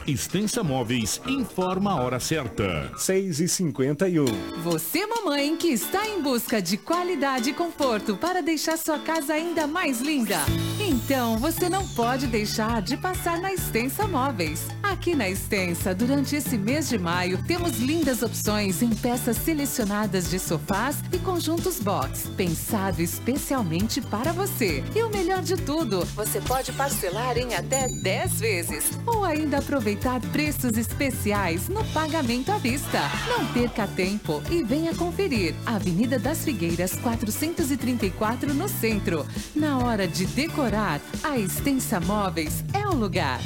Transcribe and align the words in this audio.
Extensa 0.06 0.64
Móveis 0.64 1.20
informa 1.26 1.92
a 1.92 2.02
hora 2.02 2.18
certa. 2.18 2.90
6 2.96 3.40
e 3.40 3.48
51 3.48 4.24
Você, 4.62 5.06
mamãe, 5.06 5.56
que 5.56 5.68
está 5.68 6.08
em 6.08 6.22
busca 6.22 6.60
de 6.60 6.76
qualidade 6.78 7.50
e 7.50 7.52
conforto 7.52 8.16
para 8.16 8.42
deixar 8.42 8.78
sua 8.78 8.98
casa 8.98 9.34
ainda 9.34 9.66
mais 9.66 10.00
linda. 10.00 10.38
Então, 10.80 11.36
você 11.36 11.68
não 11.68 11.86
pode 11.88 12.26
deixar 12.26 12.80
de 12.80 12.96
passar 12.96 13.40
na 13.40 13.52
Extensa 13.52 14.08
Móveis. 14.08 14.66
Aqui 14.82 15.14
na 15.14 15.28
Extensa, 15.28 15.94
durante 15.94 16.34
esse 16.34 16.56
mês 16.56 16.88
de 16.88 16.98
maio, 16.98 17.42
temos 17.44 17.78
lindas 17.78 18.22
opções 18.22 18.82
em 18.82 18.90
peças 18.90 19.36
selecionadas 19.36 20.30
de 20.30 20.38
sofás 20.38 20.96
e 21.12 21.18
conjuntos 21.18 21.78
box, 21.78 22.28
pensado 22.36 23.02
especialmente 23.02 24.00
para 24.00 24.32
você. 24.32 24.82
E 24.94 25.02
o 25.02 25.10
melhor 25.10 25.42
de 25.42 25.56
tudo, 25.56 26.04
você 26.16 26.40
pode 26.40 26.72
parcelar 26.72 27.36
em 27.36 27.54
até 27.54 27.86
10 27.86 28.40
vezes 28.40 28.90
ou 29.06 29.24
ainda 29.24 29.58
aproveitar 29.58 29.89
preços 30.32 30.76
especiais 30.76 31.68
no 31.68 31.84
pagamento 31.86 32.50
à 32.52 32.58
vista. 32.58 33.00
Não 33.28 33.46
perca 33.52 33.86
tempo 33.86 34.42
e 34.50 34.62
venha 34.62 34.94
conferir. 34.94 35.54
Avenida 35.66 36.18
das 36.18 36.44
Figueiras 36.44 36.92
434 36.96 38.52
no 38.54 38.68
centro. 38.68 39.26
Na 39.54 39.78
hora 39.78 40.06
de 40.06 40.26
decorar, 40.26 41.00
a 41.22 41.38
Extensa 41.38 42.00
Móveis 42.00 42.64
é 42.72 42.86
o 42.86 42.94
lugar. 42.94 43.40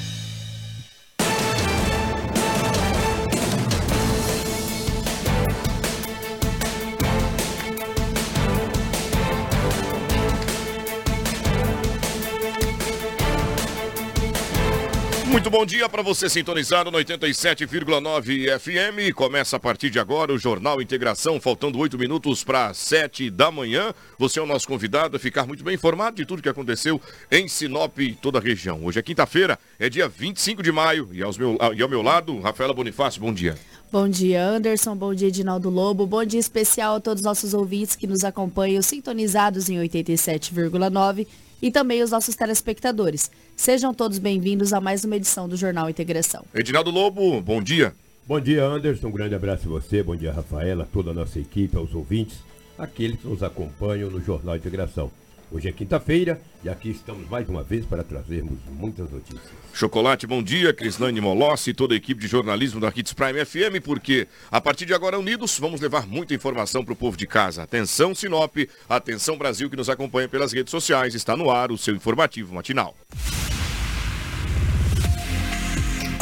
Muito 15.34 15.50
bom 15.50 15.66
dia 15.66 15.88
para 15.88 16.00
você 16.00 16.30
sintonizado 16.30 16.92
no 16.92 16.98
87,9 16.98 18.56
FM. 18.56 19.12
Começa 19.12 19.56
a 19.56 19.58
partir 19.58 19.90
de 19.90 19.98
agora 19.98 20.32
o 20.32 20.38
Jornal 20.38 20.80
Integração, 20.80 21.40
faltando 21.40 21.76
oito 21.80 21.98
minutos 21.98 22.44
para 22.44 22.72
sete 22.72 23.28
da 23.32 23.50
manhã. 23.50 23.92
Você 24.16 24.38
é 24.38 24.42
o 24.42 24.46
nosso 24.46 24.68
convidado 24.68 25.16
a 25.16 25.18
ficar 25.18 25.44
muito 25.44 25.64
bem 25.64 25.74
informado 25.74 26.14
de 26.14 26.24
tudo 26.24 26.40
que 26.40 26.48
aconteceu 26.48 27.00
em 27.32 27.48
Sinop 27.48 27.98
e 27.98 28.14
toda 28.14 28.38
a 28.38 28.40
região. 28.40 28.84
Hoje 28.84 29.00
é 29.00 29.02
quinta-feira, 29.02 29.58
é 29.76 29.90
dia 29.90 30.08
25 30.08 30.62
de 30.62 30.70
maio 30.70 31.08
e, 31.12 31.20
aos 31.20 31.36
meu, 31.36 31.58
e 31.76 31.82
ao 31.82 31.88
meu 31.88 32.00
lado, 32.00 32.38
Rafaela 32.38 32.72
Bonifácio, 32.72 33.20
bom 33.20 33.34
dia. 33.34 33.58
Bom 33.90 34.08
dia, 34.08 34.40
Anderson. 34.40 34.94
Bom 34.94 35.12
dia, 35.12 35.26
Edinaldo 35.26 35.68
Lobo. 35.68 36.06
Bom 36.06 36.24
dia 36.24 36.38
especial 36.38 36.94
a 36.94 37.00
todos 37.00 37.22
os 37.22 37.26
nossos 37.26 37.54
ouvintes 37.54 37.96
que 37.96 38.06
nos 38.06 38.22
acompanham 38.22 38.80
sintonizados 38.82 39.68
em 39.68 39.78
87,9 39.78 41.26
e 41.64 41.70
também 41.70 42.02
os 42.02 42.10
nossos 42.10 42.36
telespectadores. 42.36 43.30
Sejam 43.56 43.94
todos 43.94 44.18
bem-vindos 44.18 44.74
a 44.74 44.82
mais 44.82 45.02
uma 45.02 45.16
edição 45.16 45.48
do 45.48 45.56
Jornal 45.56 45.88
Integração. 45.88 46.44
Edinaldo 46.54 46.90
Lobo, 46.90 47.40
bom 47.40 47.62
dia. 47.62 47.94
Bom 48.26 48.38
dia, 48.38 48.62
Anderson. 48.62 49.08
Um 49.08 49.12
grande 49.12 49.34
abraço 49.34 49.66
a 49.66 49.70
você. 49.70 50.02
Bom 50.02 50.14
dia, 50.14 50.30
Rafaela, 50.30 50.86
toda 50.92 51.12
a 51.12 51.14
nossa 51.14 51.40
equipe, 51.40 51.74
aos 51.74 51.94
ouvintes, 51.94 52.36
aqueles 52.76 53.18
que 53.18 53.26
nos 53.26 53.42
acompanham 53.42 54.10
no 54.10 54.20
Jornal 54.20 54.56
Integração. 54.56 55.10
Hoje 55.54 55.68
é 55.68 55.72
quinta-feira 55.72 56.40
e 56.64 56.68
aqui 56.68 56.90
estamos 56.90 57.28
mais 57.30 57.48
uma 57.48 57.62
vez 57.62 57.86
para 57.86 58.02
trazermos 58.02 58.58
muitas 58.72 59.08
notícias. 59.08 59.52
Chocolate, 59.72 60.26
bom 60.26 60.42
dia. 60.42 60.74
Crislane 60.74 61.20
Molossi 61.20 61.70
e 61.70 61.74
toda 61.74 61.94
a 61.94 61.96
equipe 61.96 62.20
de 62.20 62.26
jornalismo 62.26 62.80
da 62.80 62.92
Hits 62.92 63.12
Prime 63.12 63.44
FM, 63.44 63.80
porque 63.84 64.26
a 64.50 64.60
partir 64.60 64.84
de 64.84 64.92
agora, 64.92 65.16
unidos, 65.16 65.56
vamos 65.56 65.80
levar 65.80 66.08
muita 66.08 66.34
informação 66.34 66.84
para 66.84 66.92
o 66.92 66.96
povo 66.96 67.16
de 67.16 67.28
casa. 67.28 67.62
Atenção, 67.62 68.16
Sinop, 68.16 68.56
atenção, 68.88 69.38
Brasil, 69.38 69.70
que 69.70 69.76
nos 69.76 69.88
acompanha 69.88 70.28
pelas 70.28 70.52
redes 70.52 70.72
sociais. 70.72 71.14
Está 71.14 71.36
no 71.36 71.48
ar 71.48 71.70
o 71.70 71.78
seu 71.78 71.94
informativo 71.94 72.52
matinal. 72.52 72.96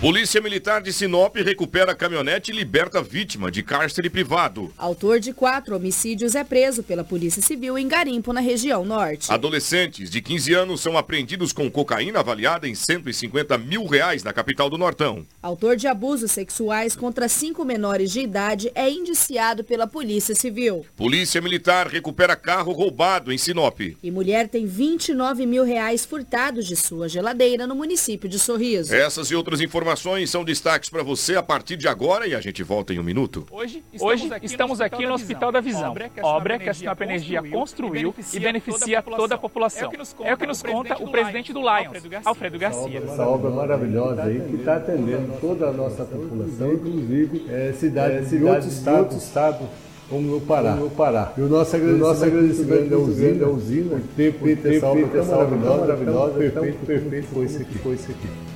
Polícia 0.00 0.40
Militar 0.40 0.80
de 0.80 0.94
Sinop 0.94 1.36
recupera 1.36 1.94
caminhonete 1.94 2.50
e 2.50 2.54
liberta 2.54 3.02
vítima 3.02 3.50
de 3.50 3.62
cárcere 3.62 4.08
privado. 4.08 4.72
Autor 4.78 5.20
de 5.20 5.30
quatro 5.30 5.76
homicídios 5.76 6.34
é 6.34 6.42
preso 6.42 6.82
pela 6.82 7.04
Polícia 7.04 7.42
Civil 7.42 7.76
em 7.76 7.86
Garimpo, 7.86 8.32
na 8.32 8.40
região 8.40 8.82
norte. 8.82 9.30
Adolescentes 9.30 10.08
de 10.08 10.22
15 10.22 10.54
anos 10.54 10.80
são 10.80 10.96
apreendidos 10.96 11.52
com 11.52 11.70
cocaína 11.70 12.20
avaliada 12.20 12.66
em 12.66 12.74
150 12.74 13.58
mil 13.58 13.84
reais 13.84 14.24
na 14.24 14.32
capital 14.32 14.70
do 14.70 14.78
Nortão. 14.78 15.26
Autor 15.42 15.76
de 15.76 15.86
abusos 15.86 16.30
sexuais 16.30 16.96
contra 16.96 17.28
cinco 17.28 17.62
menores 17.62 18.10
de 18.10 18.20
idade 18.20 18.72
é 18.74 18.88
indiciado 18.88 19.62
pela 19.62 19.86
Polícia 19.86 20.34
Civil. 20.34 20.86
Polícia 20.96 21.42
Militar 21.42 21.86
recupera 21.86 22.34
carro 22.34 22.72
roubado 22.72 23.30
em 23.30 23.36
Sinop. 23.36 23.78
E 24.02 24.10
mulher 24.10 24.48
tem 24.48 24.64
29 24.64 25.44
mil 25.44 25.62
reais 25.62 26.06
furtados 26.06 26.66
de 26.66 26.74
sua 26.74 27.06
geladeira 27.06 27.66
no 27.66 27.74
município 27.74 28.30
de 28.30 28.38
Sorriso. 28.38 28.94
Essas 28.94 29.30
e 29.30 29.34
outras 29.34 29.60
informações 29.60 29.89
são 30.26 30.44
destaques 30.44 30.88
para 30.88 31.02
você 31.02 31.36
a 31.36 31.42
partir 31.42 31.76
de 31.76 31.88
agora 31.88 32.26
e 32.26 32.34
a 32.34 32.40
gente 32.40 32.62
volta 32.62 32.92
em 32.92 32.98
um 32.98 33.02
minuto. 33.02 33.46
Hoje 33.50 33.82
estamos, 33.92 34.02
Hoje, 34.02 34.34
aqui, 34.34 34.46
estamos 34.46 34.78
no 34.78 34.84
aqui, 34.84 35.06
no 35.06 35.14
Hospital 35.14 35.52
da 35.52 35.60
Visão, 35.60 35.94
obra 36.22 36.58
que 36.58 36.68
a 36.68 36.74
Sinop 36.74 37.00
Energia 37.00 37.42
construiu 37.42 38.14
e 38.32 38.40
beneficia 38.40 39.02
toda 39.02 39.34
a 39.34 39.38
população. 39.38 39.90
É 40.20 40.34
o 40.34 40.36
que 40.36 40.46
nos 40.46 40.62
conta 40.62 41.02
o 41.02 41.10
presidente 41.10 41.52
do 41.52 41.60
Lions, 41.60 42.02
Alfredo 42.24 42.58
Garcia. 42.58 43.02
Essa 43.04 43.26
obra 43.26 43.50
maravilhosa 43.50 44.22
aí 44.22 44.40
que 44.40 44.56
está 44.56 44.76
atendendo 44.76 45.38
toda 45.40 45.68
a 45.68 45.72
nossa 45.72 46.04
população, 46.04 46.72
inclusive 46.72 47.46
é, 47.48 47.72
cidades 47.72 48.30
de 48.30 48.44
outros 48.44 48.72
estados 48.72 49.70
como 50.10 50.22
no 50.22 50.40
Pará. 50.40 50.72
Como 50.72 50.84
no 50.84 50.90
Pará. 50.90 51.32
E 51.38 51.40
o 51.40 51.48
nosso 51.48 51.76
agradecimento, 51.76 52.04
o 52.04 52.08
nosso 52.08 52.24
agradecimento 52.24 52.92
é 52.92 52.96
usina, 52.96 53.46
a 53.46 53.48
usina, 53.48 53.94
o 53.94 54.00
tempo, 54.16 54.44
tempo, 54.44 54.68
essa 54.68 54.86
obra 54.86 55.06
tão 55.06 55.24
maravilhosa, 55.24 55.80
maravilhosa, 55.80 56.34
perfeito, 56.34 56.86
perfeito, 56.86 57.26
foi 57.28 57.44
isso 57.44 57.62
aqui, 57.62 57.78
foi 57.78 57.94
isso 57.94 58.10
aqui. 58.10 58.49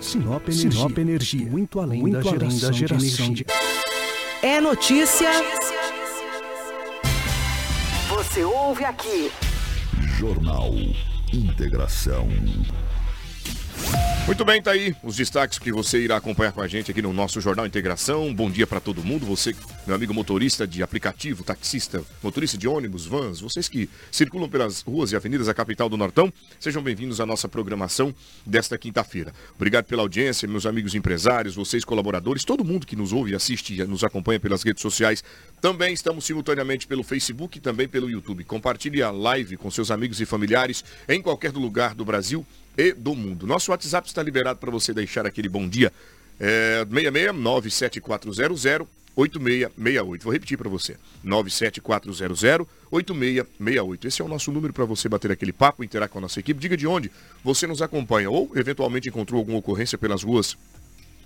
Sinop 0.00 0.48
Energia. 0.48 0.70
Sinop 0.72 0.98
Energia. 0.98 1.46
Muito 1.46 1.80
além 1.80 2.00
Muito 2.00 2.14
da, 2.14 2.22
geração, 2.22 2.70
da 2.70 2.72
geração 2.72 3.32
de 3.32 3.46
É 4.42 4.60
notícia. 4.60 5.30
Você 8.08 8.42
ouve 8.42 8.84
aqui. 8.84 9.30
Jornal 10.18 10.72
Integração. 11.32 12.28
Muito 14.26 14.44
bem, 14.44 14.62
tá 14.62 14.70
aí 14.70 14.94
os 15.02 15.16
destaques 15.16 15.58
que 15.58 15.72
você 15.72 15.98
irá 15.98 16.16
acompanhar 16.16 16.52
com 16.52 16.60
a 16.60 16.68
gente 16.68 16.90
aqui 16.90 17.02
no 17.02 17.12
nosso 17.12 17.40
Jornal 17.40 17.66
Integração. 17.66 18.32
Bom 18.32 18.48
dia 18.48 18.64
para 18.64 18.78
todo 18.78 19.02
mundo. 19.02 19.26
Você, 19.26 19.54
meu 19.84 19.96
amigo 19.96 20.14
motorista 20.14 20.66
de 20.66 20.84
aplicativo, 20.84 21.42
taxista, 21.42 22.04
motorista 22.22 22.56
de 22.56 22.68
ônibus, 22.68 23.06
vans, 23.06 23.40
vocês 23.40 23.68
que 23.68 23.90
circulam 24.12 24.48
pelas 24.48 24.82
ruas 24.82 25.10
e 25.10 25.16
avenidas 25.16 25.48
da 25.48 25.54
capital 25.54 25.88
do 25.88 25.96
Nortão, 25.96 26.32
sejam 26.60 26.80
bem-vindos 26.80 27.20
à 27.20 27.26
nossa 27.26 27.48
programação 27.48 28.14
desta 28.46 28.78
quinta-feira. 28.78 29.32
Obrigado 29.56 29.86
pela 29.86 30.02
audiência, 30.02 30.46
meus 30.46 30.64
amigos 30.64 30.94
empresários, 30.94 31.56
vocês 31.56 31.84
colaboradores, 31.84 32.44
todo 32.44 32.64
mundo 32.64 32.86
que 32.86 32.94
nos 32.94 33.12
ouve, 33.12 33.34
assiste 33.34 33.74
e 33.74 33.84
nos 33.84 34.04
acompanha 34.04 34.38
pelas 34.38 34.62
redes 34.62 34.82
sociais. 34.82 35.24
Também 35.60 35.92
estamos 35.92 36.24
simultaneamente 36.24 36.86
pelo 36.86 37.02
Facebook 37.02 37.58
e 37.58 37.60
também 37.60 37.88
pelo 37.88 38.08
YouTube. 38.08 38.44
Compartilhe 38.44 39.02
a 39.02 39.10
live 39.10 39.56
com 39.56 39.70
seus 39.70 39.90
amigos 39.90 40.20
e 40.20 40.26
familiares 40.26 40.84
em 41.08 41.20
qualquer 41.20 41.52
lugar 41.52 41.94
do 41.94 42.04
Brasil 42.04 42.46
e 42.80 42.92
do 42.94 43.14
mundo. 43.14 43.46
Nosso 43.46 43.70
WhatsApp 43.70 44.08
está 44.08 44.22
liberado 44.22 44.58
para 44.58 44.70
você 44.70 44.94
deixar 44.94 45.26
aquele 45.26 45.50
bom 45.50 45.68
dia. 45.68 45.92
É 46.38 46.86
66 46.90 47.34
8668. 49.16 50.22
Vou 50.22 50.32
repetir 50.32 50.56
para 50.56 50.70
você. 50.70 50.96
97400-8668. 51.24 54.04
Esse 54.06 54.22
é 54.22 54.24
o 54.24 54.28
nosso 54.28 54.50
número 54.50 54.72
para 54.72 54.86
você 54.86 55.10
bater 55.10 55.30
aquele 55.30 55.52
papo, 55.52 55.84
interagir 55.84 56.10
com 56.10 56.16
a 56.18 56.22
nossa 56.22 56.40
equipe. 56.40 56.58
Diga 56.58 56.74
de 56.76 56.86
onde 56.86 57.10
você 57.44 57.66
nos 57.66 57.82
acompanha 57.82 58.30
ou 58.30 58.50
eventualmente 58.54 59.10
encontrou 59.10 59.38
alguma 59.38 59.58
ocorrência 59.58 59.98
pelas 59.98 60.22
ruas 60.22 60.56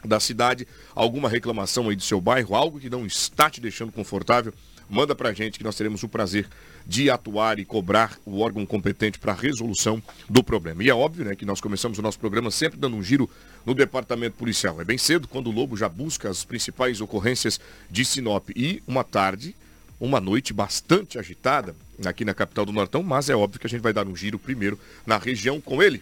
da 0.04 0.18
cidade, 0.18 0.66
alguma 0.94 1.28
reclamação 1.28 1.88
aí 1.88 1.96
do 1.96 2.02
seu 2.02 2.20
bairro, 2.20 2.56
algo 2.56 2.80
que 2.80 2.90
não 2.90 3.06
está 3.06 3.48
te 3.48 3.60
deixando 3.60 3.92
confortável 3.92 4.52
manda 4.94 5.14
para 5.14 5.31
a 5.31 5.32
gente 5.32 5.58
que 5.58 5.64
nós 5.64 5.75
teremos 5.75 6.02
o 6.05 6.08
prazer 6.08 6.49
de 6.87 7.11
atuar 7.11 7.58
e 7.58 7.64
cobrar 7.64 8.17
o 8.25 8.41
órgão 8.41 8.64
competente 8.64 9.19
para 9.19 9.32
a 9.32 9.35
resolução 9.35 10.00
do 10.31 10.43
problema. 10.43 10.82
E 10.85 10.88
é 10.88 10.94
óbvio 10.94 11.25
né, 11.25 11.35
que 11.35 11.44
nós 11.44 11.61
começamos 11.61 11.99
o 11.99 12.02
nosso 12.02 12.19
programa 12.19 12.50
sempre 12.50 12.79
dando 12.79 12.96
um 12.96 13.02
giro 13.02 13.29
no 13.67 13.75
departamento 13.75 14.37
policial. 14.37 14.81
É 14.81 14.85
bem 14.85 14.96
cedo 14.96 15.26
quando 15.26 15.49
o 15.49 15.50
Lobo 15.50 15.76
já 15.76 15.88
busca 15.88 16.31
as 16.31 16.44
principais 16.44 17.00
ocorrências 17.00 17.61
de 17.91 18.05
Sinop. 18.05 18.49
E 18.55 18.82
uma 18.87 19.02
tarde, 19.02 19.56
uma 19.99 20.20
noite 20.20 20.52
bastante 20.52 21.19
agitada 21.19 21.75
aqui 22.06 22.25
na 22.25 22.35
capital 22.35 22.64
do 22.64 22.73
Nortão, 22.73 23.02
mas 23.02 23.29
é 23.29 23.35
óbvio 23.35 23.58
que 23.58 23.67
a 23.67 23.70
gente 23.70 23.82
vai 23.82 23.93
dar 23.93 24.06
um 24.06 24.14
giro 24.14 24.38
primeiro 24.38 24.79
na 25.05 25.19
região 25.19 25.61
com 25.61 25.82
ele. 25.82 26.00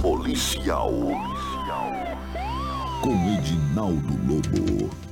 Policial. 0.00 0.90
Policial. 0.90 1.92
Com 3.02 3.38
Edinaldo 3.38 4.18
Lobo. 4.26 5.11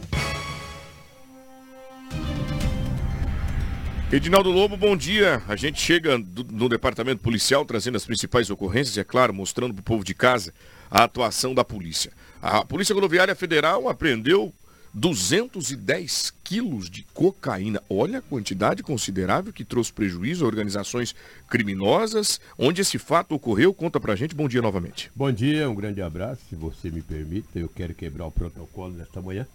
Edinaldo 4.12 4.50
Lobo, 4.50 4.76
bom 4.76 4.96
dia. 4.96 5.40
A 5.46 5.54
gente 5.54 5.80
chega 5.80 6.18
do, 6.18 6.42
no 6.42 6.68
departamento 6.68 7.22
policial 7.22 7.64
trazendo 7.64 7.94
as 7.96 8.04
principais 8.04 8.50
ocorrências 8.50 8.96
e, 8.96 9.00
é 9.00 9.04
claro, 9.04 9.32
mostrando 9.32 9.72
para 9.72 9.82
o 9.82 9.84
povo 9.84 10.02
de 10.02 10.14
casa 10.14 10.52
a 10.90 11.04
atuação 11.04 11.54
da 11.54 11.64
polícia. 11.64 12.10
A 12.42 12.64
Polícia 12.64 12.92
Rodoviária 12.92 13.36
Federal 13.36 13.88
apreendeu 13.88 14.52
210 14.92 16.34
quilos 16.42 16.90
de 16.90 17.04
cocaína. 17.14 17.80
Olha 17.88 18.18
a 18.18 18.22
quantidade 18.22 18.82
considerável 18.82 19.52
que 19.52 19.64
trouxe 19.64 19.92
prejuízo 19.92 20.44
a 20.44 20.48
organizações 20.48 21.14
criminosas. 21.48 22.40
Onde 22.58 22.80
esse 22.80 22.98
fato 22.98 23.36
ocorreu? 23.36 23.72
Conta 23.72 24.00
pra 24.00 24.16
gente. 24.16 24.34
Bom 24.34 24.48
dia 24.48 24.60
novamente. 24.60 25.08
Bom 25.14 25.30
dia, 25.30 25.70
um 25.70 25.74
grande 25.76 26.02
abraço. 26.02 26.40
Se 26.48 26.56
você 26.56 26.90
me 26.90 27.00
permite, 27.00 27.46
eu 27.54 27.68
quero 27.68 27.94
quebrar 27.94 28.26
o 28.26 28.32
protocolo 28.32 28.92
nesta 28.92 29.22
manhã, 29.22 29.46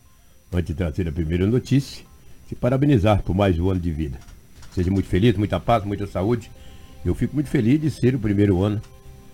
antes 0.53 0.67
de 0.67 0.75
trazer 0.75 1.09
a 1.09 1.11
primeira 1.11 1.45
notícia, 1.45 2.05
se 2.47 2.55
parabenizar 2.55 3.21
por 3.21 3.35
mais 3.35 3.59
um 3.59 3.69
ano 3.69 3.81
de 3.81 3.91
vida. 3.91 4.17
Seja 4.75 4.92
muito 4.92 5.07
feliz, 5.07 5.38
muita 5.38 5.57
paz, 5.57 5.86
muita 5.86 6.06
saúde. 6.06 6.51
Eu 7.06 7.16
fico 7.16 7.33
muito 7.33 7.50
feliz 7.50 7.80
de 7.80 7.89
ser 7.89 8.13
o 8.13 8.19
primeiro 8.19 8.62
ano 8.62 8.81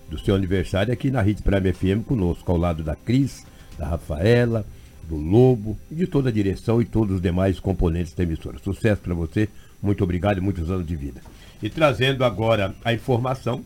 do 0.08 0.20
seu 0.20 0.36
aniversário 0.36 0.94
aqui 0.94 1.10
na 1.10 1.20
Rede 1.20 1.42
Prime 1.42 1.74
FM 1.74 2.06
conosco, 2.06 2.52
ao 2.52 2.60
lado 2.60 2.84
da 2.84 2.96
Cris, 2.96 3.44
da 3.76 3.88
Rafaela, 3.88 4.64
do 5.10 5.16
Lobo 5.16 5.76
e 5.90 5.96
de 5.96 6.06
toda 6.06 6.30
a 6.30 6.32
direção 6.32 6.80
e 6.80 6.86
todos 6.86 7.16
os 7.16 7.22
demais 7.22 7.60
componentes 7.60 8.14
da 8.14 8.22
emissora. 8.22 8.60
Sucesso 8.60 9.02
para 9.02 9.16
você, 9.16 9.50
muito 9.82 10.04
obrigado 10.04 10.38
e 10.38 10.42
muitos 10.42 10.70
anos 10.70 10.86
de 10.86 10.96
vida. 10.96 11.22
E 11.64 11.72
trazendo 11.72 12.24
agora 12.24 12.76
a 12.86 12.94
informação, 12.94 13.64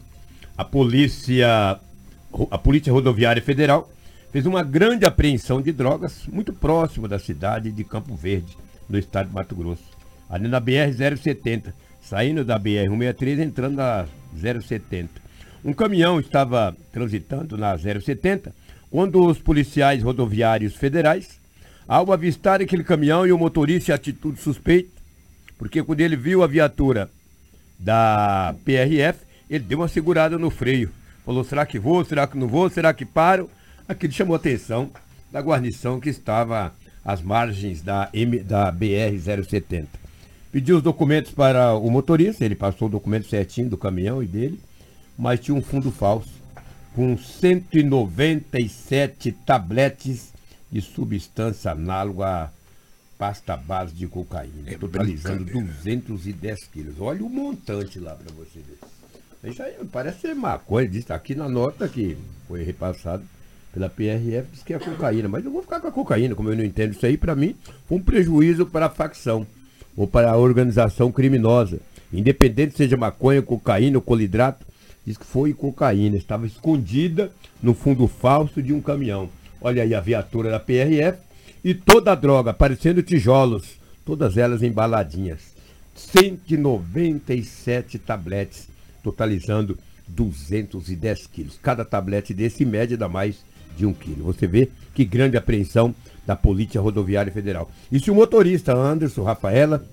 a 0.57 0.63
polícia, 0.63 1.77
a 2.51 2.57
Polícia 2.57 2.93
Rodoviária 2.93 3.41
Federal 3.41 3.91
fez 4.31 4.45
uma 4.45 4.63
grande 4.63 5.05
apreensão 5.05 5.61
de 5.61 5.73
drogas 5.73 6.25
muito 6.31 6.53
próximo 6.53 7.05
da 7.05 7.19
cidade 7.19 7.69
de 7.69 7.83
Campo 7.83 8.15
Verde, 8.15 8.55
no 8.87 8.97
estado 8.97 9.27
de 9.27 9.33
Mato 9.33 9.55
Grosso 9.55 9.94
ali 10.29 10.47
na 10.47 10.59
BR-070, 10.59 11.73
saindo 12.01 12.43
da 12.43 12.59
BR-163, 12.59 13.39
entrando 13.39 13.75
na 13.75 14.05
070. 14.35 15.09
Um 15.63 15.73
caminhão 15.73 16.19
estava 16.19 16.75
transitando 16.91 17.57
na 17.57 17.77
070 17.77 18.53
quando 18.91 19.25
os 19.25 19.39
policiais 19.39 20.03
rodoviários 20.03 20.75
federais, 20.75 21.39
ao 21.87 22.11
avistar 22.11 22.61
aquele 22.61 22.83
caminhão 22.83 23.25
e 23.25 23.31
o 23.31 23.37
motorista 23.37 23.91
em 23.91 23.95
atitude 23.95 24.39
suspeita, 24.39 24.89
porque 25.57 25.83
quando 25.83 26.01
ele 26.01 26.15
viu 26.15 26.43
a 26.43 26.47
viatura 26.47 27.09
da 27.79 28.55
PRF, 28.63 29.19
ele 29.49 29.63
deu 29.63 29.79
uma 29.79 29.87
segurada 29.87 30.37
no 30.37 30.49
freio. 30.49 30.91
Falou, 31.25 31.43
será 31.43 31.65
que 31.65 31.79
vou, 31.79 32.05
será 32.05 32.27
que 32.27 32.37
não 32.37 32.47
vou, 32.47 32.69
será 32.69 32.93
que 32.93 33.05
paro? 33.05 33.49
Aquilo 33.87 34.13
chamou 34.13 34.35
a 34.35 34.37
atenção 34.37 34.89
da 35.31 35.41
guarnição 35.41 35.99
que 35.99 36.09
estava 36.09 36.73
às 37.03 37.21
margens 37.21 37.81
da, 37.81 38.09
M, 38.13 38.39
da 38.39 38.71
BR-070. 38.71 39.85
Pediu 40.55 40.77
os 40.77 40.81
documentos 40.81 41.33
para 41.33 41.73
o 41.73 41.91
motorista, 41.91 42.45
ele 42.45 42.55
passou 42.55 42.87
o 42.87 42.91
documento 42.91 43.27
certinho 43.27 43.69
do 43.69 43.75
caminhão 43.75 44.23
e 44.23 44.25
dele, 44.25 44.57
mas 45.17 45.41
tinha 45.41 45.53
um 45.53 45.61
fundo 45.61 45.91
falso 45.91 46.31
com 46.93 47.17
197 47.17 49.33
tabletes 49.45 50.31
de 50.71 50.81
substância 50.81 51.71
análoga 51.71 52.25
à 52.25 52.49
pasta 53.17 53.57
base 53.57 53.93
de 53.93 54.07
cocaína, 54.07 54.71
é 54.71 54.77
totalizando 54.77 55.43
210 55.43 56.63
quilos. 56.67 57.01
Olha 57.01 57.25
o 57.25 57.29
montante 57.29 57.99
lá 57.99 58.15
para 58.15 58.33
você 58.33 58.61
ver. 58.61 58.79
Isso 59.51 59.61
aí 59.61 59.73
parece 59.91 60.21
ser 60.21 60.35
maconha, 60.35 60.87
diz 60.87 61.11
aqui 61.11 61.35
na 61.35 61.49
nota 61.49 61.89
que 61.89 62.17
foi 62.47 62.63
repassado 62.63 63.25
pela 63.73 63.89
PRF, 63.89 64.47
diz 64.53 64.63
que 64.63 64.73
é 64.73 64.79
cocaína, 64.79 65.27
mas 65.27 65.43
eu 65.43 65.51
vou 65.51 65.61
ficar 65.61 65.81
com 65.81 65.89
a 65.89 65.91
cocaína, 65.91 66.33
como 66.33 66.49
eu 66.49 66.55
não 66.55 66.63
entendo 66.63 66.93
isso 66.93 67.05
aí, 67.05 67.17
para 67.17 67.35
mim 67.35 67.57
foi 67.89 67.97
um 67.97 68.01
prejuízo 68.01 68.65
para 68.65 68.85
a 68.85 68.89
facção 68.89 69.45
ou 69.95 70.07
para 70.07 70.31
a 70.31 70.37
organização 70.37 71.11
criminosa. 71.11 71.79
Independente 72.11 72.75
seja 72.77 72.97
maconha, 72.97 73.41
cocaína 73.41 73.97
ou 73.97 74.01
colidrato, 74.01 74.65
diz 75.05 75.17
que 75.17 75.25
foi 75.25 75.53
cocaína. 75.53 76.17
Estava 76.17 76.45
escondida 76.45 77.31
no 77.61 77.73
fundo 77.73 78.07
falso 78.07 78.61
de 78.61 78.73
um 78.73 78.81
caminhão. 78.81 79.29
Olha 79.61 79.83
aí 79.83 79.93
a 79.93 80.01
viatura 80.01 80.49
da 80.49 80.59
PRF 80.59 81.19
e 81.63 81.73
toda 81.73 82.11
a 82.11 82.15
droga, 82.15 82.53
parecendo 82.53 83.01
tijolos, 83.01 83.79
todas 84.05 84.35
elas 84.37 84.61
embaladinhas. 84.61 85.55
197 85.95 87.97
tabletes, 87.99 88.67
totalizando 89.01 89.77
210 90.07 91.27
quilos. 91.27 91.57
Cada 91.61 91.85
tablete 91.85 92.33
desse 92.33 92.65
média 92.65 92.97
dá 92.97 93.07
mais 93.07 93.45
de 93.75 93.85
um 93.85 93.93
quilo. 93.93 94.25
Você 94.25 94.47
vê 94.47 94.69
que 94.93 95.05
grande 95.05 95.37
apreensão 95.37 95.95
da 96.25 96.35
Polícia 96.35 96.81
Rodoviária 96.81 97.31
Federal. 97.31 97.69
E 97.91 97.99
se 97.99 98.09
o 98.09 98.15
motorista 98.15 98.73
Anderson, 98.73 99.23
Rafaela 99.23 99.85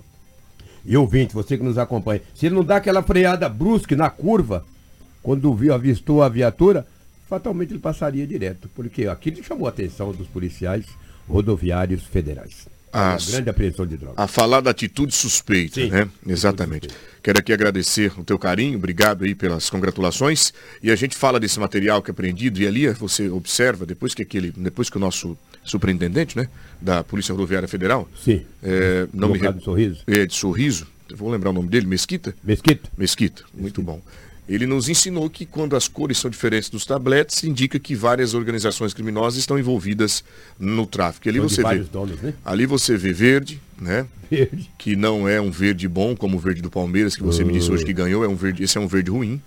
e 0.85 0.97
ouvinte, 0.97 1.35
você 1.35 1.57
que 1.57 1.62
nos 1.62 1.79
acompanha, 1.79 2.23
se 2.35 2.47
ele 2.47 2.55
não 2.55 2.65
dá 2.65 2.77
aquela 2.77 3.03
freada 3.03 3.49
brusca 3.49 3.95
na 3.95 4.11
curva, 4.11 4.65
quando 5.23 5.55
viu, 5.55 5.73
avistou 5.73 6.23
a 6.23 6.29
viatura, 6.29 6.87
fatalmente 7.29 7.73
ele 7.73 7.79
passaria 7.79 8.27
direto, 8.27 8.69
porque 8.75 9.07
aquilo 9.07 9.43
chamou 9.43 9.67
a 9.67 9.71
atenção 9.71 10.12
dos 10.12 10.27
policiais 10.27 10.87
rodoviários 11.29 12.03
federais. 12.05 12.69
A, 12.93 13.17
grande 13.17 13.49
apreensão 13.49 13.87
de 13.87 13.97
drogas. 13.97 14.19
A 14.19 14.27
falar 14.27 14.61
da 14.61 14.71
atitude 14.71 15.15
suspeita, 15.15 15.81
Sim, 15.81 15.89
né? 15.89 16.09
Exatamente. 16.27 16.89
Suspeita. 16.89 17.12
Quero 17.23 17.38
aqui 17.38 17.52
agradecer 17.52 18.12
o 18.19 18.25
teu 18.25 18.37
carinho, 18.37 18.76
obrigado 18.76 19.25
aí 19.25 19.35
pelas 19.35 19.71
congratulações. 19.71 20.52
E 20.83 20.91
a 20.91 20.97
gente 20.97 21.17
fala 21.17 21.38
desse 21.38 21.61
material 21.61 22.02
que 22.02 22.11
é 22.11 22.12
apreendido 22.12 22.61
e 22.61 22.67
ali 22.67 22.88
você 22.88 23.29
observa, 23.29 23.87
depois 23.87 24.12
que 24.12 24.23
aquele, 24.23 24.50
depois 24.57 24.91
que 24.91 24.97
o 24.97 25.00
nosso 25.00 25.38
superintendente, 25.62 26.37
né, 26.37 26.49
da 26.81 27.05
Polícia 27.05 27.33
Rodoviária 27.33 27.69
Federal. 27.69 28.09
Sim. 28.25 28.45
É, 28.61 29.07
não 29.14 29.29
me 29.29 29.38
de 29.38 29.62
sorriso. 29.62 30.02
É, 30.07 30.26
de 30.26 30.35
sorriso. 30.35 30.87
Vou 31.14 31.31
lembrar 31.31 31.50
o 31.50 31.52
nome 31.52 31.69
dele, 31.69 31.87
Mesquita? 31.87 32.35
Mesquita. 32.43 32.91
Mesquita, 32.99 33.45
muito 33.55 33.81
Mesquita. 33.81 33.83
bom. 33.83 34.02
Ele 34.52 34.66
nos 34.66 34.88
ensinou 34.88 35.30
que 35.30 35.47
quando 35.47 35.75
as 35.75 35.88
cores 35.88 36.18
são 36.18 36.30
diferentes 36.30 36.68
dos 36.68 36.85
tabletes, 36.85 37.42
indica 37.42 37.78
que 37.78 37.94
várias 37.94 38.35
organizações 38.35 38.92
criminosas 38.92 39.38
estão 39.38 39.59
envolvidas 39.59 40.23
no 40.59 40.87
tráfico. 40.87 41.26
ali 41.26 41.40
você 41.40 41.62
vê, 41.62 41.78
donos, 41.78 42.21
né? 42.21 42.35
ali 42.44 42.66
você 42.66 42.97
vê 42.97 43.14
verde, 43.14 43.61
né? 43.80 44.06
Verde. 44.30 44.71
Que 44.76 44.94
não 44.94 45.26
é 45.26 45.40
um 45.40 45.50
verde 45.50 45.88
bom 45.88 46.14
como 46.14 46.37
o 46.37 46.40
verde 46.40 46.61
do 46.61 46.71
Palmeiras 46.71 47.16
que 47.16 47.23
você 47.23 47.42
me 47.42 47.54
disse 47.54 47.71
hoje 47.71 47.82
que 47.82 47.94
ganhou, 47.94 48.23
é 48.25 48.28
um 48.28 48.37
verde, 48.37 48.62
esse 48.62 48.76
é 48.76 48.80
um 48.80 48.87
verde 48.87 49.11
ruim. 49.11 49.40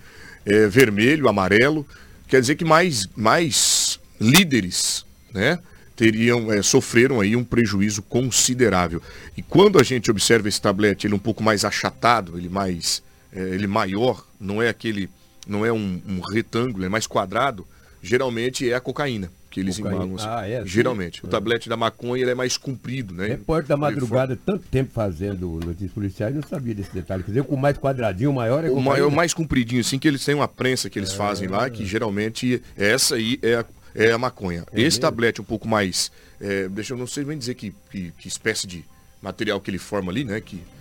É 0.43 0.67
vermelho, 0.67 1.27
amarelo, 1.27 1.85
quer 2.27 2.41
dizer 2.41 2.55
que 2.55 2.65
mais 2.65 3.07
mais 3.15 4.00
líderes, 4.19 5.05
né? 5.31 5.59
teriam 5.95 6.51
é, 6.51 6.62
sofreram 6.62 7.21
aí 7.21 7.35
um 7.35 7.43
prejuízo 7.43 8.01
considerável. 8.01 9.01
E 9.38 9.41
quando 9.41 9.79
a 9.79 9.83
gente 9.83 10.12
observa 10.12 10.47
esse 10.47 10.62
tablete, 10.62 11.07
ele 11.07 11.13
um 11.13 11.19
pouco 11.19 11.43
mais 11.43 11.63
achatado, 11.63 12.38
ele 12.38 12.50
mais 12.50 13.01
é, 13.36 13.39
ele 13.42 13.68
maior, 13.68 14.25
não 14.39 14.62
é 14.62 14.70
aquele, 14.70 15.10
não 15.48 15.65
é 15.65 15.72
um, 15.72 16.01
um, 16.08 16.22
retângulo, 16.32 16.86
é 16.86 16.89
mais 16.89 17.06
quadrado. 17.06 17.68
geralmente 18.01 18.70
é 18.70 18.75
a 18.75 18.80
cocaína 18.80 19.32
que 19.50 19.60
eles 19.60 19.77
Cocaína. 19.77 19.96
embalam. 20.04 20.15
assim. 20.15 20.27
Ah, 20.30 20.48
é, 20.48 20.62
sim. 20.62 20.68
geralmente. 20.68 21.24
O 21.25 21.27
É. 21.27 21.30
tablete 21.30 21.68
da 21.70 21.75
maconha 21.77 22.22
ele 22.22 22.30
é 22.32 22.36
mais 22.36 22.56
comprido, 22.58 23.13
né? 23.15 23.27
Repórter 23.30 23.70
da 23.70 23.77
madrugada, 23.77 24.38
tanto 24.46 24.68
tempo 24.68 24.92
fazendo 24.94 25.60
notícias 25.65 25.92
policiais, 25.92 26.36
não 26.36 26.44
sabia 26.44 26.75
desse 26.75 26.94
detalhe. 26.94 27.24
Quer 27.24 27.32
dizer, 27.32 27.44
com 27.46 27.56
mais 27.56 27.77
quadradinho, 27.77 28.30
o 28.32 28.34
maior 28.34 28.63
é 28.65 28.70
O 28.70 28.80
maior, 28.82 29.10
mais 29.10 29.34
compridinho, 29.34 29.82
assim, 29.82 29.98
que 29.98 30.08
eles 30.08 30.24
têm 30.24 30.36
uma 30.36 30.48
prensa 30.48 30.89
que 30.89 31.00
eles 31.00 31.13
fazem 31.13 31.48
lá, 31.48 31.68
que 31.70 31.84
geralmente 31.86 32.62
essa 32.77 33.15
aí 33.15 33.39
é 33.42 33.56
a, 33.56 33.65
é 33.96 34.12
a 34.12 34.18
maconha. 34.18 34.65
É 34.72 34.75
Esse 34.82 34.98
mesmo? 34.98 35.01
tablete 35.01 35.42
um 35.42 35.46
pouco 35.46 35.68
mais, 35.68 36.12
é, 36.39 36.68
deixa 36.68 36.94
eu 36.94 36.98
não 36.98 37.08
sei 37.08 37.24
nem 37.24 37.38
dizer 37.38 37.56
que, 37.56 37.74
que, 37.89 38.12
que 38.20 38.27
espécie 38.27 38.68
de 38.68 38.84
material 39.22 39.60
que 39.62 39.72
ele 39.72 39.80
forma 39.80 40.12
ali, 40.12 40.24
né, 40.25 40.42
que 40.42 40.58
é, 40.58 40.75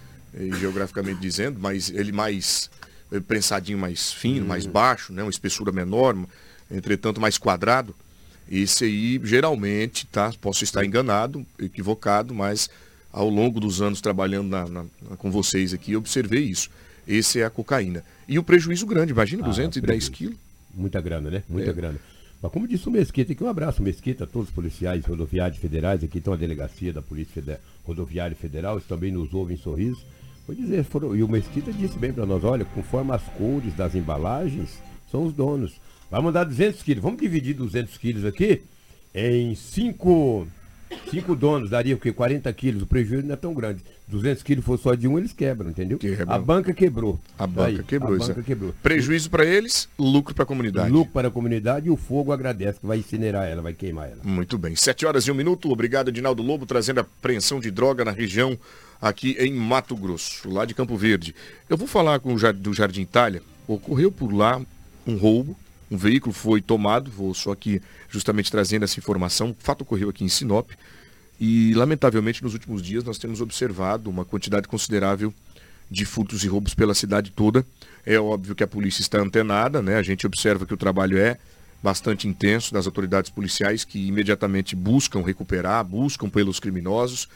geograficamente 0.59 1.21
dizendo, 1.21 1.59
mas 1.61 1.91
ele 1.91 2.13
mais 2.13 2.71
é, 3.13 3.21
prensadinho, 3.21 3.79
mais 3.79 4.13
fino, 4.13 4.45
Hum. 4.45 4.49
mais 4.49 4.67
baixo, 4.67 5.13
né, 5.13 5.23
uma 5.23 5.31
espessura 5.31 5.71
menor, 5.71 6.17
entretanto 6.71 7.21
mais 7.21 7.39
quadrado. 7.39 7.95
Esse 8.51 8.85
aí, 8.85 9.21
geralmente, 9.23 10.07
tá? 10.07 10.33
Posso 10.41 10.65
estar 10.65 10.85
enganado, 10.85 11.47
equivocado, 11.59 12.35
mas 12.35 12.69
ao 13.13 13.29
longo 13.29 13.61
dos 13.61 13.81
anos 13.81 14.01
trabalhando 14.01 14.49
na- 14.49 14.67
na- 14.69 14.85
com 15.17 15.31
vocês 15.31 15.73
aqui, 15.73 15.93
eu 15.93 15.99
observei 16.01 16.43
isso. 16.45 16.69
Esse 17.07 17.41
é 17.41 17.45
a 17.45 17.51
cocaína. 17.51 18.03
E 18.27 18.39
o 18.39 18.43
prejuízo 18.43 18.87
grande, 18.87 19.13
imagina, 19.13 19.43
Ah, 19.45 19.49
210 19.49 20.09
prejuízo. 20.09 20.11
quilos. 20.11 20.37
Muita 20.75 21.01
grana, 21.01 21.31
né? 21.31 21.43
Muita 21.49 21.71
É. 21.71 21.73
grana. 21.73 21.99
Mas 22.43 22.51
como 22.53 22.67
disse 22.69 22.87
o 22.89 22.91
Mesquita, 22.91 23.33
aqui 23.33 23.43
um 23.45 23.49
abraço, 23.49 23.83
Mesquita, 23.83 24.25
a 24.25 24.27
todos 24.27 24.49
os 24.49 24.55
policiais 24.55 25.05
rodoviários 25.07 25.59
federais, 25.59 26.03
aqui 26.03 26.19
estão 26.19 26.35
a 26.35 26.37
delegacia 26.37 26.93
da 26.93 27.01
Polícia 27.01 27.61
Rodoviária 27.87 28.37
Federal, 28.37 28.75
eles 28.77 28.87
também 28.89 29.13
nos 29.13 29.33
ouvem 29.33 29.57
em 29.57 29.61
sorriso. 29.61 30.05
Vou 30.47 30.55
dizer, 30.55 30.85
foram, 30.85 31.17
e 31.17 31.23
o 31.23 31.29
Mesquita 31.29 31.73
disse 31.73 31.99
bem 31.99 32.13
para 32.13 32.27
nós, 32.27 32.45
olha, 32.45 32.65
conforme 32.65 33.13
as 33.13 33.23
cores 33.39 33.75
das 33.75 33.95
embalagens, 33.95 34.79
são 35.11 35.25
os 35.25 35.33
donos. 35.33 35.81
Vai 36.11 36.21
mandar 36.21 36.45
200 36.45 36.83
quilos, 36.83 37.03
vamos 37.03 37.21
dividir 37.21 37.55
200 37.55 37.97
quilos 37.97 38.25
aqui 38.25 38.63
em 39.15 39.55
cinco, 39.55 40.47
cinco 41.09 41.37
donos, 41.37 41.71
daria 41.71 41.95
o 41.95 41.99
quê? 41.99 42.13
40 42.13 42.53
quilos, 42.53 42.83
o 42.83 42.87
prejuízo 42.87 43.27
não 43.27 43.35
é 43.35 43.37
tão 43.37 43.55
grande. 43.55 43.83
200 44.09 44.43
quilos 44.43 44.65
for 44.65 44.79
só 44.79 44.95
de 44.95 45.09
um, 45.09 45.17
eles 45.17 45.33
quebram, 45.33 45.71
entendeu? 45.71 45.99
Quebram. 45.99 46.35
A 46.35 46.39
banca 46.39 46.75
quebrou. 46.75 47.19
A 47.39 47.47
banca 47.47 47.81
Aí, 47.81 47.83
quebrou. 47.85 48.15
A 48.15 48.17
isso 48.17 48.31
é. 48.33 48.35
banca 48.35 48.43
quebrou. 48.43 48.75
Prejuízo 48.83 49.31
para 49.31 49.47
eles, 49.47 49.89
lucro 49.99 50.35
para 50.35 50.43
a 50.43 50.47
comunidade. 50.47 50.91
Lucro 50.91 51.13
para 51.13 51.29
a 51.29 51.31
comunidade 51.31 51.87
e 51.87 51.91
o 51.91 51.97
fogo 51.97 52.33
agradece, 52.33 52.81
que 52.81 52.87
vai 52.87 52.99
incinerar 52.99 53.49
ela, 53.49 53.63
vai 53.63 53.73
queimar 53.73 54.11
ela. 54.11 54.21
Muito 54.23 54.59
bem. 54.59 54.77
Sete 54.77 55.07
horas 55.07 55.27
e 55.27 55.31
um 55.31 55.35
minuto. 55.35 55.71
Obrigado, 55.71 56.09
Edinaldo 56.09 56.43
Lobo, 56.43 56.67
trazendo 56.67 56.99
a 56.99 57.03
apreensão 57.03 57.61
de 57.61 57.71
droga 57.71 58.05
na 58.05 58.11
região 58.11 58.59
aqui 59.01 59.37
em 59.39 59.53
Mato 59.53 59.97
Grosso, 59.97 60.49
lá 60.49 60.65
de 60.65 60.75
Campo 60.75 60.97
Verde. 60.97 61.35
Eu 61.69 61.77
vou 61.77 61.87
falar 61.87 62.21
com 62.21 62.35
o 62.35 62.53
do 62.53 62.73
Jardim 62.73 63.03
Itália. 63.03 63.43
Ocorreu 63.67 64.11
por 64.11 64.33
lá 64.33 64.61
um 65.07 65.17
roubo. 65.17 65.57
Um 65.91 65.97
veículo 65.97 66.33
foi 66.33 66.61
tomado. 66.61 67.11
Vou 67.11 67.35
só 67.35 67.53
aqui 67.53 67.81
justamente 68.09 68.51
trazendo 68.51 68.85
essa 68.85 68.99
informação. 68.99 69.51
O 69.51 69.57
fato 69.59 69.83
ocorreu 69.83 70.09
aqui 70.09 70.25
em 70.25 70.29
Sinop. 70.29 70.71
E, 71.41 71.75
lamentavelmente, 71.75 72.43
nos 72.43 72.53
últimos 72.55 72.83
dias 72.83 73.05
nós 73.05 73.19
temos 73.19 73.41
observado 73.41 74.09
uma 74.09 74.25
quantidade 74.25 74.69
considerável 74.69 75.33
de 75.91 76.05
furtos 76.05 76.45
e 76.45 76.49
roubos 76.49 76.75
pela 76.75 76.95
cidade 76.95 77.31
toda. 77.31 77.67
É 78.07 78.19
óbvio 78.19 78.55
que 78.55 78.65
a 78.65 78.67
polícia 78.67 79.03
está 79.03 79.19
antenada, 79.19 79.83
né? 79.83 79.97
A 79.97 80.03
gente 80.03 80.27
observa 80.27 80.65
que 80.65 80.75
o 80.75 80.77
trabalho 80.77 81.19
é 81.19 81.39
bastante 81.83 82.27
intenso 82.27 82.73
das 82.73 82.87
autoridades 82.87 83.31
policiais 83.31 83.85
que 83.85 84.07
imediatamente 84.07 84.75
buscam 84.75 85.23
recuperar, 85.23 85.85
buscam 85.85 86.31
pelos 86.31 86.59
criminosos. 86.59 87.29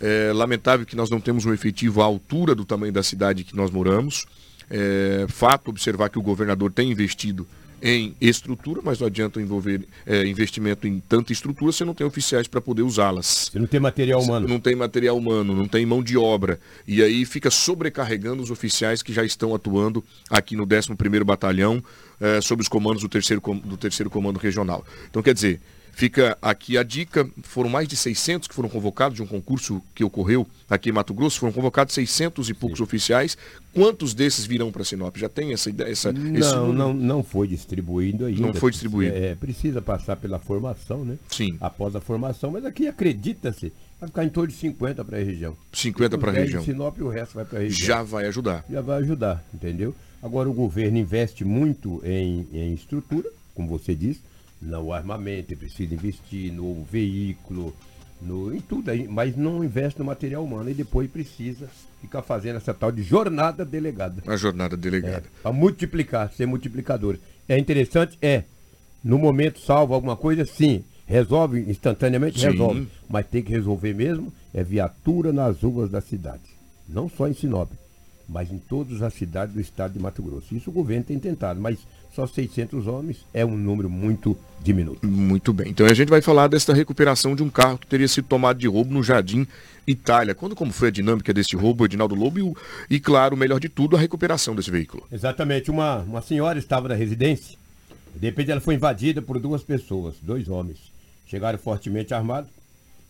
É 0.00 0.32
lamentável 0.32 0.86
que 0.86 0.96
nós 0.96 1.10
não 1.10 1.20
temos 1.20 1.44
um 1.44 1.52
efetivo 1.52 2.00
à 2.00 2.04
altura 2.04 2.54
do 2.54 2.64
tamanho 2.64 2.92
da 2.92 3.02
cidade 3.02 3.44
que 3.44 3.54
nós 3.54 3.70
moramos. 3.70 4.26
É 4.70 5.26
fato 5.28 5.68
observar 5.68 6.08
que 6.08 6.18
o 6.18 6.22
governador 6.22 6.72
tem 6.72 6.90
investido 6.90 7.46
em 7.82 8.14
estrutura, 8.20 8.80
mas 8.84 9.00
não 9.00 9.06
adianta 9.06 9.40
envolver 9.40 9.86
é, 10.06 10.26
investimento 10.26 10.86
em 10.86 11.00
tanta 11.00 11.32
estrutura 11.32 11.72
se 11.72 11.84
não 11.84 11.94
tem 11.94 12.06
oficiais 12.06 12.46
para 12.46 12.60
poder 12.60 12.82
usá-las. 12.82 13.50
Você 13.50 13.58
não 13.58 13.66
tem 13.66 13.80
material 13.80 14.20
humano. 14.20 14.48
Não 14.48 14.60
tem 14.60 14.76
material 14.76 15.16
humano, 15.16 15.54
não 15.54 15.66
tem 15.66 15.84
mão 15.86 16.02
de 16.02 16.16
obra. 16.16 16.60
E 16.86 17.02
aí 17.02 17.24
fica 17.24 17.50
sobrecarregando 17.50 18.42
os 18.42 18.50
oficiais 18.50 19.02
que 19.02 19.12
já 19.12 19.24
estão 19.24 19.54
atuando 19.54 20.04
aqui 20.28 20.54
no 20.56 20.66
11º 20.66 21.24
Batalhão, 21.24 21.82
eh, 22.20 22.40
sob 22.40 22.62
os 22.62 22.68
comandos 22.68 23.02
do 23.02 23.08
terceiro, 23.08 23.42
do 23.64 23.76
terceiro 23.76 24.10
Comando 24.10 24.38
Regional. 24.38 24.84
Então, 25.08 25.22
quer 25.22 25.32
dizer, 25.32 25.60
fica 25.92 26.36
aqui 26.40 26.76
a 26.76 26.82
dica, 26.82 27.28
foram 27.42 27.70
mais 27.70 27.86
de 27.88 27.96
600 27.96 28.48
que 28.48 28.54
foram 28.54 28.68
convocados 28.68 29.16
de 29.16 29.22
um 29.22 29.26
concurso 29.26 29.82
que 29.94 30.04
ocorreu 30.04 30.46
aqui 30.68 30.90
em 30.90 30.92
Mato 30.92 31.12
Grosso, 31.12 31.38
foram 31.40 31.52
convocados 31.52 31.94
600 31.94 32.48
e 32.48 32.54
poucos 32.54 32.80
oficiais. 32.80 33.36
Quantos 33.72 34.14
desses 34.14 34.44
virão 34.44 34.72
para 34.72 34.84
Sinop? 34.84 35.16
Já 35.16 35.28
tem 35.28 35.52
essa 35.52 35.70
ideia? 35.70 35.90
Essa, 35.90 36.12
Não, 36.12 36.72
não, 36.72 36.94
não 36.94 37.22
foi 37.22 37.46
distribuído 37.48 38.26
ainda. 38.26 38.40
Não 38.40 38.54
foi 38.54 38.70
distribuído. 38.70 39.14
É, 39.14 39.34
precisa 39.34 39.80
passar 39.82 40.16
pela 40.16 40.38
formação, 40.38 41.04
né? 41.04 41.16
Sim. 41.28 41.56
Após 41.60 41.94
a 41.94 42.00
formação, 42.00 42.50
mas 42.50 42.64
aqui 42.64 42.86
acredita-se, 42.88 43.72
vai 44.00 44.08
ficar 44.08 44.24
em 44.24 44.28
torno 44.28 44.48
de 44.48 44.54
50 44.54 45.04
para 45.04 45.18
a 45.18 45.22
região. 45.22 45.56
50 45.72 46.18
para 46.18 46.30
a 46.30 46.34
região. 46.34 46.64
Sinop 46.64 46.98
e 46.98 47.02
o 47.02 47.08
resto 47.08 47.34
vai 47.34 47.44
para 47.44 47.58
a 47.58 47.62
região. 47.62 47.86
Já 47.86 48.02
vai 48.02 48.26
ajudar. 48.26 48.64
Já 48.70 48.80
vai 48.80 48.98
ajudar, 49.02 49.44
entendeu? 49.52 49.94
Agora 50.22 50.48
o 50.48 50.52
governo 50.52 50.98
investe 50.98 51.44
muito 51.44 52.00
em, 52.04 52.46
em 52.52 52.74
estrutura, 52.74 53.28
como 53.54 53.68
você 53.68 53.94
disse, 53.94 54.20
no 54.60 54.92
armamento, 54.92 55.56
precisa 55.56 55.94
investir 55.94 56.52
no 56.52 56.84
veículo, 56.84 57.74
no, 58.20 58.54
em 58.54 58.60
tudo, 58.60 58.90
mas 59.08 59.36
não 59.36 59.64
investe 59.64 59.98
no 59.98 60.04
material 60.04 60.44
humano 60.44 60.70
e 60.70 60.74
depois 60.74 61.10
precisa 61.10 61.68
ficar 62.00 62.22
fazendo 62.22 62.56
essa 62.56 62.74
tal 62.74 62.92
de 62.92 63.02
jornada 63.02 63.64
delegada. 63.64 64.22
A 64.26 64.36
jornada 64.36 64.76
delegada. 64.76 65.24
Para 65.42 65.52
multiplicar, 65.52 66.30
ser 66.32 66.46
multiplicador. 66.46 67.18
É 67.48 67.58
interessante? 67.58 68.18
É. 68.20 68.44
No 69.02 69.18
momento 69.18 69.60
salva 69.60 69.94
alguma 69.94 70.16
coisa? 70.16 70.44
Sim. 70.44 70.84
Resolve 71.06 71.60
instantaneamente? 71.68 72.38
Sim. 72.38 72.50
Resolve. 72.50 72.88
Mas 73.08 73.26
tem 73.26 73.42
que 73.42 73.50
resolver 73.50 73.94
mesmo 73.94 74.32
é 74.52 74.62
viatura 74.62 75.32
nas 75.32 75.62
ruas 75.62 75.90
da 75.90 76.00
cidade. 76.00 76.42
Não 76.88 77.08
só 77.08 77.28
em 77.28 77.34
Sinop, 77.34 77.70
mas 78.28 78.50
em 78.50 78.58
todas 78.58 79.02
as 79.02 79.14
cidades 79.14 79.54
do 79.54 79.60
estado 79.60 79.92
de 79.92 79.98
Mato 79.98 80.22
Grosso. 80.22 80.54
Isso 80.54 80.70
o 80.70 80.72
governo 80.72 81.04
tem 81.04 81.18
tentado, 81.18 81.60
mas 81.60 81.78
só 82.14 82.26
600 82.26 82.86
homens 82.86 83.24
é 83.32 83.44
um 83.44 83.56
número 83.56 83.88
muito 83.88 84.36
diminuto. 84.62 85.06
Muito 85.06 85.52
bem. 85.52 85.68
Então 85.70 85.86
a 85.86 85.94
gente 85.94 86.08
vai 86.08 86.20
falar 86.20 86.48
desta 86.48 86.74
recuperação 86.74 87.34
de 87.36 87.42
um 87.42 87.48
carro 87.50 87.78
que 87.78 87.86
teria 87.86 88.08
sido 88.08 88.26
tomado 88.26 88.58
de 88.58 88.66
roubo 88.66 88.92
no 88.92 89.02
Jardim 89.02 89.46
Itália. 89.86 90.34
Quando 90.34 90.54
como 90.56 90.72
foi 90.72 90.88
a 90.88 90.90
dinâmica 90.90 91.32
desse 91.32 91.56
roubo, 91.56 91.84
Edinaldo 91.84 92.14
Lobo, 92.14 92.38
e, 92.38 92.42
o- 92.42 92.56
e 92.90 92.98
claro, 93.00 93.34
o 93.34 93.38
melhor 93.38 93.58
de 93.60 93.68
tudo, 93.68 93.96
a 93.96 94.00
recuperação 94.00 94.54
desse 94.54 94.70
veículo. 94.70 95.06
Exatamente. 95.10 95.70
Uma, 95.70 95.98
uma 95.98 96.20
senhora 96.22 96.58
estava 96.58 96.88
na 96.88 96.94
residência. 96.94 97.56
De 98.14 98.26
repente 98.26 98.50
ela 98.50 98.60
foi 98.60 98.74
invadida 98.74 99.22
por 99.22 99.38
duas 99.38 99.62
pessoas, 99.62 100.16
dois 100.20 100.48
homens. 100.48 100.78
Chegaram 101.26 101.58
fortemente 101.58 102.12
armados 102.12 102.50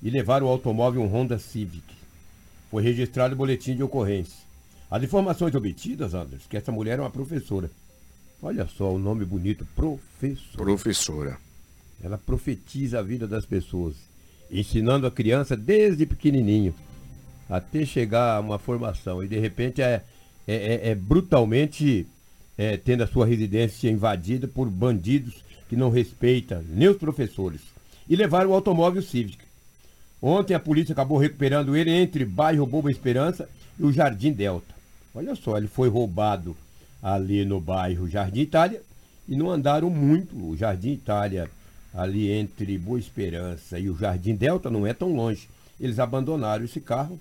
e 0.02 0.10
levaram 0.10 0.46
o 0.46 0.50
automóvel 0.50 1.02
um 1.02 1.06
Honda 1.06 1.38
Civic. 1.38 1.82
Foi 2.70 2.82
registrado 2.82 3.34
o 3.34 3.36
boletim 3.38 3.74
de 3.74 3.82
ocorrência. 3.82 4.38
As 4.90 5.02
informações 5.02 5.54
obtidas, 5.54 6.14
Anderson, 6.14 6.44
que 6.48 6.56
essa 6.56 6.70
mulher 6.70 6.98
é 6.98 7.02
uma 7.02 7.10
professora. 7.10 7.70
Olha 8.42 8.66
só 8.66 8.92
o 8.94 8.98
nome 8.98 9.24
bonito, 9.24 9.66
professora. 9.76 10.56
Professora. 10.56 11.38
Ela 12.02 12.16
profetiza 12.16 12.98
a 12.98 13.02
vida 13.02 13.26
das 13.26 13.44
pessoas, 13.44 13.94
ensinando 14.50 15.06
a 15.06 15.10
criança 15.10 15.56
desde 15.56 16.06
pequenininho 16.06 16.74
até 17.48 17.84
chegar 17.84 18.36
a 18.36 18.40
uma 18.40 18.58
formação. 18.58 19.22
E 19.22 19.28
de 19.28 19.38
repente 19.38 19.82
é, 19.82 20.02
é, 20.46 20.54
é- 20.54 20.88
é 20.90 20.94
brutalmente 20.94 22.06
é, 22.56 22.76
tendo 22.76 23.02
a 23.02 23.06
sua 23.06 23.26
residência 23.26 23.90
invadida 23.90 24.46
por 24.48 24.70
bandidos 24.70 25.44
que 25.68 25.76
não 25.76 25.90
respeitam 25.90 26.62
nem 26.68 26.88
os 26.88 26.96
professores. 26.96 27.60
E 28.08 28.16
levaram 28.16 28.50
o 28.50 28.54
automóvel 28.54 29.02
Civic. 29.02 29.38
Ontem 30.22 30.54
a 30.54 30.60
polícia 30.60 30.92
acabou 30.92 31.18
recuperando 31.18 31.76
ele 31.76 31.90
entre 31.90 32.24
bairro 32.24 32.66
Boba 32.66 32.90
Esperança 32.90 33.48
e 33.78 33.84
o 33.84 33.92
Jardim 33.92 34.32
Delta. 34.32 34.74
Olha 35.14 35.34
só, 35.34 35.56
ele 35.56 35.66
foi 35.68 35.88
roubado 35.88 36.56
ali 37.02 37.44
no 37.44 37.60
bairro 37.60 38.08
Jardim 38.08 38.40
Itália 38.40 38.82
e 39.28 39.36
não 39.36 39.50
andaram 39.50 39.90
muito. 39.90 40.36
O 40.36 40.56
Jardim 40.56 40.92
Itália, 40.92 41.50
ali 41.94 42.30
entre 42.30 42.76
Boa 42.78 42.98
Esperança 42.98 43.78
e 43.78 43.88
o 43.88 43.96
Jardim 43.96 44.34
Delta, 44.34 44.70
não 44.70 44.86
é 44.86 44.92
tão 44.92 45.14
longe. 45.14 45.48
Eles 45.80 45.98
abandonaram 45.98 46.64
esse 46.64 46.80
carro. 46.80 47.18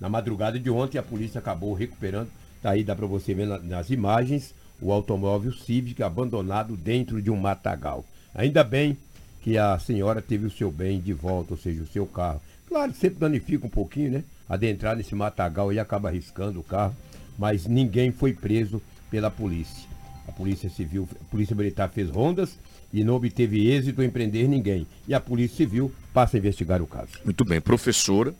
Na 0.00 0.08
madrugada 0.08 0.58
de 0.58 0.70
ontem, 0.70 0.98
a 0.98 1.02
polícia 1.02 1.38
acabou 1.38 1.72
recuperando. 1.74 2.28
Tá 2.62 2.70
aí, 2.70 2.84
dá 2.84 2.94
para 2.94 3.06
você 3.06 3.34
ver 3.34 3.46
na- 3.46 3.58
nas 3.58 3.90
imagens, 3.90 4.54
o 4.80 4.92
automóvel 4.92 5.52
Civic 5.52 6.02
abandonado 6.02 6.76
dentro 6.76 7.20
de 7.22 7.30
um 7.30 7.36
matagal. 7.36 8.04
Ainda 8.34 8.62
bem 8.62 8.96
que 9.42 9.56
a 9.56 9.78
senhora 9.78 10.20
teve 10.20 10.46
o 10.46 10.50
seu 10.50 10.70
bem 10.70 11.00
de 11.00 11.12
volta, 11.12 11.54
ou 11.54 11.58
seja, 11.58 11.82
o 11.82 11.86
seu 11.86 12.06
carro. 12.06 12.40
Claro, 12.68 12.92
sempre 12.92 13.20
danifica 13.20 13.66
um 13.66 13.70
pouquinho, 13.70 14.10
né? 14.10 14.24
Adentrar 14.48 14.96
nesse 14.96 15.14
matagal 15.14 15.72
e 15.72 15.78
acaba 15.78 16.08
arriscando 16.08 16.60
o 16.60 16.64
carro, 16.64 16.94
mas 17.38 17.66
ninguém 17.66 18.10
foi 18.10 18.32
preso 18.32 18.82
pela 19.10 19.30
polícia. 19.30 19.86
A 20.28 20.32
polícia 20.32 20.68
civil, 20.68 21.08
a 21.20 21.24
polícia 21.24 21.54
militar 21.54 21.88
fez 21.88 22.10
rondas 22.10 22.58
e 22.92 23.04
não 23.04 23.14
obteve 23.14 23.68
êxito 23.68 24.02
em 24.02 24.10
prender 24.10 24.48
ninguém. 24.48 24.86
E 25.06 25.14
a 25.14 25.20
polícia 25.20 25.56
civil 25.56 25.92
passa 26.12 26.36
a 26.36 26.38
investigar 26.38 26.82
o 26.82 26.86
caso. 26.86 27.12
Muito 27.24 27.44
bem, 27.44 27.60
professora, 27.60 28.34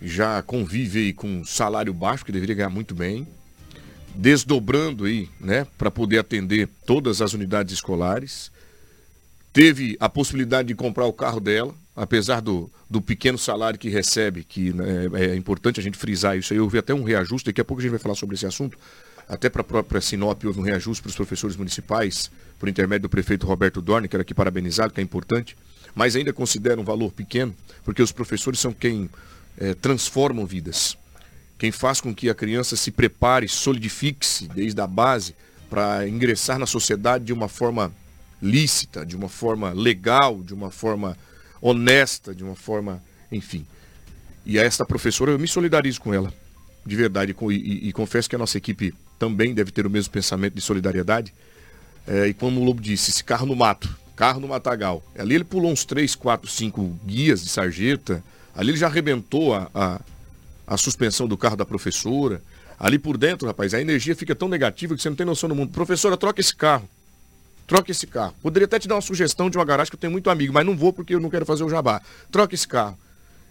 já 0.00 0.40
convive 0.42 1.00
aí 1.00 1.12
com 1.12 1.44
salário 1.44 1.92
baixo, 1.92 2.24
que 2.24 2.30
deveria 2.30 2.54
ganhar 2.54 2.70
muito 2.70 2.94
bem, 2.94 3.26
desdobrando 4.14 5.04
aí, 5.04 5.28
né, 5.40 5.66
para 5.76 5.90
poder 5.90 6.18
atender 6.18 6.68
todas 6.86 7.20
as 7.20 7.32
unidades 7.34 7.74
escolares. 7.74 8.50
teve 9.52 9.96
a 9.98 10.08
possibilidade 10.08 10.68
de 10.68 10.74
comprar 10.74 11.06
o 11.06 11.12
carro 11.12 11.40
dela, 11.40 11.74
apesar 11.96 12.40
do, 12.40 12.70
do 12.88 13.00
pequeno 13.00 13.36
salário 13.36 13.78
que 13.78 13.88
recebe, 13.88 14.44
que 14.44 14.72
né, 14.72 15.08
é 15.14 15.34
importante 15.34 15.80
a 15.80 15.82
gente 15.82 15.98
frisar 15.98 16.38
isso 16.38 16.52
aí, 16.52 16.60
houve 16.60 16.78
até 16.78 16.94
um 16.94 17.02
reajuste, 17.02 17.46
daqui 17.46 17.60
a 17.60 17.64
pouco 17.64 17.80
a 17.80 17.82
gente 17.82 17.90
vai 17.90 17.98
falar 17.98 18.14
sobre 18.14 18.36
esse 18.36 18.46
assunto, 18.46 18.78
até 19.28 19.50
para 19.50 19.60
a 19.60 19.64
própria 19.64 20.00
Sinop 20.00 20.42
houve 20.44 20.58
um 20.58 20.62
reajuste 20.62 21.02
para 21.02 21.10
os 21.10 21.16
professores 21.16 21.54
municipais, 21.54 22.30
por 22.58 22.68
intermédio 22.68 23.02
do 23.02 23.08
prefeito 23.10 23.46
Roberto 23.46 23.82
Dorne, 23.82 24.08
que 24.08 24.16
era 24.16 24.22
aqui 24.22 24.32
parabenizado, 24.32 24.92
que 24.92 25.00
é 25.00 25.04
importante, 25.04 25.56
mas 25.94 26.16
ainda 26.16 26.32
considera 26.32 26.80
um 26.80 26.84
valor 26.84 27.12
pequeno, 27.12 27.54
porque 27.84 28.02
os 28.02 28.10
professores 28.10 28.58
são 28.58 28.72
quem 28.72 29.10
é, 29.58 29.74
transformam 29.74 30.46
vidas, 30.46 30.96
quem 31.58 31.70
faz 31.70 32.00
com 32.00 32.14
que 32.14 32.30
a 32.30 32.34
criança 32.34 32.74
se 32.74 32.90
prepare, 32.90 33.48
solidifique-se 33.48 34.48
desde 34.48 34.80
a 34.80 34.86
base 34.86 35.34
para 35.68 36.08
ingressar 36.08 36.58
na 36.58 36.66
sociedade 36.66 37.24
de 37.24 37.32
uma 37.32 37.48
forma 37.48 37.92
lícita, 38.40 39.04
de 39.04 39.16
uma 39.16 39.28
forma 39.28 39.72
legal, 39.72 40.40
de 40.42 40.54
uma 40.54 40.70
forma 40.70 41.18
honesta, 41.60 42.34
de 42.34 42.44
uma 42.44 42.54
forma, 42.54 43.02
enfim. 43.30 43.66
E 44.46 44.58
a 44.58 44.62
esta 44.62 44.86
professora, 44.86 45.32
eu 45.32 45.38
me 45.38 45.48
solidarizo 45.48 46.00
com 46.00 46.14
ela, 46.14 46.32
de 46.86 46.96
verdade, 46.96 47.34
e, 47.38 47.54
e, 47.54 47.88
e 47.88 47.92
confesso 47.92 48.30
que 48.30 48.36
a 48.36 48.38
nossa 48.38 48.56
equipe 48.56 48.94
também 49.18 49.52
deve 49.52 49.70
ter 49.70 49.86
o 49.86 49.90
mesmo 49.90 50.12
pensamento 50.12 50.54
de 50.54 50.60
solidariedade. 50.60 51.34
É, 52.06 52.28
e 52.28 52.34
como 52.34 52.60
o 52.60 52.64
Lobo 52.64 52.80
disse, 52.80 53.10
esse 53.10 53.22
carro 53.22 53.46
no 53.46 53.54
mato, 53.54 53.94
carro 54.16 54.40
no 54.40 54.48
matagal. 54.48 55.02
Ali 55.18 55.34
ele 55.34 55.44
pulou 55.44 55.70
uns 55.70 55.84
3, 55.84 56.14
4, 56.14 56.48
5 56.48 56.98
guias 57.04 57.42
de 57.42 57.48
sarjeta, 57.50 58.22
ali 58.54 58.70
ele 58.70 58.78
já 58.78 58.86
arrebentou 58.86 59.54
a, 59.54 59.70
a, 59.74 60.00
a 60.66 60.76
suspensão 60.76 61.26
do 61.28 61.36
carro 61.36 61.56
da 61.56 61.66
professora. 61.66 62.42
Ali 62.78 62.98
por 62.98 63.18
dentro, 63.18 63.46
rapaz, 63.46 63.74
a 63.74 63.80
energia 63.80 64.14
fica 64.14 64.34
tão 64.34 64.48
negativa 64.48 64.94
que 64.94 65.02
você 65.02 65.08
não 65.08 65.16
tem 65.16 65.26
noção 65.26 65.48
do 65.48 65.54
mundo. 65.54 65.72
Professora, 65.72 66.16
troca 66.16 66.40
esse 66.40 66.54
carro. 66.54 66.88
Troque 67.66 67.90
esse 67.90 68.06
carro. 68.06 68.34
Poderia 68.40 68.64
até 68.64 68.78
te 68.78 68.88
dar 68.88 68.94
uma 68.94 69.02
sugestão 69.02 69.50
de 69.50 69.58
uma 69.58 69.64
garagem 69.64 69.90
que 69.90 69.96
eu 69.96 70.00
tenho 70.00 70.12
muito 70.12 70.30
amigo, 70.30 70.54
mas 70.54 70.64
não 70.64 70.76
vou 70.76 70.92
porque 70.92 71.14
eu 71.14 71.20
não 71.20 71.28
quero 71.28 71.44
fazer 71.44 71.64
o 71.64 71.68
jabá. 71.68 72.00
Troque 72.30 72.54
esse 72.54 72.66
carro. 72.66 72.98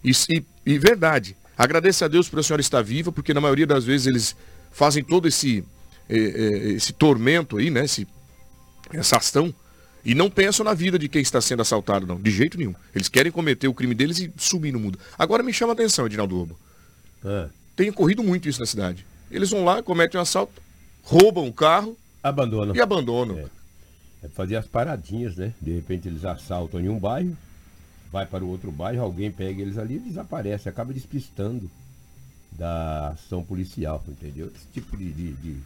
E, 0.04 0.12
e, 0.30 0.44
e 0.66 0.80
verdade. 0.80 1.36
Agradeça 1.58 2.06
a 2.06 2.08
Deus 2.08 2.30
por 2.30 2.40
a 2.40 2.44
senhora 2.44 2.62
estar 2.62 2.82
viva, 2.82 3.12
porque 3.12 3.34
na 3.34 3.42
maioria 3.42 3.68
das 3.68 3.84
vezes 3.84 4.08
eles 4.08 4.36
fazem 4.72 5.04
todo 5.04 5.28
esse, 5.28 5.64
esse 6.10 6.94
tormento 6.94 7.58
aí, 7.58 7.70
né? 7.70 7.86
Esse, 7.86 8.08
essa 8.94 9.18
ação. 9.18 9.54
E 10.06 10.16
não 10.16 10.30
pensam 10.30 10.64
na 10.64 10.74
vida 10.74 10.98
de 10.98 11.10
quem 11.10 11.22
está 11.22 11.42
sendo 11.42 11.62
assaltado, 11.62 12.08
não. 12.08 12.20
De 12.20 12.32
jeito 12.32 12.58
nenhum. 12.58 12.74
Eles 12.96 13.10
querem 13.10 13.32
cometer 13.32 13.68
o 13.68 13.74
crime 13.74 13.94
deles 13.94 14.20
e 14.20 14.32
sumir 14.38 14.72
no 14.72 14.80
mundo. 14.80 14.98
Agora 15.18 15.44
me 15.44 15.52
chama 15.52 15.74
a 15.74 15.76
atenção, 15.76 16.06
Edinaldo 16.06 16.36
Lobo. 16.36 16.60
É. 17.26 17.50
Tem 17.76 17.90
ocorrido 17.90 18.24
muito 18.24 18.48
isso 18.48 18.60
na 18.60 18.66
cidade. 18.66 19.06
Eles 19.30 19.50
vão 19.50 19.66
lá, 19.66 19.84
cometem 19.84 20.18
um 20.18 20.22
assalto, 20.22 20.62
roubam 21.04 21.48
o 21.48 21.54
carro. 21.54 21.98
Abandonam. 22.24 22.76
E 22.76 22.80
abandonam. 22.80 23.38
É 23.40 23.58
é 24.24 24.28
fazer 24.28 24.56
as 24.56 24.68
paradinhas, 24.68 25.36
né? 25.36 25.54
De 25.62 25.72
repente 25.72 26.08
eles 26.08 26.26
assaltam 26.26 26.80
em 26.80 26.90
um 26.90 27.00
bairro, 27.00 27.36
vai 28.12 28.26
para 28.26 28.44
o 28.44 28.50
outro 28.50 28.72
bairro, 28.72 29.04
alguém 29.04 29.32
pega 29.32 29.62
eles 29.62 29.78
ali 29.78 29.96
e 29.96 30.00
desaparece, 30.00 30.70
acaba 30.70 30.94
despistando 30.94 31.70
da 32.58 33.10
ação 33.10 33.44
policial, 33.44 34.04
entendeu? 34.08 34.52
Esse 34.56 34.68
tipo 34.74 34.98
de, 34.98 35.12
de, 35.12 35.34
de, 35.34 35.58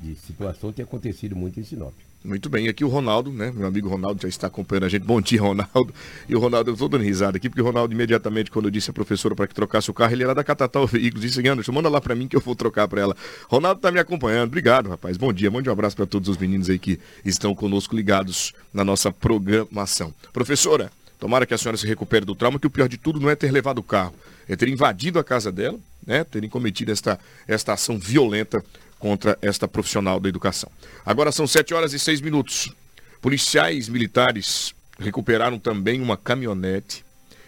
de 0.00 0.14
situação 0.16 0.72
tem 0.72 0.84
acontecido 0.84 1.34
muito 1.34 1.58
em 1.58 1.64
Sinop. 1.64 1.94
Muito 2.24 2.50
bem, 2.50 2.66
aqui 2.68 2.84
o 2.84 2.88
Ronaldo, 2.88 3.32
né? 3.32 3.52
Meu 3.54 3.66
amigo 3.66 3.88
Ronaldo 3.88 4.20
já 4.20 4.28
está 4.28 4.48
acompanhando 4.48 4.84
a 4.84 4.88
gente. 4.88 5.04
Bom 5.04 5.20
dia, 5.20 5.40
Ronaldo. 5.40 5.94
E 6.28 6.34
o 6.34 6.40
Ronaldo, 6.40 6.70
eu 6.70 6.74
estou 6.74 6.88
dando 6.88 7.04
risada 7.04 7.36
aqui, 7.36 7.48
porque 7.48 7.62
o 7.62 7.64
Ronaldo, 7.64 7.94
imediatamente, 7.94 8.50
quando 8.50 8.64
eu 8.64 8.72
disse 8.72 8.90
à 8.90 8.92
professora 8.92 9.36
para 9.36 9.46
que 9.46 9.54
trocasse 9.54 9.88
o 9.88 9.94
carro, 9.94 10.12
ele 10.12 10.24
era 10.24 10.34
da 10.34 10.42
Catatal 10.42 10.84
Veículos. 10.84 11.24
Disse, 11.24 11.48
Anderson, 11.48 11.70
manda 11.70 11.88
lá 11.88 12.00
para 12.00 12.16
mim 12.16 12.26
que 12.26 12.34
eu 12.34 12.40
vou 12.40 12.56
trocar 12.56 12.88
para 12.88 13.00
ela. 13.00 13.16
Ronaldo 13.48 13.78
está 13.78 13.92
me 13.92 14.00
acompanhando. 14.00 14.48
Obrigado, 14.48 14.88
rapaz. 14.88 15.16
Bom 15.16 15.32
dia. 15.32 15.48
Mande 15.48 15.68
um 15.68 15.72
abraço 15.72 15.94
para 15.94 16.06
todos 16.06 16.28
os 16.28 16.36
meninos 16.36 16.68
aí 16.68 16.78
que 16.78 16.98
estão 17.24 17.54
conosco 17.54 17.94
ligados 17.94 18.52
na 18.74 18.84
nossa 18.84 19.12
programação. 19.12 20.12
Professora, 20.32 20.90
tomara 21.18 21.46
que 21.46 21.54
a 21.54 21.58
senhora 21.58 21.76
se 21.76 21.86
recupere 21.86 22.24
do 22.24 22.34
trauma, 22.34 22.58
que 22.58 22.66
o 22.66 22.70
pior 22.70 22.88
de 22.88 22.96
tudo 22.96 23.20
não 23.20 23.28
é 23.28 23.36
ter 23.36 23.50
levado 23.50 23.78
o 23.78 23.82
carro, 23.82 24.14
é 24.48 24.56
ter 24.56 24.68
invadido 24.68 25.18
a 25.18 25.24
casa 25.24 25.50
dela, 25.50 25.78
né? 26.06 26.24
Terem 26.24 26.48
cometido 26.48 26.92
esta, 26.92 27.18
esta 27.46 27.72
ação 27.72 27.98
violenta 27.98 28.64
contra 28.98 29.38
esta 29.40 29.68
profissional 29.68 30.18
da 30.18 30.28
educação. 30.28 30.70
Agora 31.04 31.30
são 31.32 31.46
7 31.46 31.74
horas 31.74 31.92
e 31.92 31.98
6 31.98 32.20
minutos. 32.20 32.72
Policiais 33.20 33.88
militares 33.88 34.74
recuperaram 34.98 35.58
também 35.58 36.00
uma 36.00 36.16
caminhonete 36.16 37.04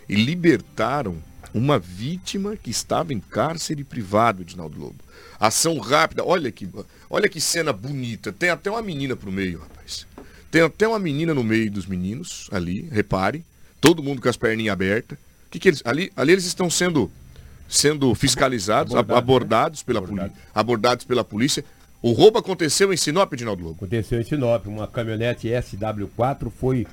e 0.08 0.14
libertaram 0.14 1.22
uma 1.52 1.78
vítima 1.78 2.56
que 2.56 2.70
estava 2.70 3.12
em 3.12 3.20
cárcere 3.20 3.82
privado, 3.82 4.42
Edinaldo 4.42 4.78
Lobo. 4.78 4.96
Ação 5.38 5.78
rápida, 5.78 6.24
olha 6.24 6.50
que, 6.52 6.68
olha 7.08 7.28
que 7.28 7.40
cena 7.40 7.72
bonita. 7.72 8.32
Tem 8.32 8.50
até 8.50 8.70
uma 8.70 8.82
menina 8.82 9.16
pro 9.16 9.32
meio, 9.32 9.60
rapaz. 9.60 10.06
Tem 10.50 10.62
até 10.62 10.86
uma 10.86 10.98
menina 10.98 11.32
no 11.32 11.42
meio 11.42 11.70
dos 11.70 11.86
meninos 11.86 12.48
ali, 12.52 12.88
repare. 12.90 13.44
Todo 13.80 14.02
mundo 14.02 14.20
com 14.20 14.28
as 14.28 14.36
perninhas 14.36 14.72
abertas. 14.72 15.18
Que 15.50 15.58
que 15.58 15.68
eles, 15.68 15.82
ali, 15.84 16.12
ali 16.16 16.32
eles 16.32 16.44
estão 16.44 16.70
sendo 16.70 17.10
sendo 17.68 18.12
fiscalizados, 18.16 18.94
abordados, 18.94 19.22
abordados, 19.22 19.80
né? 19.80 19.84
pela, 19.86 19.98
abordados. 20.00 20.36
abordados 20.52 21.04
pela 21.04 21.24
polícia. 21.24 21.64
O 22.02 22.12
roubo 22.12 22.38
aconteceu 22.38 22.92
em 22.92 22.96
Sinop, 22.96 23.32
Edinaldo 23.32 23.62
Lobo? 23.62 23.76
Aconteceu 23.76 24.20
em 24.20 24.24
Sinop. 24.24 24.66
Uma 24.66 24.88
caminhonete 24.88 25.48
SW4 25.48 26.50
foi 26.50 26.86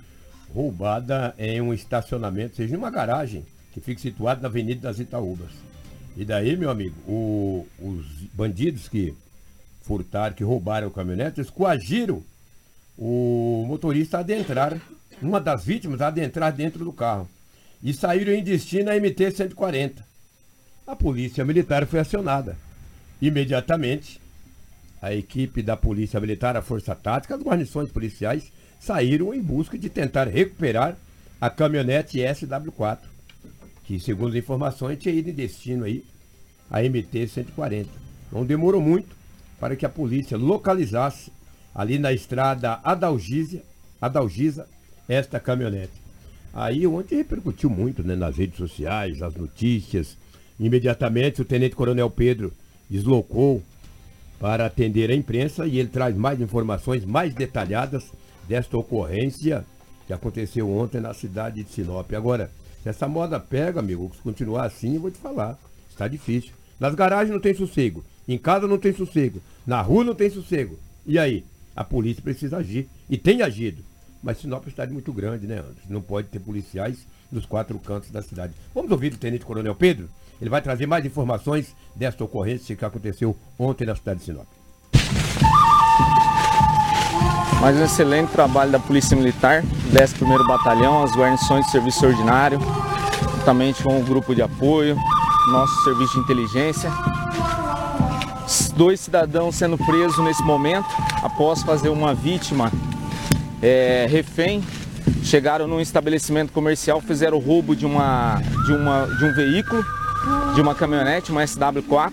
roubada 0.54 1.34
em 1.38 1.62
um 1.62 1.74
estacionamento, 1.74 2.56
seja 2.58 2.76
em 2.76 2.78
uma 2.78 2.92
garagem, 2.92 3.44
que 3.74 3.80
fica 3.80 4.02
situada 4.02 4.42
na 4.42 4.48
Avenida 4.48 4.82
das 4.82 5.00
Itaúbas. 5.00 5.50
E 6.16 6.26
daí, 6.26 6.58
meu 6.58 6.70
amigo, 6.70 6.96
o, 7.08 7.68
os 7.80 8.06
bandidos 8.34 8.88
que 8.88 9.14
furtaram, 9.84 10.36
que 10.36 10.44
roubaram 10.44 10.88
o 10.88 10.92
caminhonete, 10.92 11.40
eles 11.40 11.50
coagiram 11.50 12.24
o 12.98 13.66
motorista 13.68 14.18
a 14.18 14.20
adentrar, 14.22 14.80
uma 15.22 15.40
das 15.40 15.66
vítimas 15.66 16.02
adentrar 16.02 16.54
dentro 16.54 16.84
do 16.84 16.94
carro. 16.94 17.28
E 17.84 17.94
saíram 17.94 18.34
em 18.34 18.44
destino 18.44 18.90
a 18.90 18.96
MT-140 18.96 20.08
a 20.88 20.96
polícia 20.96 21.44
militar 21.44 21.86
foi 21.86 22.00
acionada. 22.00 22.58
Imediatamente, 23.22 24.22
a 25.02 25.14
equipe 25.14 25.62
da 25.62 25.76
polícia 25.76 26.18
militar, 26.18 26.56
a 26.56 26.62
força 26.62 26.96
tática, 26.96 27.36
as 27.36 27.42
guarnições 27.42 27.92
policiais 27.92 28.54
saíram 28.80 29.34
em 29.34 29.42
busca 29.42 29.78
de 29.78 29.90
tentar 29.90 30.28
recuperar 30.28 30.96
a 31.42 31.50
caminhonete 31.50 32.20
SW4, 32.20 33.00
que 33.84 34.00
segundo 34.00 34.30
as 34.30 34.36
informações 34.36 34.98
tinha 34.98 35.14
ido 35.14 35.30
em 35.30 35.34
destino 35.34 35.84
aí 35.84 36.06
a 36.72 36.80
MT-140. 36.80 37.88
Não 38.32 38.46
demorou 38.46 38.82
muito 38.82 39.14
para 39.60 39.76
que 39.76 39.86
a 39.86 39.90
polícia 39.90 40.38
localizasse 40.38 41.34
ali 41.76 42.00
na 42.00 42.14
estrada 42.14 42.80
Adalgisa, 42.82 43.62
Adalgisa 44.02 44.66
esta 45.08 45.40
caminhonete. 45.40 45.94
Aí 46.54 46.88
ontem 46.88 47.18
repercutiu 47.18 47.70
muito 47.70 48.04
né, 48.04 48.16
nas 48.16 48.38
redes 48.38 48.58
sociais, 48.58 49.22
as 49.22 49.36
notícias, 49.36 50.18
Imediatamente, 50.60 51.42
o 51.42 51.46
Tenente 51.46 51.76
Coronel 51.76 52.10
Pedro 52.10 52.52
deslocou 52.90 53.62
para 54.40 54.66
atender 54.66 55.10
a 55.12 55.16
imprensa 55.16 55.68
e 55.68 55.80
ele 55.80 55.90
traz 55.90 56.16
mais 56.16 56.42
informações 56.42 57.06
mais 57.06 57.34
detalhadas 57.34 58.06
desta 58.48 58.78
ocorrência 58.78 59.66
que 60.06 60.14
aconteceu 60.14 60.70
ontem 60.70 61.02
na 61.02 61.14
cidade 61.14 61.64
de 61.64 61.72
Sinop. 61.72 62.12
Agora, 62.14 62.50
se 62.82 62.90
essa 62.90 63.08
moda 63.08 63.40
pega, 63.40 63.80
amigo, 63.80 64.12
se 64.16 64.22
continuar 64.22 64.66
assim, 64.66 64.96
eu 64.96 65.02
vou 65.02 65.12
te 65.12 65.18
falar, 65.18 65.60
está 65.90 66.08
difícil. 66.08 66.52
Nas 66.80 66.96
garagens 66.96 67.34
não 67.34 67.42
tem 67.42 67.54
sossego, 67.54 68.04
em 68.28 68.38
casa 68.38 68.68
não 68.68 68.78
tem 68.78 68.94
sossego, 68.94 69.42
na 69.66 69.82
rua 69.82 70.04
não 70.04 70.16
tem 70.16 70.30
sossego. 70.30 70.78
E 71.06 71.20
aí? 71.20 71.44
A 71.76 71.84
polícia 71.84 72.24
precisa 72.24 72.58
agir 72.58 72.88
e 73.08 73.18
tem 73.18 73.44
agido. 73.44 73.84
Mas 74.28 74.40
Sinop 74.40 74.64
é 74.64 74.66
uma 74.66 74.72
cidade 74.72 74.92
muito 74.92 75.14
grande, 75.14 75.48
né, 75.48 75.60
Anderson? 75.60 75.88
Não 75.88 76.02
pode 76.02 76.28
ter 76.28 76.40
policiais 76.40 77.08
nos 77.32 77.46
quatro 77.46 77.80
cantos 77.80 78.12
da 78.12 78.22
cidade. 78.22 78.52
Vamos 78.76 78.92
ouvir 78.92 79.14
o 79.14 79.18
Tenente 79.18 79.46
Coronel 79.46 79.74
Pedro? 79.74 80.10
Ele 80.42 80.50
vai 80.50 80.62
trazer 80.62 80.86
mais 80.86 81.06
informações 81.06 81.74
desta 81.96 82.26
ocorrência 82.26 82.76
que 82.76 82.84
aconteceu 82.84 83.38
ontem 83.58 83.88
na 83.88 83.96
cidade 83.96 84.20
de 84.20 84.26
Sinop. 84.26 84.46
Mais 87.62 87.78
um 87.78 87.86
excelente 87.86 88.30
trabalho 88.34 88.70
da 88.70 88.80
Polícia 88.80 89.16
Militar, 89.16 89.64
11º 89.94 90.46
Batalhão, 90.46 91.04
as 91.04 91.16
guarnições 91.16 91.66
de 91.66 91.72
serviço 91.72 92.06
ordinário, 92.06 92.60
juntamente 93.38 93.82
com 93.82 93.98
o 93.98 94.04
grupo 94.04 94.36
de 94.36 94.42
apoio, 94.42 94.98
nosso 95.54 95.84
serviço 95.86 96.16
de 96.16 96.20
inteligência. 96.20 96.92
Dois 98.76 99.00
cidadãos 99.00 99.56
sendo 99.56 99.78
presos 99.78 100.18
nesse 100.20 100.44
momento, 100.44 100.90
após 101.24 101.64
fazer 101.64 101.88
uma 101.88 102.14
vítima 102.14 102.70
é, 103.62 104.08
refém. 104.10 104.64
Chegaram 105.24 105.68
num 105.68 105.80
estabelecimento 105.80 106.52
comercial, 106.52 107.02
fizeram 107.02 107.38
o 107.38 107.40
roubo 107.40 107.76
de, 107.76 107.86
uma, 107.86 108.42
de, 108.66 108.74
uma, 108.74 109.06
de 109.06 109.26
um 109.26 109.34
veículo 109.34 109.84
de 110.54 110.62
uma 110.62 110.76
caminhonete, 110.76 111.32
uma 111.32 111.44
SW4. 111.44 112.12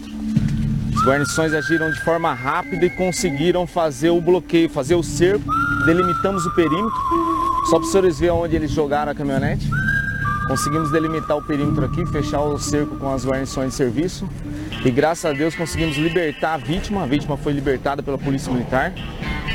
As 0.96 1.02
guarnições 1.04 1.52
agiram 1.52 1.90
de 1.90 2.00
forma 2.04 2.32
rápida 2.32 2.86
e 2.86 2.90
conseguiram 2.90 3.66
fazer 3.66 4.10
o 4.10 4.20
bloqueio, 4.20 4.68
fazer 4.68 4.94
o 4.94 5.02
cerco. 5.02 5.44
Delimitamos 5.84 6.46
o 6.46 6.54
perímetro. 6.54 6.92
Só 7.68 7.76
para 7.76 7.84
os 7.84 7.90
senhores 7.90 8.18
verem 8.18 8.34
onde 8.34 8.56
eles 8.56 8.70
jogaram 8.70 9.12
a 9.12 9.14
caminhonete. 9.14 9.68
Conseguimos 10.46 10.90
delimitar 10.90 11.36
o 11.36 11.42
perímetro 11.42 11.84
aqui, 11.84 12.04
fechar 12.06 12.40
o 12.40 12.58
cerco 12.58 12.96
com 12.96 13.12
as 13.12 13.26
guarnições 13.26 13.70
de 13.70 13.74
serviço 13.74 14.28
e 14.84 14.90
graças 14.90 15.24
a 15.24 15.32
Deus 15.32 15.54
conseguimos 15.54 15.96
libertar 15.96 16.54
a 16.54 16.56
vítima. 16.58 17.02
A 17.02 17.06
vítima 17.06 17.36
foi 17.36 17.52
libertada 17.52 18.02
pela 18.02 18.18
Polícia 18.18 18.52
Militar 18.52 18.92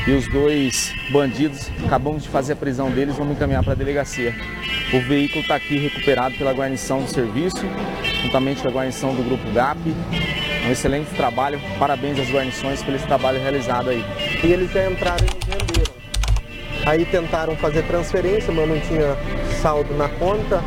e 0.06 0.10
os 0.10 0.26
dois 0.28 0.92
bandidos, 1.12 1.70
acabamos 1.86 2.24
de 2.24 2.28
fazer 2.28 2.54
a 2.54 2.56
prisão 2.56 2.90
deles, 2.90 3.16
vamos 3.16 3.36
encaminhar 3.36 3.62
para 3.62 3.72
a 3.72 3.76
delegacia. 3.76 4.34
O 4.92 5.00
veículo 5.00 5.42
está 5.42 5.54
aqui 5.54 5.78
recuperado 5.78 6.34
pela 6.36 6.52
guarnição 6.52 7.02
do 7.02 7.08
serviço, 7.08 7.64
juntamente 8.22 8.60
com 8.60 8.68
a 8.68 8.72
guarnição 8.72 9.14
do 9.14 9.22
Grupo 9.22 9.48
GAP. 9.52 9.78
Um 10.66 10.70
excelente 10.72 11.14
trabalho, 11.14 11.60
parabéns 11.78 12.18
às 12.18 12.28
guarnições 12.28 12.82
pelo 12.82 12.96
esse 12.96 13.06
trabalho 13.06 13.40
realizado 13.40 13.90
aí. 13.90 14.04
E 14.42 14.46
eles 14.48 14.70
entraram 14.70 15.24
e 15.24 15.74
venderam. 15.74 15.99
Aí 16.90 17.04
tentaram 17.04 17.54
fazer 17.54 17.84
transferência, 17.84 18.52
mas 18.52 18.68
não 18.68 18.80
tinha 18.80 19.16
saldo 19.62 19.94
na 19.94 20.08
conta, 20.08 20.60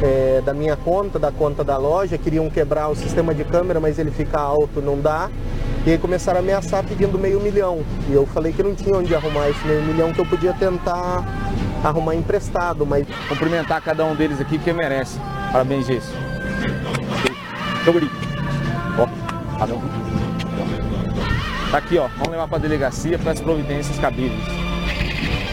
é, 0.00 0.40
da 0.40 0.54
minha 0.54 0.76
conta, 0.76 1.18
da 1.18 1.32
conta 1.32 1.64
da 1.64 1.76
loja, 1.76 2.16
queriam 2.16 2.48
quebrar 2.48 2.86
o 2.86 2.94
sistema 2.94 3.34
de 3.34 3.42
câmera, 3.42 3.80
mas 3.80 3.98
ele 3.98 4.12
fica 4.12 4.38
alto, 4.38 4.80
não 4.80 5.00
dá. 5.00 5.28
E 5.84 5.90
aí 5.90 5.98
começaram 5.98 6.38
a 6.38 6.42
ameaçar 6.42 6.84
pedindo 6.84 7.18
meio 7.18 7.40
milhão. 7.40 7.80
E 8.08 8.12
eu 8.14 8.24
falei 8.24 8.52
que 8.52 8.62
não 8.62 8.72
tinha 8.72 8.96
onde 8.96 9.12
arrumar 9.12 9.48
esse 9.50 9.66
meio 9.66 9.82
milhão, 9.82 10.12
que 10.12 10.20
eu 10.20 10.26
podia 10.26 10.52
tentar 10.52 11.24
arrumar 11.82 12.14
emprestado, 12.14 12.86
mas... 12.86 13.04
Cumprimentar 13.28 13.82
cada 13.82 14.04
um 14.04 14.14
deles 14.14 14.40
aqui, 14.40 14.58
porque 14.58 14.72
merece. 14.72 15.18
Parabéns, 15.50 15.88
Geisso. 15.88 16.14
Ó, 18.96 19.08
Tá 21.72 21.78
aqui, 21.78 21.98
ó. 21.98 22.06
Vamos 22.06 22.28
levar 22.28 22.46
para 22.46 22.58
a 22.58 22.60
delegacia 22.60 23.18
para 23.18 23.32
as 23.32 23.40
providências 23.40 23.98
cabíveis. 23.98 24.57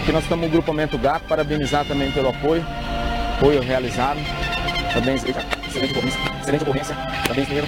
Aqui 0.05 0.11
nós 0.11 0.21
estamos 0.21 0.45
no 0.45 0.51
grupamento 0.51 0.99
GAP, 0.99 1.23
parabenizar 1.27 1.83
também 1.83 2.11
pelo 2.11 2.29
apoio, 2.29 2.63
apoio 3.37 3.59
realizado. 3.59 4.19
Parabéns, 4.93 5.23
excelente 5.25 5.93
ocorrência, 5.93 6.19
excelente 6.41 6.61
ocorrência. 6.61 6.95
Parabéns, 7.23 7.47
primeiro. 7.47 7.67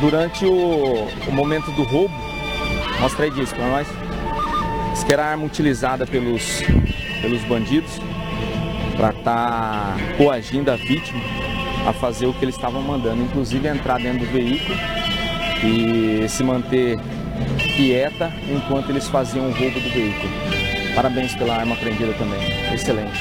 Durante 0.00 0.46
o, 0.46 1.08
o 1.26 1.32
momento 1.32 1.72
do 1.72 1.82
roubo, 1.82 2.14
mostra 3.00 3.24
aí 3.24 3.32
disso 3.32 3.52
para 3.52 3.66
nós. 3.66 3.88
Isso 4.92 5.04
que 5.04 5.12
era 5.12 5.24
arma 5.24 5.44
utilizada 5.44 6.06
pelos, 6.06 6.62
pelos 7.20 7.42
bandidos 7.46 7.98
para 8.96 9.08
estar 9.10 9.24
tá 9.24 9.96
coagindo 10.16 10.70
a 10.70 10.76
vítima 10.76 11.20
a 11.84 11.92
fazer 11.92 12.26
o 12.26 12.32
que 12.32 12.44
eles 12.44 12.54
estavam 12.54 12.80
mandando, 12.80 13.20
inclusive 13.20 13.66
entrar 13.66 13.98
dentro 13.98 14.20
do 14.20 14.32
veículo 14.32 14.78
e 15.64 16.28
se 16.28 16.44
manter 16.44 16.96
quieta 17.76 18.32
enquanto 18.48 18.90
eles 18.90 19.08
faziam 19.08 19.48
o 19.48 19.50
roubo 19.50 19.80
do 19.80 19.90
veículo. 19.90 20.43
Parabéns 20.94 21.34
pela 21.34 21.56
arma 21.56 21.74
apreendida 21.74 22.14
também. 22.14 22.40
Excelente. 22.72 23.18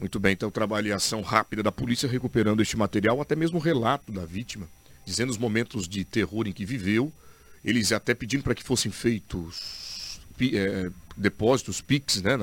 Muito 0.00 0.18
bem, 0.18 0.32
então 0.32 0.50
trabalho 0.50 0.88
e 0.88 0.92
ação 0.92 1.20
rápida 1.20 1.62
da 1.62 1.70
polícia 1.70 2.08
recuperando 2.08 2.60
este 2.60 2.76
material, 2.76 3.20
até 3.20 3.36
mesmo 3.36 3.58
o 3.58 3.62
relato 3.62 4.10
da 4.10 4.24
vítima, 4.24 4.66
dizendo 5.06 5.30
os 5.30 5.38
momentos 5.38 5.86
de 5.86 6.04
terror 6.04 6.48
em 6.48 6.52
que 6.52 6.64
viveu. 6.64 7.12
Eles 7.64 7.92
até 7.92 8.14
pedindo 8.14 8.42
para 8.42 8.54
que 8.54 8.64
fossem 8.64 8.90
feitos 8.90 10.20
é, 10.52 10.90
depósitos, 11.16 11.80
PIX, 11.80 12.22
né? 12.22 12.36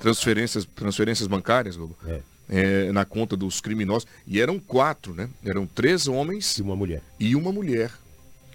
transferências, 0.00 0.64
transferências 0.74 1.28
bancárias, 1.28 1.78
é. 2.06 2.20
É, 2.48 2.92
na 2.92 3.04
conta 3.04 3.36
dos 3.36 3.60
criminosos. 3.60 4.08
E 4.26 4.40
eram 4.40 4.58
quatro, 4.58 5.14
né? 5.14 5.28
Eram 5.44 5.66
três 5.66 6.08
homens 6.08 6.58
e 6.58 6.62
uma 6.62 6.74
mulher. 6.74 7.02
E 7.20 7.36
uma 7.36 7.52
mulher. 7.52 7.92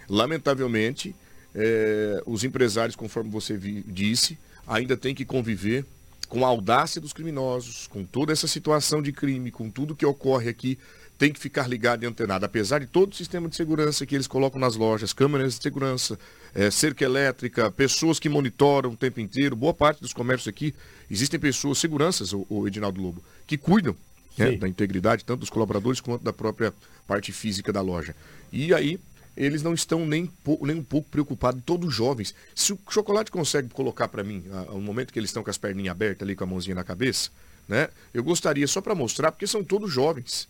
Lamentavelmente, 0.10 1.16
é, 1.56 2.22
os 2.26 2.44
empresários, 2.44 2.96
conforme 2.96 3.30
você 3.30 3.56
vi, 3.56 3.84
disse, 3.88 4.38
ainda 4.70 4.96
têm 4.96 5.16
que 5.16 5.26
conviver 5.26 5.84
com 6.30 6.46
a 6.46 6.48
audácia 6.48 7.02
dos 7.02 7.12
criminosos, 7.12 7.88
com 7.88 8.06
toda 8.06 8.32
essa 8.32 8.48
situação 8.48 9.02
de 9.02 9.12
crime, 9.12 9.50
com 9.50 9.70
tudo 9.70 9.96
que 9.96 10.06
ocorre 10.06 10.48
aqui, 10.48 10.78
tem 11.18 11.34
que 11.34 11.40
ficar 11.40 11.68
ligado 11.68 12.04
e 12.04 12.06
antenado. 12.06 12.46
Apesar 12.46 12.80
de 12.80 12.86
todo 12.86 13.12
o 13.12 13.16
sistema 13.16 13.50
de 13.50 13.56
segurança 13.56 14.06
que 14.06 14.16
eles 14.16 14.28
colocam 14.28 14.62
nas 14.62 14.76
lojas, 14.76 15.12
câmeras 15.12 15.56
de 15.56 15.64
segurança, 15.64 16.18
é, 16.54 16.70
cerca 16.70 17.04
elétrica, 17.04 17.70
pessoas 17.72 18.20
que 18.20 18.30
monitoram 18.30 18.92
o 18.92 18.96
tempo 18.96 19.20
inteiro, 19.20 19.56
boa 19.56 19.74
parte 19.74 20.02
dos 20.02 20.14
comércios 20.14 20.48
aqui, 20.48 20.74
existem 21.10 21.40
pessoas, 21.40 21.80
seguranças, 21.80 22.32
o, 22.32 22.46
o 22.48 22.68
Edinaldo 22.68 23.02
Lobo, 23.02 23.24
que 23.48 23.58
cuidam 23.58 23.96
né, 24.38 24.52
da 24.54 24.68
integridade 24.68 25.26
tanto 25.26 25.42
dos 25.42 25.50
colaboradores 25.50 26.00
quanto 26.00 26.24
da 26.24 26.32
própria 26.32 26.74
parte 27.08 27.32
física 27.32 27.74
da 27.74 27.82
loja. 27.82 28.16
E 28.52 28.74
aí 28.74 29.00
eles 29.36 29.64
não 29.64 29.74
estão 29.74 30.06
nem, 30.06 30.30
nem 30.62 30.76
um 30.76 30.84
pouco 30.84 31.10
preocupados, 31.10 31.62
todos 31.66 31.94
jovens. 31.94 32.36
Se 32.54 32.74
o 32.74 32.80
chocolate 32.90 33.32
consegue 33.32 33.70
colocar 33.70 34.08
para 34.08 34.24
mim, 34.24 34.44
no 34.70 34.82
momento 34.82 35.14
que 35.14 35.20
eles 35.20 35.30
estão 35.30 35.44
com 35.44 35.50
as 35.50 35.58
perninhas 35.58 35.92
abertas 35.92 36.26
ali, 36.26 36.36
com 36.36 36.44
a 36.44 36.48
mãozinha 36.48 36.76
na 36.76 36.84
cabeça, 36.84 37.30
né? 37.68 37.90
Eu 38.14 38.24
gostaria 38.24 38.68
só 38.68 38.82
para 38.82 38.96
mostrar, 38.96 39.32
porque 39.32 39.48
são 39.48 39.64
todos 39.64 39.92
jovens. 39.92 40.48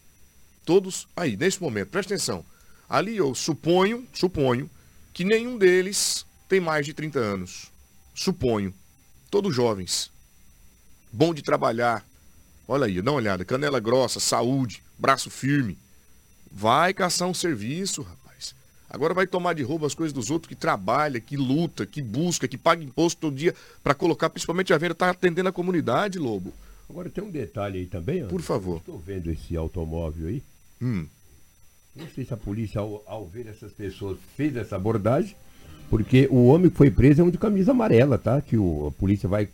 Todos 0.66 1.08
aí, 1.16 1.36
nesse 1.36 1.62
momento, 1.62 1.90
presta 1.90 2.14
atenção. 2.14 2.46
Ali 2.88 3.18
eu 3.18 3.36
suponho, 3.36 4.08
suponho, 4.14 4.70
que 5.14 5.24
nenhum 5.24 5.58
deles 5.58 6.26
tem 6.48 6.60
mais 6.60 6.86
de 6.86 6.94
30 6.94 7.20
anos. 7.20 7.72
Suponho. 8.16 8.74
Todos 9.30 9.54
jovens. 9.54 10.12
Bom 11.12 11.34
de 11.34 11.42
trabalhar. 11.42 12.06
Olha 12.68 12.86
aí, 12.86 13.02
dá 13.02 13.12
uma 13.12 13.18
olhada. 13.18 13.46
Canela 13.46 13.80
grossa, 13.80 14.20
saúde, 14.20 14.84
braço 14.98 15.30
firme. 15.30 15.78
Vai 16.52 16.94
caçar 16.94 17.28
um 17.28 17.34
serviço, 17.34 18.02
rapaz. 18.02 18.29
Agora 18.90 19.14
vai 19.14 19.28
tomar 19.28 19.54
de 19.54 19.62
roubo 19.62 19.86
as 19.86 19.94
coisas 19.94 20.12
dos 20.12 20.32
outros 20.32 20.50
que 20.50 20.56
trabalha, 20.56 21.20
que 21.20 21.38
luta, 21.38 21.86
que 21.86 22.02
busca, 22.02 22.48
que 22.48 22.58
paga 22.58 22.84
imposto 22.84 23.22
todo 23.22 23.36
dia 23.36 23.54
para 23.84 23.94
colocar, 23.94 24.30
principalmente 24.30 24.74
a 24.74 24.78
venda, 24.78 24.94
está 24.94 25.12
atendendo 25.12 25.50
a 25.50 25.52
comunidade, 25.52 26.18
Lobo. 26.18 26.52
Agora 26.90 27.08
tem 27.10 27.24
um 27.24 27.30
detalhe 27.30 27.80
aí 27.80 27.86
também, 27.86 28.24
ó. 28.24 28.28
Por 28.28 28.42
favor. 28.42 28.78
Estou 28.78 28.98
vendo 28.98 29.30
esse 29.30 29.56
automóvel 29.56 30.28
aí. 30.28 30.44
Hum. 30.82 31.06
Não 31.96 32.08
sei 32.08 32.26
se 32.26 32.34
a 32.34 32.38
polícia, 32.38 32.82
ao, 32.82 33.04
ao, 33.06 33.28
ver 33.28 33.46
essas 33.48 33.72
pessoas, 33.72 34.18
fez 34.36 34.56
essa 34.56 34.76
abordagem, 34.76 35.36
porque 35.90 36.28
o 36.32 36.48
homem 36.48 36.70
que 36.70 36.78
foi 36.78 36.90
preso 36.90 37.22
é 37.22 37.24
um 37.24 37.30
de 37.30 37.38
camisa 37.38 37.72
amarela, 37.72 38.18
tá? 38.18 38.42
Que 38.42 38.58
o, 38.58 38.88
a 38.88 38.92
polícia 38.92 39.30
vai. 39.30 39.50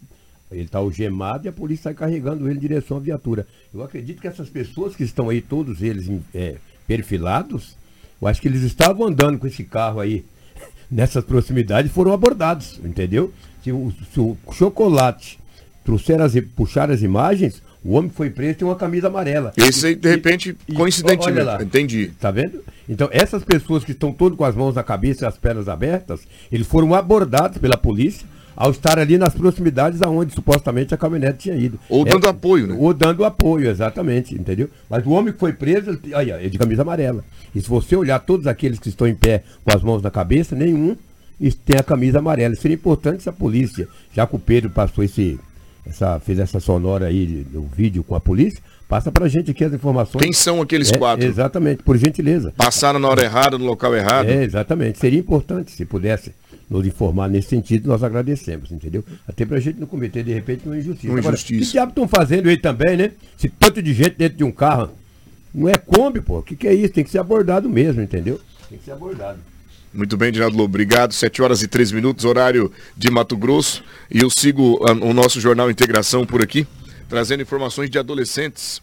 Ele 0.51 0.61
está 0.61 0.77
algemado 0.77 1.45
e 1.45 1.49
a 1.49 1.51
polícia 1.51 1.83
sai 1.83 1.93
carregando 1.93 2.47
ele 2.47 2.57
em 2.57 2.61
direção 2.61 2.97
à 2.97 2.99
viatura. 2.99 3.47
Eu 3.73 3.83
acredito 3.83 4.21
que 4.21 4.27
essas 4.27 4.49
pessoas 4.49 4.95
que 4.95 5.03
estão 5.03 5.27
aí, 5.27 5.41
todos 5.41 5.81
eles 5.81 6.07
é, 6.33 6.57
perfilados, 6.87 7.75
eu 8.25 8.31
acho 8.31 8.41
que 8.41 8.47
eles 8.47 8.63
estavam 8.63 9.07
andando 9.07 9.37
com 9.37 9.47
esse 9.47 9.63
carro 9.63 9.99
aí 9.99 10.25
nessas 10.89 11.23
proximidades 11.23 11.91
foram 11.91 12.11
abordados, 12.11 12.79
entendeu? 12.83 13.31
Se 13.63 13.71
o, 13.71 13.93
se 14.11 14.19
o 14.19 14.37
chocolate 14.51 15.39
trouxer 15.83 16.19
as, 16.21 16.33
puxar 16.55 16.89
as 16.89 17.01
imagens, 17.01 17.61
o 17.83 17.93
homem 17.93 18.09
foi 18.09 18.31
preso 18.31 18.57
tem 18.57 18.67
uma 18.67 18.75
camisa 18.75 19.07
amarela. 19.07 19.53
Esse 19.55 19.87
aí, 19.87 19.95
de 19.95 20.09
repente, 20.09 20.57
e, 20.67 20.73
coincidentemente, 20.73 21.45
lá, 21.45 21.61
entendi. 21.61 22.11
Tá 22.19 22.31
vendo? 22.31 22.63
Então, 22.89 23.07
essas 23.11 23.43
pessoas 23.43 23.83
que 23.83 23.91
estão 23.91 24.11
todas 24.11 24.37
com 24.37 24.43
as 24.43 24.55
mãos 24.55 24.73
na 24.73 24.83
cabeça 24.83 25.25
e 25.25 25.27
as 25.27 25.37
pernas 25.37 25.67
abertas, 25.67 26.21
eles 26.51 26.65
foram 26.65 26.95
abordados 26.95 27.59
pela 27.59 27.77
polícia 27.77 28.27
ao 28.55 28.71
estar 28.71 28.97
ali 28.97 29.17
nas 29.17 29.33
proximidades 29.33 30.01
aonde 30.01 30.33
supostamente 30.33 30.93
a 30.93 30.97
caminhonete 30.97 31.39
tinha 31.39 31.55
ido. 31.55 31.79
Ou 31.89 32.05
dando 32.05 32.27
é, 32.27 32.29
apoio, 32.29 32.67
né? 32.67 32.75
Ou 32.79 32.93
dando 32.93 33.25
apoio, 33.25 33.69
exatamente, 33.69 34.33
entendeu? 34.35 34.69
Mas 34.89 35.05
o 35.05 35.11
homem 35.11 35.33
que 35.33 35.39
foi 35.39 35.53
preso, 35.53 35.99
aí, 36.13 36.31
é 36.31 36.47
de 36.47 36.57
camisa 36.57 36.83
amarela. 36.83 37.23
E 37.53 37.61
se 37.61 37.69
você 37.69 37.95
olhar 37.95 38.19
todos 38.19 38.47
aqueles 38.47 38.79
que 38.79 38.89
estão 38.89 39.07
em 39.07 39.15
pé 39.15 39.43
com 39.63 39.75
as 39.75 39.83
mãos 39.83 40.01
na 40.01 40.11
cabeça, 40.11 40.55
nenhum 40.55 40.95
tem 41.65 41.77
a 41.77 41.83
camisa 41.83 42.19
amarela. 42.19 42.55
Seria 42.55 42.75
importante 42.75 43.23
se 43.23 43.29
a 43.29 43.33
polícia, 43.33 43.87
já 44.13 44.25
que 44.25 44.35
o 44.35 44.39
Pedro 44.39 44.69
passou 44.69 45.03
esse, 45.03 45.39
essa, 45.85 46.19
fez 46.19 46.39
essa 46.39 46.59
sonora 46.59 47.07
aí, 47.07 47.45
o 47.53 47.67
vídeo 47.75 48.03
com 48.03 48.15
a 48.15 48.19
polícia, 48.19 48.61
passa 48.87 49.11
pra 49.11 49.27
gente 49.27 49.51
aqui 49.51 49.63
as 49.63 49.73
informações. 49.73 50.23
Quem 50.23 50.33
são 50.33 50.61
aqueles 50.61 50.91
é, 50.91 50.97
quatro? 50.97 51.25
Exatamente, 51.25 51.83
por 51.83 51.97
gentileza. 51.97 52.53
Passaram 52.55 52.99
na 52.99 53.09
hora 53.09 53.23
errada, 53.23 53.57
no 53.57 53.65
local 53.65 53.95
errado? 53.95 54.29
É, 54.29 54.43
exatamente. 54.43 54.99
Seria 54.99 55.19
importante 55.19 55.71
se 55.71 55.85
pudesse 55.85 56.33
nos 56.69 56.85
informar 56.85 57.29
nesse 57.29 57.49
sentido, 57.49 57.87
nós 57.87 58.03
agradecemos, 58.03 58.71
entendeu? 58.71 59.03
Até 59.27 59.45
pra 59.45 59.59
gente 59.59 59.79
não 59.79 59.87
cometer, 59.87 60.23
de 60.23 60.33
repente, 60.33 60.65
uma 60.65 60.77
injustiça. 60.77 61.13
Uma 61.13 61.19
injustiça. 61.19 61.53
Agora, 61.53 61.65
que 61.65 61.71
diabo 61.71 61.89
estão 61.89 62.07
fazendo 62.07 62.49
aí 62.49 62.57
também, 62.57 62.97
né? 62.97 63.11
Se 63.37 63.49
tanto 63.49 63.81
de 63.81 63.93
gente 63.93 64.15
dentro 64.15 64.37
de 64.37 64.43
um 64.43 64.51
carro. 64.51 64.91
Não 65.53 65.69
é 65.69 65.75
Kombi, 65.75 66.19
pô. 66.21 66.39
O 66.39 66.43
que, 66.43 66.55
que 66.55 66.67
é 66.67 66.73
isso? 66.73 66.93
Tem 66.93 67.03
que 67.03 67.09
ser 67.09 67.19
abordado 67.19 67.69
mesmo, 67.69 68.01
entendeu? 68.01 68.41
Tem 68.67 68.77
que 68.77 68.83
ser 68.83 68.91
abordado. 68.91 69.39
Muito 69.93 70.17
bem, 70.17 70.29
Dinaldo 70.29 70.57
Lobo, 70.57 70.65
obrigado. 70.65 71.13
7 71.13 71.41
horas 71.41 71.61
e 71.61 71.67
3 71.69 71.93
minutos, 71.93 72.25
horário 72.25 72.69
de 72.97 73.09
Mato 73.09 73.37
Grosso. 73.37 73.81
E 74.11 74.19
eu 74.19 74.29
sigo 74.29 74.85
a, 74.85 74.91
o 74.91 75.13
nosso 75.13 75.39
jornal 75.39 75.71
Integração 75.71 76.25
por 76.25 76.41
aqui, 76.41 76.67
trazendo 77.07 77.41
informações 77.41 77.89
de 77.89 77.97
adolescentes. 77.97 78.81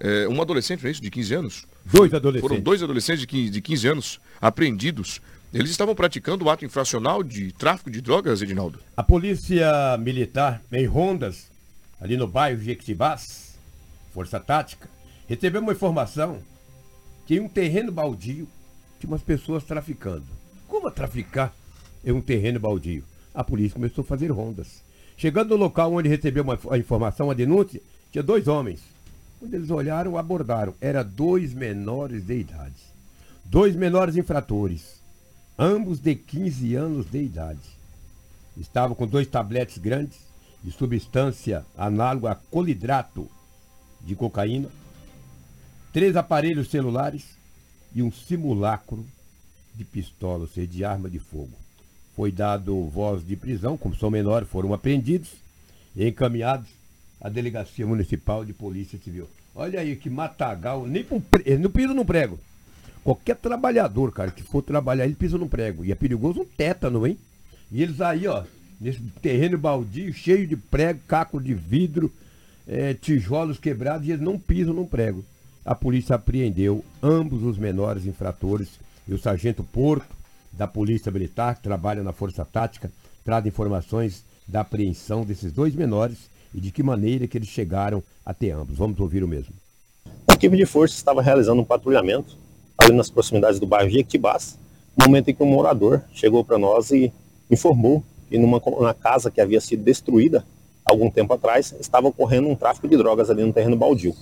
É, 0.00 0.26
um 0.26 0.42
adolescente, 0.42 0.82
não 0.82 0.88
é 0.88 0.90
isso? 0.90 1.00
De 1.00 1.10
15 1.10 1.34
anos? 1.34 1.64
Dois 1.84 2.12
adolescentes. 2.12 2.48
Foram 2.48 2.60
dois 2.60 2.82
adolescentes 2.82 3.20
de 3.20 3.26
15, 3.28 3.50
de 3.50 3.60
15 3.60 3.88
anos 3.88 4.20
apreendidos 4.40 5.20
eles 5.52 5.70
estavam 5.70 5.94
praticando 5.94 6.46
o 6.46 6.50
ato 6.50 6.64
infracional 6.64 7.22
de 7.22 7.52
tráfico 7.52 7.90
de 7.90 8.00
drogas, 8.00 8.40
Edinaldo? 8.40 8.78
A 8.96 9.02
polícia 9.02 9.96
militar, 9.98 10.62
em 10.72 10.86
rondas, 10.86 11.50
ali 12.00 12.16
no 12.16 12.26
bairro 12.26 12.62
Jequitibás, 12.62 13.54
Força 14.14 14.40
Tática, 14.40 14.88
recebeu 15.28 15.60
uma 15.60 15.72
informação 15.72 16.40
que 17.26 17.34
em 17.34 17.40
um 17.40 17.48
terreno 17.48 17.92
baldio 17.92 18.48
tinha 18.98 19.10
umas 19.10 19.22
pessoas 19.22 19.62
traficando. 19.64 20.24
Como 20.66 20.90
traficar 20.90 21.54
em 22.02 22.12
um 22.12 22.20
terreno 22.20 22.58
baldio? 22.58 23.04
A 23.34 23.44
polícia 23.44 23.74
começou 23.74 24.02
a 24.02 24.06
fazer 24.06 24.30
rondas. 24.30 24.82
Chegando 25.18 25.50
no 25.50 25.56
local 25.56 25.92
onde 25.92 26.08
recebeu 26.08 26.42
uma, 26.42 26.58
a 26.70 26.78
informação, 26.78 27.30
a 27.30 27.34
denúncia, 27.34 27.80
tinha 28.10 28.22
dois 28.22 28.48
homens 28.48 28.80
Quando 29.38 29.54
eles 29.54 29.70
olharam, 29.70 30.16
abordaram. 30.16 30.74
Era 30.80 31.02
dois 31.02 31.52
menores 31.52 32.24
de 32.24 32.40
idade. 32.40 32.74
Dois 33.44 33.76
menores 33.76 34.16
infratores. 34.16 35.01
Ambos 35.58 36.00
de 36.00 36.14
15 36.14 36.74
anos 36.74 37.10
de 37.10 37.22
idade. 37.22 37.60
Estavam 38.56 38.96
com 38.96 39.06
dois 39.06 39.26
tabletes 39.26 39.76
grandes 39.76 40.18
de 40.64 40.70
substância 40.70 41.64
análoga 41.76 42.30
a 42.30 42.34
colidrato 42.34 43.28
de 44.00 44.14
cocaína, 44.14 44.68
três 45.92 46.16
aparelhos 46.16 46.70
celulares 46.70 47.36
e 47.94 48.02
um 48.02 48.10
simulacro 48.10 49.04
de 49.74 49.84
pistola, 49.84 50.42
ou 50.42 50.48
seja, 50.48 50.66
de 50.66 50.84
arma 50.84 51.10
de 51.10 51.18
fogo. 51.18 51.52
Foi 52.16 52.32
dado 52.32 52.86
voz 52.86 53.26
de 53.26 53.36
prisão, 53.36 53.76
como 53.76 53.94
são 53.94 54.10
menores, 54.10 54.48
foram 54.48 54.72
apreendidos 54.72 55.30
e 55.94 56.06
encaminhados 56.06 56.68
à 57.20 57.28
Delegacia 57.28 57.86
Municipal 57.86 58.44
de 58.44 58.52
Polícia 58.52 58.98
Civil. 58.98 59.28
Olha 59.54 59.80
aí 59.80 59.96
que 59.96 60.08
matagal, 60.08 60.86
nem 60.86 61.04
pre... 61.04 61.58
não 61.58 61.70
pisa 61.70 61.92
no 61.92 62.04
prego. 62.04 62.38
Qualquer 63.04 63.36
trabalhador, 63.36 64.12
cara, 64.12 64.30
que 64.30 64.42
for 64.42 64.62
trabalhar, 64.62 65.04
ele 65.04 65.14
pisa 65.14 65.36
no 65.36 65.48
prego. 65.48 65.84
E 65.84 65.90
é 65.90 65.94
perigoso 65.94 66.42
um 66.42 66.44
tétano, 66.44 67.06
hein? 67.06 67.18
E 67.70 67.82
eles 67.82 68.00
aí, 68.00 68.26
ó, 68.28 68.44
nesse 68.80 69.00
terreno 69.20 69.58
baldio, 69.58 70.12
cheio 70.12 70.46
de 70.46 70.56
prego, 70.56 71.00
caco 71.08 71.40
de 71.40 71.52
vidro, 71.52 72.12
é, 72.66 72.94
tijolos 72.94 73.58
quebrados, 73.58 74.06
e 74.06 74.12
eles 74.12 74.22
não 74.22 74.38
pisam 74.38 74.74
no 74.74 74.86
prego. 74.86 75.24
A 75.64 75.74
polícia 75.74 76.14
apreendeu 76.14 76.84
ambos 77.02 77.42
os 77.42 77.58
menores 77.58 78.06
infratores 78.06 78.68
e 79.06 79.14
o 79.14 79.18
sargento 79.18 79.64
Porto, 79.64 80.14
da 80.52 80.68
Polícia 80.68 81.10
Militar, 81.10 81.56
que 81.56 81.62
trabalha 81.62 82.02
na 82.02 82.12
Força 82.12 82.44
Tática, 82.44 82.92
traz 83.24 83.46
informações 83.46 84.24
da 84.46 84.60
apreensão 84.60 85.24
desses 85.24 85.52
dois 85.52 85.74
menores 85.74 86.30
e 86.54 86.60
de 86.60 86.70
que 86.70 86.82
maneira 86.82 87.26
que 87.26 87.38
eles 87.38 87.48
chegaram 87.48 88.02
até 88.24 88.50
ambos. 88.50 88.76
Vamos 88.76 89.00
ouvir 89.00 89.24
o 89.24 89.28
mesmo. 89.28 89.54
A 90.28 90.34
equipe 90.34 90.56
de 90.56 90.66
força 90.66 90.94
estava 90.94 91.22
realizando 91.22 91.62
um 91.62 91.64
patrulhamento 91.64 92.36
ali 92.84 92.94
nas 92.94 93.10
proximidades 93.10 93.60
do 93.60 93.66
bairro 93.66 93.90
Jequitibás, 93.90 94.58
no 94.96 95.06
momento 95.06 95.28
em 95.28 95.34
que 95.34 95.42
um 95.42 95.46
morador 95.46 96.02
chegou 96.12 96.44
para 96.44 96.58
nós 96.58 96.90
e 96.90 97.12
informou 97.50 98.02
que 98.28 98.38
numa, 98.38 98.60
numa 98.64 98.94
casa 98.94 99.30
que 99.30 99.40
havia 99.40 99.60
sido 99.60 99.82
destruída 99.82 100.44
algum 100.84 101.10
tempo 101.10 101.32
atrás, 101.32 101.74
estava 101.78 102.08
ocorrendo 102.08 102.48
um 102.48 102.56
tráfico 102.56 102.88
de 102.88 102.96
drogas 102.96 103.30
ali 103.30 103.44
no 103.44 103.52
terreno 103.52 103.76
baldio. 103.76 104.14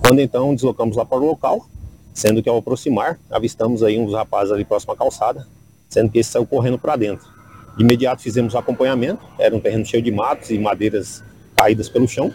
Quando 0.00 0.20
então 0.20 0.54
deslocamos 0.54 0.96
lá 0.96 1.04
para 1.04 1.18
o 1.18 1.26
local, 1.26 1.66
sendo 2.14 2.42
que 2.42 2.48
ao 2.48 2.58
aproximar, 2.58 3.18
avistamos 3.30 3.82
aí 3.82 3.98
um 3.98 4.06
dos 4.06 4.14
rapazes 4.14 4.52
ali 4.52 4.64
próximo 4.64 4.92
à 4.92 4.96
calçada, 4.96 5.46
sendo 5.88 6.10
que 6.10 6.18
esse 6.18 6.30
saiu 6.30 6.46
correndo 6.46 6.78
para 6.78 6.96
dentro. 6.96 7.26
De 7.76 7.82
imediato 7.82 8.22
fizemos 8.22 8.54
o 8.54 8.58
acompanhamento, 8.58 9.20
era 9.38 9.54
um 9.54 9.60
terreno 9.60 9.84
cheio 9.84 10.02
de 10.02 10.12
matos 10.12 10.50
e 10.50 10.58
madeiras 10.58 11.22
caídas 11.56 11.88
pelo 11.88 12.06
chão, 12.06 12.32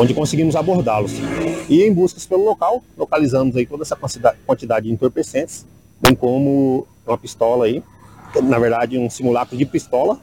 onde 0.00 0.12
conseguimos 0.12 0.54
abordá-los. 0.54 1.12
E 1.68 1.82
em 1.82 1.92
buscas 1.92 2.26
pelo 2.26 2.44
local, 2.44 2.82
localizamos 2.96 3.56
aí 3.56 3.66
toda 3.66 3.82
essa 3.82 3.96
quantidade 4.46 4.86
de 4.86 4.92
entorpecentes, 4.92 5.66
bem 6.00 6.14
como 6.14 6.86
uma 7.06 7.16
pistola 7.16 7.64
aí, 7.64 7.82
na 8.42 8.58
verdade 8.58 8.98
um 8.98 9.08
simulacro 9.08 9.56
de 9.56 9.64
pistola, 9.64 10.20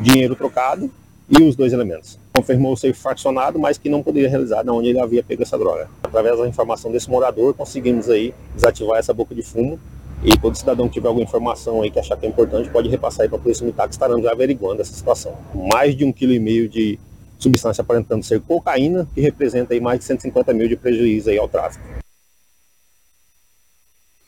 dinheiro 0.00 0.34
trocado 0.34 0.90
e 1.28 1.42
os 1.42 1.54
dois 1.54 1.72
elementos. 1.72 2.18
Confirmou 2.34 2.76
ser 2.76 2.94
fracionado, 2.94 3.58
mas 3.58 3.76
que 3.76 3.88
não 3.88 4.02
poderia 4.02 4.28
realizar 4.28 4.62
de 4.62 4.70
onde 4.70 4.88
ele 4.88 5.00
havia 5.00 5.22
pego 5.22 5.42
essa 5.42 5.58
droga. 5.58 5.88
Através 6.02 6.38
da 6.38 6.48
informação 6.48 6.90
desse 6.90 7.10
morador, 7.10 7.54
conseguimos 7.54 8.08
aí 8.08 8.34
desativar 8.54 8.98
essa 8.98 9.12
boca 9.12 9.34
de 9.34 9.42
fumo 9.42 9.78
e 10.24 10.36
todo 10.38 10.56
cidadão 10.56 10.88
que 10.88 10.94
tiver 10.94 11.08
alguma 11.08 11.24
informação 11.24 11.82
aí 11.82 11.90
que 11.90 11.98
achar 11.98 12.16
que 12.16 12.24
é 12.24 12.28
importante 12.28 12.70
pode 12.70 12.88
repassar 12.88 13.24
aí 13.24 13.28
para 13.28 13.38
a 13.38 13.40
Polícia 13.40 13.64
Militar 13.64 13.86
que 13.88 13.94
estarão 13.94 14.22
já 14.22 14.32
averiguando 14.32 14.80
essa 14.80 14.92
situação. 14.94 15.34
Mais 15.54 15.94
de 15.94 16.04
um 16.04 16.12
quilo 16.12 16.32
e 16.32 16.38
meio 16.38 16.68
de 16.68 16.98
substância 17.42 17.82
aparentando 17.82 18.24
ser 18.24 18.40
cocaína, 18.40 19.08
que 19.14 19.20
representa 19.20 19.74
aí 19.74 19.80
mais 19.80 19.98
de 20.00 20.04
150 20.06 20.52
mil 20.54 20.68
de 20.68 20.76
prejuízo 20.76 21.30
aí 21.30 21.38
ao 21.38 21.48
tráfico. 21.48 21.84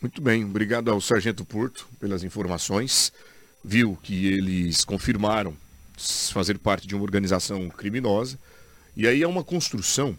Muito 0.00 0.20
bem, 0.20 0.44
obrigado 0.44 0.90
ao 0.90 1.00
Sargento 1.00 1.44
Porto 1.44 1.88
pelas 1.98 2.22
informações. 2.22 3.12
Viu 3.64 3.98
que 4.02 4.26
eles 4.26 4.84
confirmaram 4.84 5.56
fazer 6.32 6.58
parte 6.58 6.86
de 6.86 6.94
uma 6.94 7.04
organização 7.04 7.68
criminosa. 7.70 8.38
E 8.96 9.06
aí 9.06 9.22
é 9.22 9.26
uma 9.26 9.42
construção, 9.42 10.16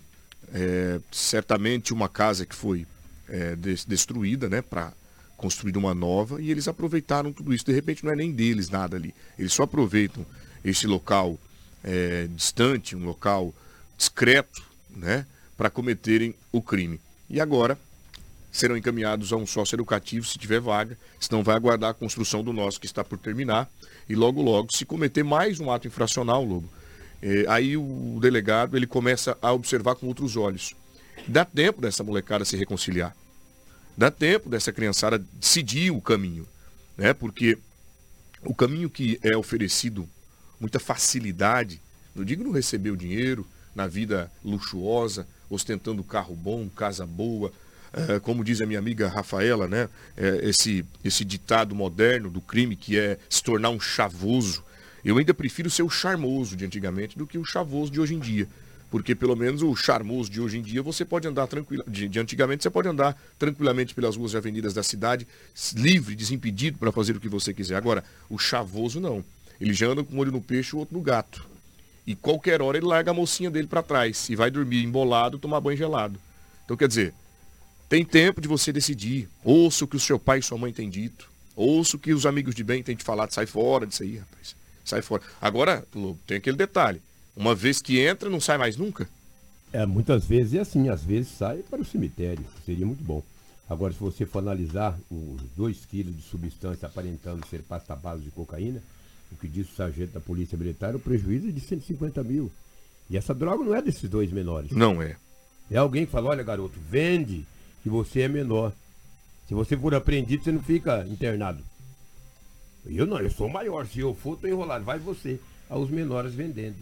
é, 0.53 0.99
certamente 1.12 1.93
uma 1.93 2.10
casa 2.10 2.45
que 2.45 2.55
foi 2.55 2.88
é, 3.29 3.55
destruída, 3.55 4.49
né, 4.49 4.62
para 4.62 4.91
construir 5.38 5.77
uma 5.77 5.93
nova, 5.93 6.41
e 6.41 6.49
eles 6.49 6.67
aproveitaram 6.67 7.31
tudo 7.31 7.53
isso. 7.53 7.65
De 7.65 7.73
repente 7.73 8.03
não 8.03 8.12
é 8.12 8.15
nem 8.15 8.31
deles 8.31 8.69
nada 8.69 8.95
ali. 8.95 9.13
Eles 9.38 9.53
só 9.53 9.63
aproveitam 9.63 10.25
esse 10.63 10.88
local 10.88 11.38
é, 11.86 12.28
distante, 12.28 12.95
um 12.95 13.06
local 13.06 13.54
discreto, 13.95 14.63
né, 14.89 15.26
para 15.56 15.69
cometerem 15.69 16.34
o 16.52 16.62
crime. 16.62 17.00
E 17.30 17.39
agora 17.39 17.78
serão 18.52 18.76
encaminhados 18.76 19.32
a 19.32 19.36
um 19.36 19.45
sócio 19.45 19.76
educativo 19.76 20.26
se 20.26 20.39
tiver 20.39 20.60
vaga, 20.60 20.98
senão 21.19 21.43
vai 21.43 21.56
aguardar 21.56 21.91
a 21.91 21.93
construção 21.93 22.43
do 22.43 22.52
nosso 22.52 22.80
que 22.80 22.86
está 22.86 23.04
por 23.04 23.17
terminar 23.17 23.69
e 24.10 24.15
logo 24.15 24.41
logo 24.41 24.74
se 24.74 24.86
cometer 24.86 25.24
mais 25.24 25.60
um 25.60 25.71
ato 25.71 25.88
infracional, 25.88 26.43
Lobo, 26.43 26.69
é, 27.21 27.45
aí 27.48 27.78
o 27.78 28.17
delegado 28.19 28.76
ele 28.76 28.88
começa 28.88 29.38
a 29.41 29.52
observar 29.52 29.95
com 29.95 30.08
outros 30.08 30.36
olhos. 30.36 30.76
Dá 31.28 31.45
tempo 31.45 31.82
dessa 31.82 32.04
molecada 32.04 32.45
se 32.45 32.56
reconciliar. 32.58 33.15
Dá 33.98 34.12
tempo 34.12 34.50
dessa 34.50 34.71
criançada 34.71 35.17
decidir 35.34 35.91
o 35.91 36.02
caminho, 36.02 36.48
né? 36.98 37.13
Porque 37.13 37.58
o 38.43 38.54
caminho 38.54 38.89
que 38.89 39.17
é 39.24 39.36
oferecido 39.36 40.08
muita 40.60 40.80
facilidade, 40.80 41.82
não 42.15 42.24
digo 42.24 42.44
não 42.44 42.52
receber 42.52 42.91
o 42.91 42.98
dinheiro, 42.98 43.46
na 43.76 43.88
vida 43.88 44.32
luxuosa, 44.44 45.28
ostentando 45.50 46.04
carro 46.04 46.36
bom, 46.36 46.70
casa 46.70 47.06
boa, 47.06 47.52
é, 47.96 48.20
como 48.20 48.44
diz 48.44 48.62
a 48.62 48.65
minha 48.65 48.80
amiga 48.80 49.08
Rafaela, 49.08 49.68
né? 49.68 49.89
É, 50.18 50.39
esse, 50.44 50.86
esse 51.04 51.24
ditado 51.24 51.74
moderno 51.74 52.30
do 52.30 52.41
crime 52.41 52.76
que 52.76 52.98
é 52.98 53.18
se 53.30 53.41
tornar 53.41 53.70
um 53.70 53.80
chavoso. 53.80 54.63
Eu 55.04 55.18
ainda 55.18 55.34
prefiro 55.34 55.70
ser 55.70 55.84
o 55.84 55.89
charmoso 55.89 56.56
de 56.56 56.65
antigamente 56.65 57.18
do 57.18 57.28
que 57.28 57.38
o 57.38 57.46
chavoso 57.46 57.91
de 57.91 58.02
hoje 58.02 58.15
em 58.15 58.20
dia. 58.20 58.48
Porque 58.91 59.15
pelo 59.15 59.36
menos 59.36 59.62
o 59.62 59.76
charmoso 59.76 60.30
de 60.30 60.41
hoje 60.41 60.58
em 60.58 60.62
dia 60.62 60.82
você 60.82 61.06
pode 61.06 61.28
andar 61.28 61.48
tranquilo. 61.48 61.84
De, 61.88 62.08
de 62.08 62.20
antigamente 62.20 62.63
você 62.63 62.70
pode 62.70 62.88
andar 62.88 63.18
tranquilamente 63.38 63.94
pelas 63.94 64.15
ruas 64.15 64.34
e 64.34 64.38
avenidas 64.38 64.74
da 64.74 64.84
cidade, 64.84 65.28
livre, 65.74 66.15
desimpedido 66.15 66.78
para 66.78 66.91
fazer 66.91 67.15
o 67.15 67.20
que 67.20 67.30
você 67.30 67.54
quiser. 67.54 67.76
Agora, 67.76 68.04
o 68.30 68.38
chavoso 68.38 69.00
não. 69.00 69.24
Ele 69.60 69.74
já 69.74 69.88
anda 69.88 70.04
com 70.04 70.15
um 70.15 70.20
olho 70.20 70.32
no 70.32 70.41
peixe 70.41 70.72
e 70.74 70.76
o 70.76 70.80
outro 70.80 70.98
no 70.98 71.04
gato. 71.04 71.48
E 72.06 72.15
qualquer 72.15 72.62
hora 72.62 72.78
ele 72.78 72.86
larga 72.86 73.12
a 73.12 73.13
mocinha 73.13 73.50
dele 73.50 73.68
para 73.68 73.82
trás 73.82 74.30
e 74.30 74.36
vai 74.36 74.52
dormir 74.52 74.84
embolado, 74.84 75.39
tomar 75.39 75.60
banho 75.60 75.78
gelado. 75.78 76.20
Então 76.63 76.78
quer 76.78 76.88
dizer, 76.88 77.13
tem 77.89 78.04
tempo 78.04 78.41
de 78.41 78.48
você 78.48 78.72
decidir. 78.72 79.30
Ouça 79.44 79.86
o 79.86 79.88
que 79.88 79.96
o 79.96 80.00
seu 80.00 80.20
pai 80.20 80.39
e 80.39 80.44
sua 80.44 80.58
mãe 80.58 80.74
têm 80.74 80.89
dito. 80.89 81.30
Ouça 81.56 81.96
o 81.96 82.00
que 82.00 82.13
os 82.13 82.26
amigos 82.26 82.54
de 82.54 82.63
bem 82.63 82.84
têm 82.84 82.96
te 82.96 83.04
falado. 83.04 83.32
Sai 83.32 83.46
fora 83.46 83.88
disso 83.88 84.04
aí, 84.04 84.18
rapaz. 84.18 84.56
Sai 84.84 85.02
fora. 85.02 85.24
Agora, 85.41 85.86
tem 86.28 86.38
aquele 86.38 86.58
detalhe. 86.58 87.02
Uma 87.36 87.56
vez 87.56 87.82
que 87.82 88.00
entra, 88.00 88.30
não 88.30 88.39
sai 88.39 88.58
mais 88.58 88.78
nunca. 88.78 89.08
É, 89.72 89.86
muitas 89.86 90.26
vezes 90.26 90.54
é 90.54 90.60
assim. 90.60 90.89
Às 90.89 91.04
vezes 91.04 91.32
sai 91.32 91.60
para 91.70 91.82
o 91.82 91.86
cemitério. 91.86 92.46
Seria 92.65 92.86
muito 92.86 93.04
bom. 93.04 93.24
Agora, 93.70 93.94
se 93.94 94.00
você 94.00 94.26
for 94.26 94.39
analisar 94.39 94.98
os 95.10 95.41
2 95.56 95.86
quilos 95.86 96.15
de 96.15 96.22
substância 96.22 96.88
aparentando 96.88 97.46
ser 97.48 97.63
pasta 97.63 97.96
base 97.96 98.22
de 98.22 98.30
cocaína, 98.30 98.82
o 99.36 99.38
que 99.38 99.48
diz 99.48 99.69
o 99.69 99.76
sargento 99.76 100.13
da 100.13 100.19
Polícia 100.19 100.58
Militar, 100.58 100.95
o 100.95 101.00
prejuízo 101.00 101.50
é 101.50 101.52
de 101.52 101.60
150 101.60 102.24
mil. 102.24 102.52
E 103.10 103.17
essa 103.17 103.34
droga 103.34 103.63
não 103.63 103.76
é 103.76 103.82
desses 103.82 104.10
dois 104.10 104.32
menores. 104.32 104.71
Não 104.71 105.02
é. 105.02 105.17
É 105.69 105.78
alguém 105.78 106.06
que 106.06 106.12
fala, 106.12 106.30
olha 106.30 106.43
garoto, 106.43 106.80
vende 106.89 107.45
que 107.84 107.89
você 107.89 108.21
é 108.21 108.28
menor. 108.28 108.71
Se 109.48 109.54
você 109.54 109.78
for 109.78 109.93
apreendido, 109.93 110.43
você 110.43 110.52
não 110.52 110.62
fica 110.62 111.06
internado. 111.08 111.62
Eu 112.86 113.06
não, 113.06 113.19
eu 113.19 113.30
sou 113.30 113.50
maior. 113.50 113.86
Se 113.86 114.00
eu 114.00 114.15
for, 114.15 114.38
tô 114.38 114.48
enrolado. 114.48 114.86
Vai 114.86 114.98
você. 114.98 115.39
Aos 115.69 115.89
menores 115.89 116.34
vendendo. 116.34 116.76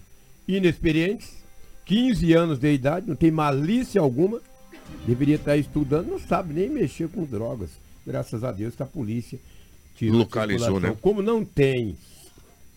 Inexperientes, 0.47 1.37
15 1.85 2.33
anos 2.33 2.59
de 2.59 2.73
idade, 2.73 3.07
não 3.07 3.15
tem 3.15 3.31
malícia 3.31 3.99
alguma. 3.99 4.41
Deveria 5.05 5.35
estar 5.35 5.57
estudando, 5.57 6.07
não 6.07 6.19
sabe 6.19 6.53
nem 6.53 6.69
mexer 6.69 7.09
com 7.09 7.23
drogas. 7.23 7.69
Graças 8.05 8.43
a 8.43 8.51
Deus 8.51 8.75
que 8.75 8.83
a 8.83 8.85
polícia 8.85 9.39
tirou 9.95 10.19
Localizou, 10.19 10.79
né? 10.79 10.95
Como 11.01 11.21
não 11.21 11.45
tem 11.45 11.95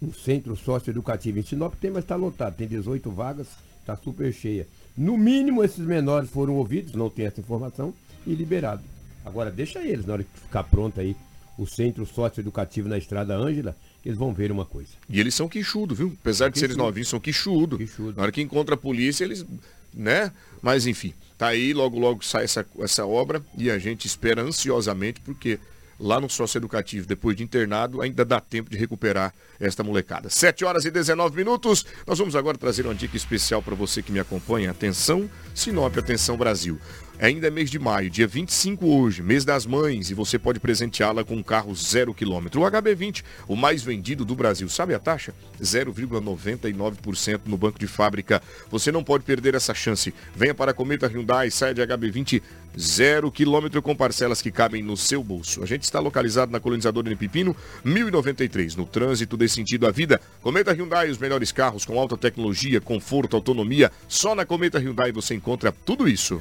um 0.00 0.12
centro 0.12 0.54
socioeducativo 0.56 1.38
em 1.38 1.42
Sinop, 1.42 1.74
tem, 1.74 1.90
mas 1.90 2.04
está 2.04 2.16
lotado. 2.16 2.56
Tem 2.56 2.66
18 2.66 3.10
vagas, 3.10 3.48
está 3.80 3.96
super 3.96 4.32
cheia. 4.32 4.66
No 4.96 5.16
mínimo, 5.16 5.64
esses 5.64 5.84
menores 5.84 6.30
foram 6.30 6.54
ouvidos, 6.54 6.94
não 6.94 7.10
tem 7.10 7.26
essa 7.26 7.40
informação 7.40 7.94
e 8.26 8.34
liberado. 8.34 8.82
Agora 9.24 9.50
deixa 9.50 9.80
eles, 9.80 10.06
na 10.06 10.14
hora 10.14 10.24
que 10.24 10.40
ficar 10.40 10.64
pronto 10.64 11.00
aí, 11.00 11.16
o 11.58 11.66
centro 11.66 12.04
socioeducativo 12.04 12.88
na 12.88 12.98
Estrada 12.98 13.34
Ângela, 13.34 13.76
eles 14.04 14.18
vão 14.18 14.32
ver 14.32 14.52
uma 14.52 14.64
coisa. 14.64 14.90
E 15.08 15.18
eles 15.18 15.34
são 15.34 15.48
quichudo, 15.48 15.94
viu? 15.94 16.16
Apesar 16.20 16.48
de 16.48 16.58
serem 16.58 16.76
novinhos, 16.76 17.08
são 17.08 17.18
quichudo. 17.18 17.78
quichudo. 17.78 18.16
Na 18.16 18.22
hora 18.24 18.32
que 18.32 18.42
encontra 18.42 18.74
a 18.74 18.78
polícia, 18.78 19.24
eles, 19.24 19.44
né? 19.92 20.30
Mas 20.62 20.86
enfim, 20.86 21.12
tá 21.36 21.48
aí, 21.48 21.72
logo 21.72 21.98
logo 21.98 22.24
sai 22.24 22.44
essa, 22.44 22.64
essa 22.78 23.06
obra 23.06 23.42
e 23.56 23.70
a 23.70 23.78
gente 23.78 24.06
espera 24.06 24.42
ansiosamente, 24.42 25.20
porque 25.22 25.58
lá 25.98 26.20
no 26.20 26.28
socioeducativo, 26.28 27.06
depois 27.06 27.36
de 27.36 27.42
internado, 27.42 28.02
ainda 28.02 28.24
dá 28.24 28.40
tempo 28.40 28.70
de 28.70 28.76
recuperar 28.76 29.34
esta 29.58 29.82
molecada. 29.82 30.28
7 30.28 30.64
horas 30.64 30.84
e 30.84 30.90
19 30.90 31.36
minutos. 31.36 31.86
Nós 32.06 32.18
vamos 32.18 32.36
agora 32.36 32.58
trazer 32.58 32.86
uma 32.86 32.94
dica 32.94 33.16
especial 33.16 33.62
para 33.62 33.74
você 33.74 34.02
que 34.02 34.12
me 34.12 34.20
acompanha. 34.20 34.70
Atenção, 34.70 35.28
Sinop, 35.54 35.96
atenção 35.96 36.36
Brasil. 36.36 36.78
Ainda 37.18 37.46
é 37.46 37.50
mês 37.50 37.70
de 37.70 37.78
maio, 37.78 38.10
dia 38.10 38.26
25 38.26 38.86
hoje, 38.86 39.22
mês 39.22 39.42
das 39.42 39.64
mães, 39.64 40.10
e 40.10 40.14
você 40.14 40.38
pode 40.38 40.60
presenteá-la 40.60 41.24
com 41.24 41.34
um 41.34 41.42
carro 41.42 41.74
zero 41.74 42.12
quilômetro. 42.12 42.60
O 42.60 42.70
HB20, 42.70 43.24
o 43.48 43.56
mais 43.56 43.82
vendido 43.82 44.22
do 44.22 44.34
Brasil. 44.34 44.68
Sabe 44.68 44.92
a 44.92 44.98
taxa? 44.98 45.32
0,99% 45.58 47.40
no 47.46 47.56
banco 47.56 47.78
de 47.78 47.86
fábrica. 47.86 48.42
Você 48.70 48.92
não 48.92 49.02
pode 49.02 49.24
perder 49.24 49.54
essa 49.54 49.72
chance. 49.72 50.12
Venha 50.34 50.54
para 50.54 50.72
a 50.72 50.74
Cometa 50.74 51.06
Hyundai, 51.06 51.50
saia 51.50 51.72
de 51.72 51.80
HB20 51.80 52.42
zero 52.78 53.30
quilômetro 53.30 53.80
com 53.82 53.94
parcelas 53.94 54.42
que 54.42 54.50
cabem 54.50 54.82
no 54.82 54.96
seu 54.96 55.22
bolso. 55.22 55.62
A 55.62 55.66
gente 55.66 55.82
está 55.82 56.00
localizado 56.00 56.52
na 56.52 56.60
colonizadora 56.60 57.08
de 57.08 57.16
Pipino, 57.16 57.56
1093, 57.84 58.76
no 58.76 58.86
trânsito 58.86 59.36
desse 59.36 59.54
sentido 59.54 59.86
à 59.86 59.90
vida. 59.90 60.20
Cometa 60.42 60.72
Hyundai, 60.72 61.10
os 61.10 61.18
melhores 61.18 61.52
carros 61.52 61.84
com 61.84 61.98
alta 61.98 62.16
tecnologia, 62.16 62.80
conforto, 62.80 63.36
autonomia. 63.36 63.90
Só 64.08 64.34
na 64.34 64.44
Cometa 64.44 64.78
Hyundai 64.78 65.12
você 65.12 65.34
encontra 65.34 65.72
tudo 65.72 66.08
isso. 66.08 66.40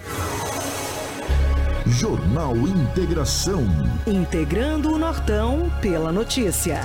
Jornal 1.87 2.57
Integração. 2.57 3.63
Integrando 4.07 4.93
o 4.93 4.97
Nortão 4.97 5.71
pela 5.81 6.11
notícia. 6.11 6.81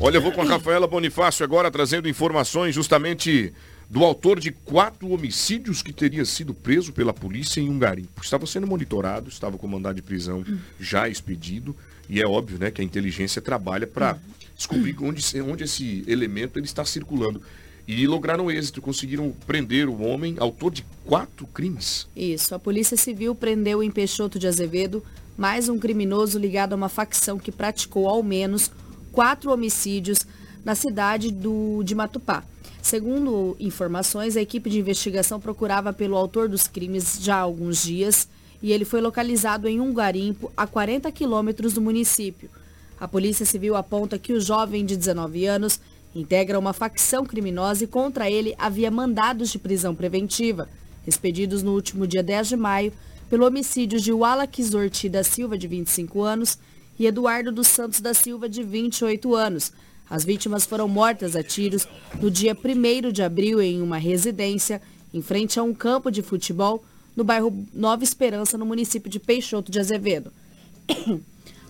Olha, 0.00 0.16
eu 0.16 0.22
vou 0.22 0.32
com 0.32 0.40
a 0.40 0.44
Rafaela 0.44 0.86
Bonifácio 0.86 1.44
agora 1.44 1.70
trazendo 1.70 2.08
informações 2.08 2.74
justamente 2.74 3.52
do 3.90 4.04
autor 4.04 4.38
de 4.38 4.52
quatro 4.52 5.10
homicídios 5.10 5.82
que 5.82 5.92
teria 5.92 6.24
sido 6.24 6.54
preso 6.54 6.92
pela 6.92 7.12
polícia 7.12 7.60
em 7.60 7.68
um 7.68 7.76
garimpo. 7.76 8.22
Estava 8.22 8.46
sendo 8.46 8.64
monitorado, 8.64 9.28
estava 9.28 9.58
com 9.58 9.66
mandado 9.66 9.96
de 9.96 10.02
prisão 10.02 10.44
já 10.78 11.08
expedido 11.08 11.74
e 12.08 12.20
é 12.20 12.26
óbvio, 12.26 12.56
né, 12.56 12.70
que 12.70 12.80
a 12.80 12.84
inteligência 12.84 13.42
trabalha 13.42 13.88
para 13.88 14.16
descobrir 14.56 14.96
onde, 15.02 15.24
onde 15.42 15.64
esse 15.64 16.04
elemento 16.06 16.56
ele 16.56 16.66
está 16.66 16.84
circulando. 16.84 17.42
E 17.86 18.06
lograram 18.06 18.48
êxito, 18.48 18.80
conseguiram 18.80 19.34
prender 19.44 19.88
o 19.88 20.00
homem, 20.02 20.36
autor 20.38 20.70
de 20.70 20.84
quatro 21.04 21.44
crimes. 21.48 22.06
Isso, 22.14 22.54
a 22.54 22.58
Polícia 22.60 22.96
Civil 22.96 23.34
prendeu 23.34 23.82
em 23.82 23.90
Peixoto 23.90 24.38
de 24.38 24.46
Azevedo 24.46 25.02
mais 25.36 25.68
um 25.68 25.78
criminoso 25.78 26.38
ligado 26.38 26.74
a 26.74 26.76
uma 26.76 26.88
facção 26.88 27.38
que 27.38 27.50
praticou 27.50 28.08
ao 28.08 28.22
menos 28.22 28.70
quatro 29.10 29.50
homicídios 29.50 30.20
na 30.64 30.76
cidade 30.76 31.32
do, 31.32 31.82
de 31.82 31.94
Matupá. 31.94 32.44
Segundo 32.82 33.56
informações, 33.60 34.36
a 34.36 34.40
equipe 34.40 34.70
de 34.70 34.78
investigação 34.78 35.38
procurava 35.38 35.92
pelo 35.92 36.16
autor 36.16 36.48
dos 36.48 36.66
crimes 36.66 37.18
já 37.20 37.36
há 37.36 37.40
alguns 37.40 37.82
dias 37.82 38.28
e 38.62 38.72
ele 38.72 38.84
foi 38.84 39.00
localizado 39.00 39.68
em 39.68 39.80
um 39.80 39.92
garimpo 39.92 40.50
a 40.56 40.66
40 40.66 41.10
quilômetros 41.12 41.74
do 41.74 41.80
município. 41.80 42.50
A 42.98 43.08
Polícia 43.08 43.46
Civil 43.46 43.76
aponta 43.76 44.18
que 44.18 44.32
o 44.32 44.40
jovem 44.40 44.84
de 44.84 44.96
19 44.96 45.46
anos 45.46 45.80
integra 46.14 46.58
uma 46.58 46.72
facção 46.72 47.24
criminosa 47.24 47.84
e 47.84 47.86
contra 47.86 48.30
ele 48.30 48.54
havia 48.58 48.90
mandados 48.90 49.50
de 49.50 49.58
prisão 49.58 49.94
preventiva, 49.94 50.68
expedidos 51.06 51.62
no 51.62 51.72
último 51.72 52.06
dia 52.06 52.22
10 52.22 52.48
de 52.48 52.56
maio 52.56 52.92
pelo 53.28 53.46
homicídio 53.46 54.00
de 54.00 54.12
Wallace 54.12 54.76
Orti 54.76 55.08
da 55.08 55.22
Silva, 55.22 55.56
de 55.56 55.68
25 55.68 56.20
anos, 56.20 56.58
e 56.98 57.06
Eduardo 57.06 57.52
dos 57.52 57.68
Santos 57.68 58.00
da 58.00 58.12
Silva, 58.12 58.48
de 58.48 58.62
28 58.62 59.34
anos. 59.34 59.72
As 60.10 60.24
vítimas 60.24 60.66
foram 60.66 60.88
mortas 60.88 61.36
a 61.36 61.42
tiros 61.42 61.86
no 62.20 62.28
dia 62.28 62.54
1 62.54 63.12
de 63.12 63.22
abril 63.22 63.62
em 63.62 63.80
uma 63.80 63.96
residência 63.96 64.82
em 65.14 65.22
frente 65.22 65.58
a 65.58 65.62
um 65.62 65.72
campo 65.72 66.10
de 66.10 66.20
futebol 66.20 66.84
no 67.14 67.22
bairro 67.22 67.64
Nova 67.72 68.02
Esperança, 68.02 68.58
no 68.58 68.66
município 68.66 69.08
de 69.08 69.20
Peixoto 69.20 69.70
de 69.70 69.78
Azevedo. 69.78 70.32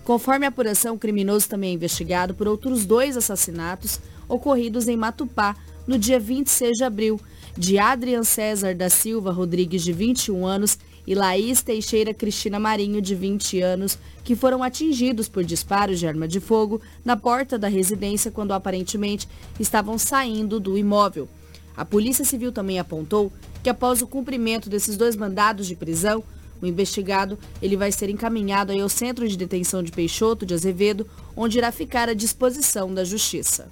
Conforme 0.03 0.45
a 0.45 0.49
apuração, 0.49 0.95
o 0.95 0.99
criminoso 0.99 1.47
também 1.47 1.71
é 1.71 1.73
investigado 1.73 2.33
por 2.33 2.47
outros 2.47 2.85
dois 2.85 3.15
assassinatos 3.15 3.99
ocorridos 4.27 4.87
em 4.87 4.97
Matupá 4.97 5.55
no 5.85 5.97
dia 5.97 6.19
26 6.19 6.77
de 6.77 6.83
abril, 6.83 7.21
de 7.55 7.77
Adrian 7.77 8.23
César 8.23 8.73
da 8.73 8.89
Silva 8.89 9.31
Rodrigues, 9.31 9.83
de 9.83 9.93
21 9.93 10.45
anos, 10.45 10.79
e 11.05 11.15
Laís 11.15 11.61
Teixeira 11.61 12.13
Cristina 12.13 12.59
Marinho, 12.59 13.01
de 13.01 13.15
20 13.15 13.61
anos, 13.61 13.97
que 14.23 14.35
foram 14.35 14.63
atingidos 14.63 15.27
por 15.27 15.43
disparos 15.43 15.99
de 15.99 16.07
arma 16.07 16.27
de 16.27 16.39
fogo 16.39 16.81
na 17.03 17.17
porta 17.17 17.57
da 17.57 17.67
residência 17.67 18.31
quando 18.31 18.51
aparentemente 18.51 19.27
estavam 19.59 19.97
saindo 19.97 20.59
do 20.59 20.77
imóvel. 20.77 21.27
A 21.75 21.85
Polícia 21.85 22.25
Civil 22.25 22.51
também 22.51 22.79
apontou 22.79 23.31
que 23.63 23.69
após 23.69 24.01
o 24.01 24.07
cumprimento 24.07 24.69
desses 24.69 24.97
dois 24.97 25.15
mandados 25.15 25.67
de 25.67 25.75
prisão, 25.75 26.23
o 26.61 26.65
investigado 26.65 27.39
ele 27.61 27.75
vai 27.75 27.91
ser 27.91 28.09
encaminhado 28.09 28.71
ao 28.71 28.89
Centro 28.89 29.27
de 29.27 29.35
Detenção 29.35 29.81
de 29.81 29.91
Peixoto 29.91 30.45
de 30.45 30.53
Azevedo, 30.53 31.07
onde 31.35 31.57
irá 31.57 31.71
ficar 31.71 32.07
à 32.07 32.13
disposição 32.13 32.93
da 32.93 33.03
Justiça. 33.03 33.69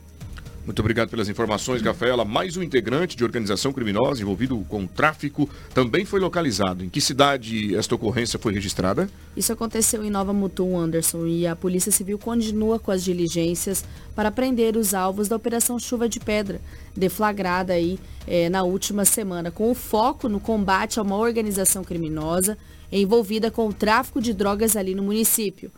Muito 0.70 0.82
obrigado 0.82 1.10
pelas 1.10 1.28
informações, 1.28 1.82
Rafaela. 1.82 2.24
Mais 2.24 2.56
um 2.56 2.62
integrante 2.62 3.18
de 3.18 3.24
organização 3.24 3.74
criminosa 3.74 4.22
envolvido 4.22 4.56
com 4.70 4.86
tráfico 4.86 5.50
também 5.74 6.06
foi 6.06 6.20
localizado. 6.20 6.86
Em 6.86 6.90
que 6.90 7.02
cidade 7.02 7.76
esta 7.76 7.96
ocorrência 7.96 8.38
foi 8.38 8.54
registrada? 8.54 9.10
Isso 9.36 9.52
aconteceu 9.52 10.04
em 10.04 10.12
Nova 10.12 10.32
Mutum, 10.32 10.78
Anderson, 10.78 11.26
e 11.26 11.48
a 11.48 11.56
Polícia 11.56 11.92
Civil 11.92 12.20
continua 12.20 12.78
com 12.78 12.92
as 12.92 13.04
diligências 13.04 13.84
para 14.16 14.30
prender 14.30 14.78
os 14.78 14.94
alvos 14.94 15.28
da 15.28 15.36
Operação 15.36 15.80
Chuva 15.80 16.08
de 16.08 16.20
Pedra, 16.20 16.62
deflagrada 16.96 17.74
aí 17.74 17.98
eh, 18.28 18.48
na 18.48 18.62
última 18.62 19.06
semana, 19.06 19.50
com 19.50 19.72
o 19.72 19.74
foco 19.74 20.30
no 20.30 20.40
combate 20.40 21.00
a 21.00 21.02
uma 21.02 21.18
organização 21.18 21.84
criminosa 21.84 22.56
envolvida 22.92 23.50
com 23.50 23.68
o 23.68 23.74
tráfico 23.74 24.22
de 24.22 24.36
drogas 24.36 24.76
ali 24.76 24.94
no 24.94 25.02
município. 25.02 25.72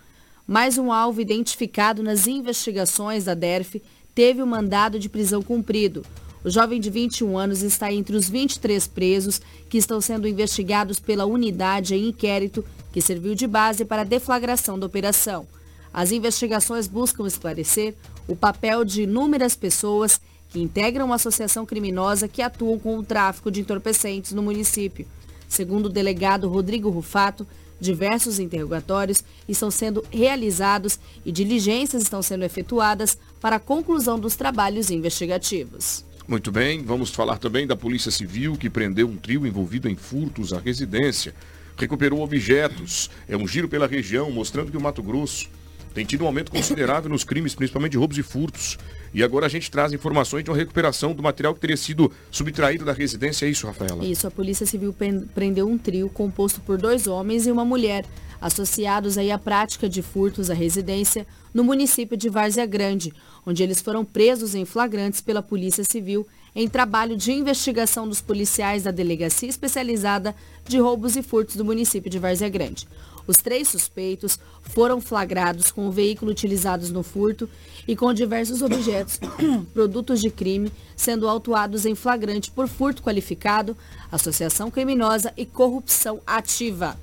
Mais 0.45 0.77
um 0.77 0.91
alvo 0.91 1.21
identificado 1.21 2.03
nas 2.03 2.27
investigações 2.27 3.23
da 3.23 3.33
DERF 3.33 3.81
teve 4.13 4.41
o 4.41 4.47
mandado 4.47 4.99
de 4.99 5.09
prisão 5.09 5.41
cumprido. 5.41 6.05
O 6.43 6.49
jovem 6.49 6.79
de 6.79 6.89
21 6.89 7.37
anos 7.37 7.61
está 7.61 7.93
entre 7.93 8.15
os 8.15 8.27
23 8.27 8.87
presos 8.87 9.39
que 9.69 9.77
estão 9.77 10.01
sendo 10.01 10.27
investigados 10.27 10.99
pela 10.99 11.25
unidade 11.25 11.93
em 11.93 12.09
inquérito 12.09 12.65
que 12.91 13.01
serviu 13.01 13.35
de 13.35 13.45
base 13.45 13.85
para 13.85 14.01
a 14.01 14.05
deflagração 14.05 14.77
da 14.77 14.87
operação. 14.87 15.47
As 15.93 16.11
investigações 16.11 16.87
buscam 16.87 17.27
esclarecer 17.27 17.95
o 18.27 18.35
papel 18.35 18.83
de 18.83 19.03
inúmeras 19.03 19.55
pessoas 19.55 20.19
que 20.49 20.59
integram 20.59 21.05
uma 21.05 21.15
associação 21.15 21.65
criminosa 21.65 22.27
que 22.27 22.41
atuam 22.41 22.77
com 22.79 22.97
o 22.97 23.03
tráfico 23.03 23.51
de 23.51 23.61
entorpecentes 23.61 24.31
no 24.33 24.41
município. 24.41 25.07
Segundo 25.47 25.85
o 25.85 25.89
delegado 25.89 26.49
Rodrigo 26.49 26.89
Rufato, 26.89 27.45
diversos 27.79 28.39
interrogatórios 28.39 29.23
estão 29.47 29.71
sendo 29.71 30.05
realizados 30.11 30.99
e 31.25 31.31
diligências 31.31 32.03
estão 32.03 32.21
sendo 32.21 32.45
efetuadas 32.45 33.17
para 33.41 33.55
a 33.55 33.59
conclusão 33.59 34.19
dos 34.19 34.35
trabalhos 34.35 34.91
investigativos. 34.91 36.05
Muito 36.27 36.51
bem, 36.51 36.83
vamos 36.83 37.09
falar 37.09 37.39
também 37.39 37.65
da 37.65 37.75
Polícia 37.75 38.11
Civil 38.11 38.55
que 38.55 38.69
prendeu 38.69 39.07
um 39.07 39.17
trio 39.17 39.45
envolvido 39.45 39.89
em 39.89 39.95
furtos 39.95 40.53
à 40.53 40.59
residência. 40.59 41.33
Recuperou 41.75 42.21
objetos. 42.21 43.09
É 43.27 43.35
um 43.35 43.47
giro 43.47 43.67
pela 43.67 43.87
região, 43.87 44.31
mostrando 44.31 44.71
que 44.71 44.77
o 44.77 44.81
Mato 44.81 45.01
Grosso 45.01 45.49
tem 45.93 46.05
tido 46.05 46.23
um 46.23 46.27
aumento 46.27 46.51
considerável 46.51 47.09
nos 47.09 47.23
crimes, 47.23 47.53
principalmente 47.53 47.93
de 47.93 47.97
roubos 47.97 48.17
e 48.17 48.23
furtos. 48.23 48.77
E 49.13 49.21
agora 49.23 49.45
a 49.47 49.49
gente 49.49 49.69
traz 49.69 49.91
informações 49.91 50.43
de 50.43 50.49
uma 50.49 50.55
recuperação 50.55 51.13
do 51.13 51.21
material 51.21 51.53
que 51.53 51.59
teria 51.59 51.75
sido 51.75 52.09
subtraído 52.29 52.85
da 52.85 52.93
residência. 52.93 53.45
É 53.45 53.49
isso, 53.49 53.67
Rafaela? 53.67 54.05
Isso, 54.05 54.25
a 54.25 54.31
Polícia 54.31 54.65
Civil 54.65 54.95
prendeu 55.33 55.67
um 55.67 55.77
trio 55.77 56.07
composto 56.07 56.61
por 56.61 56.77
dois 56.77 57.07
homens 57.07 57.45
e 57.45 57.51
uma 57.51 57.65
mulher, 57.65 58.05
associados 58.41 59.17
aí 59.17 59.31
à 59.31 59.37
prática 59.37 59.87
de 59.87 60.01
furtos 60.01 60.49
à 60.49 60.53
residência 60.53 61.27
no 61.53 61.63
município 61.63 62.17
de 62.17 62.27
Várzea 62.27 62.65
Grande, 62.65 63.13
onde 63.45 63.61
eles 63.61 63.79
foram 63.79 64.03
presos 64.03 64.55
em 64.55 64.65
flagrantes 64.65 65.21
pela 65.21 65.43
Polícia 65.43 65.83
Civil 65.83 66.27
em 66.55 66.67
trabalho 66.67 67.15
de 67.15 67.31
investigação 67.31 68.07
dos 68.07 68.19
policiais 68.19 68.83
da 68.83 68.91
Delegacia 68.91 69.47
Especializada 69.47 70.35
de 70.67 70.79
Roubos 70.79 71.15
e 71.15 71.21
Furtos 71.21 71.55
do 71.55 71.63
município 71.63 72.09
de 72.09 72.19
Várzea 72.19 72.49
Grande. 72.49 72.87
Os 73.27 73.37
três 73.37 73.67
suspeitos 73.69 74.39
foram 74.61 74.99
flagrados 74.99 75.71
com 75.71 75.87
o 75.87 75.91
veículo 75.91 76.31
utilizados 76.31 76.89
no 76.89 77.03
furto 77.03 77.47
e 77.87 77.95
com 77.95 78.13
diversos 78.13 78.61
objetos, 78.61 79.19
produtos 79.73 80.19
de 80.19 80.29
crime, 80.29 80.71
sendo 80.95 81.27
autuados 81.27 81.85
em 81.85 81.95
flagrante 81.95 82.51
por 82.51 82.67
furto 82.67 83.01
qualificado, 83.01 83.77
associação 84.11 84.69
criminosa 84.71 85.31
e 85.37 85.45
corrupção 85.45 86.19
ativa. 86.25 86.97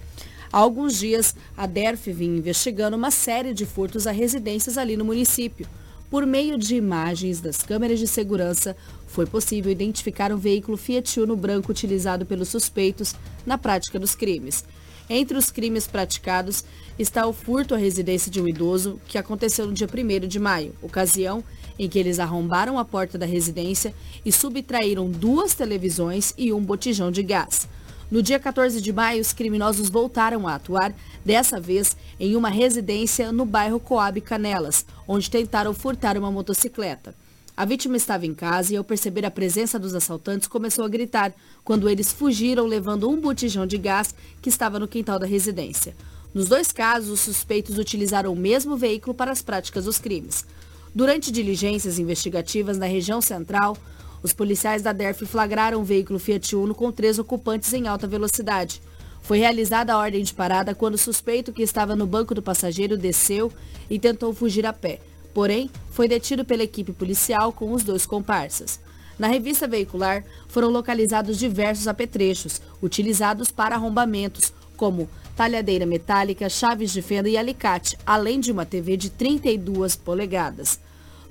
Há 0.52 0.58
alguns 0.58 0.98
dias, 0.98 1.34
a 1.56 1.66
DERF 1.66 2.12
vinha 2.12 2.38
investigando 2.38 2.96
uma 2.96 3.10
série 3.10 3.52
de 3.52 3.66
furtos 3.66 4.06
a 4.06 4.10
residências 4.10 4.78
ali 4.78 4.96
no 4.96 5.04
município. 5.04 5.66
Por 6.10 6.24
meio 6.24 6.56
de 6.56 6.74
imagens 6.74 7.38
das 7.38 7.62
câmeras 7.62 7.98
de 7.98 8.06
segurança, 8.06 8.74
foi 9.06 9.26
possível 9.26 9.70
identificar 9.70 10.32
um 10.32 10.38
veículo 10.38 10.78
Fiat 10.78 11.20
Uno 11.20 11.36
branco 11.36 11.70
utilizado 11.70 12.24
pelos 12.24 12.48
suspeitos 12.48 13.14
na 13.44 13.58
prática 13.58 13.98
dos 13.98 14.14
crimes. 14.14 14.64
Entre 15.10 15.36
os 15.36 15.50
crimes 15.50 15.86
praticados 15.86 16.64
está 16.98 17.26
o 17.26 17.32
furto 17.32 17.74
à 17.74 17.78
residência 17.78 18.30
de 18.30 18.40
um 18.40 18.48
idoso, 18.48 19.00
que 19.06 19.18
aconteceu 19.18 19.66
no 19.66 19.72
dia 19.72 19.86
1 19.86 20.26
de 20.26 20.38
maio, 20.38 20.74
ocasião 20.82 21.44
em 21.78 21.88
que 21.88 21.98
eles 21.98 22.18
arrombaram 22.18 22.78
a 22.78 22.84
porta 22.84 23.16
da 23.16 23.24
residência 23.24 23.94
e 24.24 24.32
subtraíram 24.32 25.10
duas 25.10 25.54
televisões 25.54 26.34
e 26.36 26.52
um 26.52 26.60
botijão 26.60 27.10
de 27.10 27.22
gás. 27.22 27.68
No 28.10 28.22
dia 28.22 28.38
14 28.38 28.80
de 28.80 28.90
maio, 28.90 29.20
os 29.20 29.34
criminosos 29.34 29.90
voltaram 29.90 30.48
a 30.48 30.54
atuar, 30.54 30.94
dessa 31.22 31.60
vez 31.60 31.94
em 32.18 32.36
uma 32.36 32.48
residência 32.48 33.30
no 33.30 33.44
bairro 33.44 33.78
Coab 33.78 34.18
Canelas, 34.22 34.86
onde 35.06 35.30
tentaram 35.30 35.74
furtar 35.74 36.16
uma 36.16 36.30
motocicleta. 36.30 37.14
A 37.54 37.66
vítima 37.66 37.98
estava 37.98 38.24
em 38.24 38.32
casa 38.32 38.72
e, 38.72 38.76
ao 38.78 38.84
perceber 38.84 39.26
a 39.26 39.30
presença 39.30 39.78
dos 39.78 39.94
assaltantes, 39.94 40.48
começou 40.48 40.86
a 40.86 40.88
gritar, 40.88 41.34
quando 41.62 41.86
eles 41.86 42.10
fugiram 42.10 42.64
levando 42.64 43.10
um 43.10 43.20
botijão 43.20 43.66
de 43.66 43.76
gás 43.76 44.14
que 44.40 44.48
estava 44.48 44.78
no 44.78 44.88
quintal 44.88 45.18
da 45.18 45.26
residência. 45.26 45.94
Nos 46.32 46.48
dois 46.48 46.72
casos, 46.72 47.10
os 47.10 47.20
suspeitos 47.20 47.76
utilizaram 47.76 48.32
o 48.32 48.36
mesmo 48.36 48.74
veículo 48.74 49.12
para 49.12 49.32
as 49.32 49.42
práticas 49.42 49.84
dos 49.84 49.98
crimes. 49.98 50.46
Durante 50.94 51.30
diligências 51.30 51.98
investigativas 51.98 52.78
na 52.78 52.86
região 52.86 53.20
central, 53.20 53.76
os 54.22 54.32
policiais 54.32 54.82
da 54.82 54.92
DERF 54.92 55.26
flagraram 55.26 55.80
um 55.80 55.84
veículo 55.84 56.18
Fiat 56.18 56.54
Uno 56.56 56.74
com 56.74 56.90
três 56.90 57.18
ocupantes 57.18 57.72
em 57.72 57.86
alta 57.86 58.06
velocidade. 58.06 58.82
Foi 59.22 59.38
realizada 59.38 59.92
a 59.92 59.98
ordem 59.98 60.22
de 60.22 60.32
parada 60.32 60.74
quando 60.74 60.94
o 60.94 60.98
suspeito 60.98 61.52
que 61.52 61.62
estava 61.62 61.94
no 61.94 62.06
banco 62.06 62.34
do 62.34 62.42
passageiro 62.42 62.96
desceu 62.96 63.52
e 63.90 63.98
tentou 63.98 64.32
fugir 64.32 64.64
a 64.64 64.72
pé. 64.72 65.00
Porém, 65.34 65.70
foi 65.90 66.08
detido 66.08 66.44
pela 66.44 66.62
equipe 66.62 66.92
policial 66.92 67.52
com 67.52 67.72
os 67.72 67.84
dois 67.84 68.06
comparsas. 68.06 68.80
Na 69.18 69.26
revista 69.26 69.66
veicular, 69.66 70.24
foram 70.46 70.70
localizados 70.70 71.38
diversos 71.38 71.88
apetrechos, 71.88 72.62
utilizados 72.80 73.50
para 73.50 73.74
arrombamentos, 73.74 74.52
como 74.76 75.08
talhadeira 75.36 75.84
metálica, 75.84 76.48
chaves 76.48 76.92
de 76.92 77.02
fenda 77.02 77.28
e 77.28 77.36
alicate, 77.36 77.98
além 78.06 78.40
de 78.40 78.50
uma 78.50 78.64
TV 78.64 78.96
de 78.96 79.10
32 79.10 79.96
polegadas. 79.96 80.80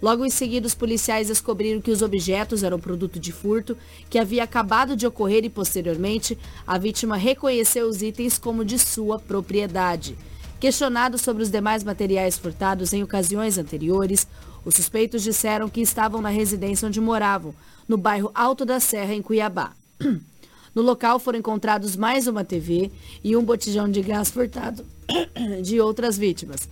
Logo 0.02 0.24
em 0.24 0.30
seguida, 0.30 0.68
os 0.68 0.76
policiais 0.76 1.28
descobriram 1.28 1.82
que 1.82 1.89
os 1.89 2.02
objetos 2.02 2.62
eram 2.62 2.80
produto 2.80 3.20
de 3.20 3.32
furto, 3.32 3.76
que 4.10 4.20
havia 4.20 4.43
acabado 4.43 4.95
de 4.95 5.08
ocorrer 5.08 5.43
e, 5.43 5.50
posteriormente, 5.50 6.38
a 6.66 6.78
vítima 6.78 7.18
reconheceu 7.18 7.88
os 7.88 8.02
itens 8.02 8.38
como 8.38 8.64
de 8.64 8.78
sua 8.78 9.18
propriedade. 9.18 10.16
Questionados 10.60 11.22
sobre 11.22 11.43
os 11.43 11.52
demais 11.52 11.84
materiais 11.84 12.38
furtados 12.38 12.93
em 12.93 13.04
ocasiões 13.04 13.58
anteriores, 13.58 14.28
os 14.64 14.76
suspeitos 14.76 15.24
disseram 15.24 15.70
que 15.70 15.82
estavam 15.82 16.22
na 16.22 16.30
residência 16.30 16.88
onde 16.88 17.02
moravam, 17.02 17.54
no 17.88 17.98
bairro 17.98 18.32
Alto 18.36 18.66
da 18.66 18.80
Serra, 18.80 19.14
em 19.14 19.22
Cuiabá. 19.22 19.74
No 20.76 20.84
local 20.84 21.18
foram 21.18 21.39
encontrados 21.39 21.95
mais 21.95 22.28
uma 22.28 22.43
TV 22.43 22.91
e 23.24 23.36
um 23.36 23.43
botijão 23.43 23.89
de 23.89 24.00
gás 24.00 24.30
furtado 24.30 24.86
de 25.64 25.82
outras 25.82 26.20
vítimas. 26.20 26.70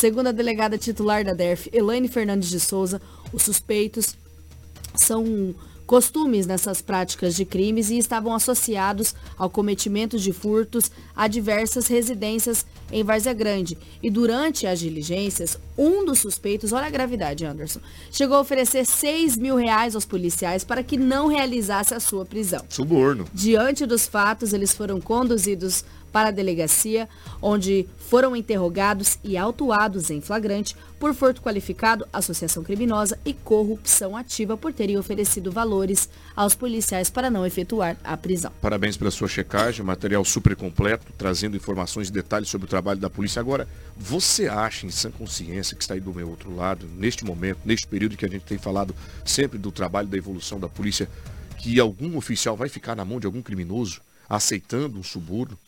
Segundo 0.00 0.28
a 0.28 0.32
delegada 0.32 0.78
titular 0.78 1.22
da 1.22 1.34
DERF, 1.34 1.68
Elaine 1.74 2.08
Fernandes 2.08 2.48
de 2.48 2.58
Souza, 2.58 3.02
os 3.34 3.42
suspeitos 3.42 4.16
são 4.94 5.54
costumes 5.86 6.46
nessas 6.46 6.80
práticas 6.80 7.34
de 7.34 7.44
crimes 7.44 7.90
e 7.90 7.98
estavam 7.98 8.32
associados 8.32 9.14
ao 9.36 9.50
cometimento 9.50 10.18
de 10.18 10.32
furtos 10.32 10.90
a 11.14 11.28
diversas 11.28 11.86
residências 11.86 12.64
em 12.90 13.04
Várzea 13.04 13.34
Grande. 13.34 13.76
E 14.02 14.08
durante 14.08 14.66
as 14.66 14.80
diligências, 14.80 15.58
um 15.76 16.02
dos 16.02 16.20
suspeitos, 16.20 16.72
olha 16.72 16.86
a 16.86 16.90
gravidade, 16.90 17.44
Anderson, 17.44 17.80
chegou 18.10 18.38
a 18.38 18.40
oferecer 18.40 18.86
6 18.86 19.36
mil 19.36 19.56
reais 19.56 19.94
aos 19.94 20.06
policiais 20.06 20.64
para 20.64 20.82
que 20.82 20.96
não 20.96 21.26
realizasse 21.26 21.92
a 21.92 22.00
sua 22.00 22.24
prisão. 22.24 22.64
Suborno. 22.70 23.26
Diante 23.34 23.84
dos 23.84 24.06
fatos, 24.06 24.54
eles 24.54 24.72
foram 24.72 24.98
conduzidos 24.98 25.84
para 26.12 26.28
a 26.28 26.32
delegacia, 26.32 27.08
onde 27.40 27.88
foram 27.98 28.34
interrogados 28.34 29.18
e 29.22 29.36
autuados 29.36 30.10
em 30.10 30.20
flagrante 30.20 30.76
por 30.98 31.14
furto 31.14 31.40
qualificado, 31.40 32.06
associação 32.12 32.62
criminosa 32.62 33.18
e 33.24 33.32
corrupção 33.32 34.16
ativa 34.16 34.56
por 34.56 34.72
terem 34.72 34.98
oferecido 34.98 35.50
valores 35.50 36.08
aos 36.36 36.54
policiais 36.54 37.08
para 37.08 37.30
não 37.30 37.46
efetuar 37.46 37.96
a 38.04 38.16
prisão. 38.16 38.52
Parabéns 38.60 38.96
pela 38.96 39.10
sua 39.10 39.26
checagem, 39.26 39.84
material 39.84 40.24
super 40.24 40.54
completo, 40.54 41.06
trazendo 41.16 41.56
informações 41.56 42.08
e 42.08 42.12
detalhes 42.12 42.50
sobre 42.50 42.66
o 42.66 42.68
trabalho 42.68 43.00
da 43.00 43.08
polícia. 43.08 43.40
Agora, 43.40 43.66
você 43.96 44.46
acha 44.46 44.86
em 44.86 44.90
sã 44.90 45.10
consciência 45.10 45.74
que 45.74 45.82
está 45.82 45.94
aí 45.94 46.00
do 46.00 46.12
meu 46.12 46.28
outro 46.28 46.54
lado, 46.54 46.86
neste 46.96 47.24
momento, 47.24 47.60
neste 47.64 47.86
período 47.86 48.16
que 48.16 48.26
a 48.26 48.28
gente 48.28 48.44
tem 48.44 48.58
falado 48.58 48.94
sempre 49.24 49.58
do 49.58 49.72
trabalho 49.72 50.08
da 50.08 50.18
evolução 50.18 50.60
da 50.60 50.68
polícia, 50.68 51.08
que 51.56 51.80
algum 51.80 52.16
oficial 52.16 52.56
vai 52.56 52.68
ficar 52.68 52.94
na 52.94 53.04
mão 53.04 53.18
de 53.18 53.26
algum 53.26 53.40
criminoso 53.40 54.00
aceitando 54.28 54.98
um 54.98 55.02
suborno? 55.02 55.58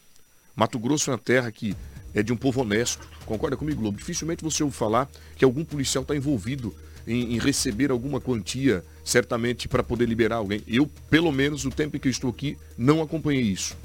Mato 0.55 0.79
Grosso 0.79 1.11
é 1.11 1.15
uma 1.15 1.19
terra 1.19 1.51
que 1.51 1.75
é 2.15 2.23
de 2.23 2.33
um 2.33 2.37
povo 2.37 2.61
honesto. 2.61 3.09
Concorda 3.25 3.57
comigo, 3.57 3.81
Globo? 3.81 3.99
Dificilmente 3.99 4.45
você 4.45 4.63
ouve 4.63 4.77
falar 4.77 5.09
que 5.37 5.45
algum 5.45 5.65
policial 5.65 6.03
está 6.03 6.15
envolvido 6.15 6.75
em, 7.07 7.35
em, 7.35 7.39
receber 7.39 7.91
alguma 7.91 8.21
quantia, 8.21 8.85
certamente, 9.05 9.69
para 9.69 9.83
poder 9.83 10.07
liberar 10.07 10.37
alguém. 10.37 10.63
Eu, 10.67 10.89
pelo 11.11 11.33
menos, 11.33 11.65
no 11.65 11.71
tempo 11.71 11.97
em 11.97 12.01
que 12.01 12.09
eu 12.09 12.13
estou 12.13 12.31
aqui, 12.31 12.57
não 12.77 13.03
acompanhei 13.03 13.43
isso. 13.43 13.77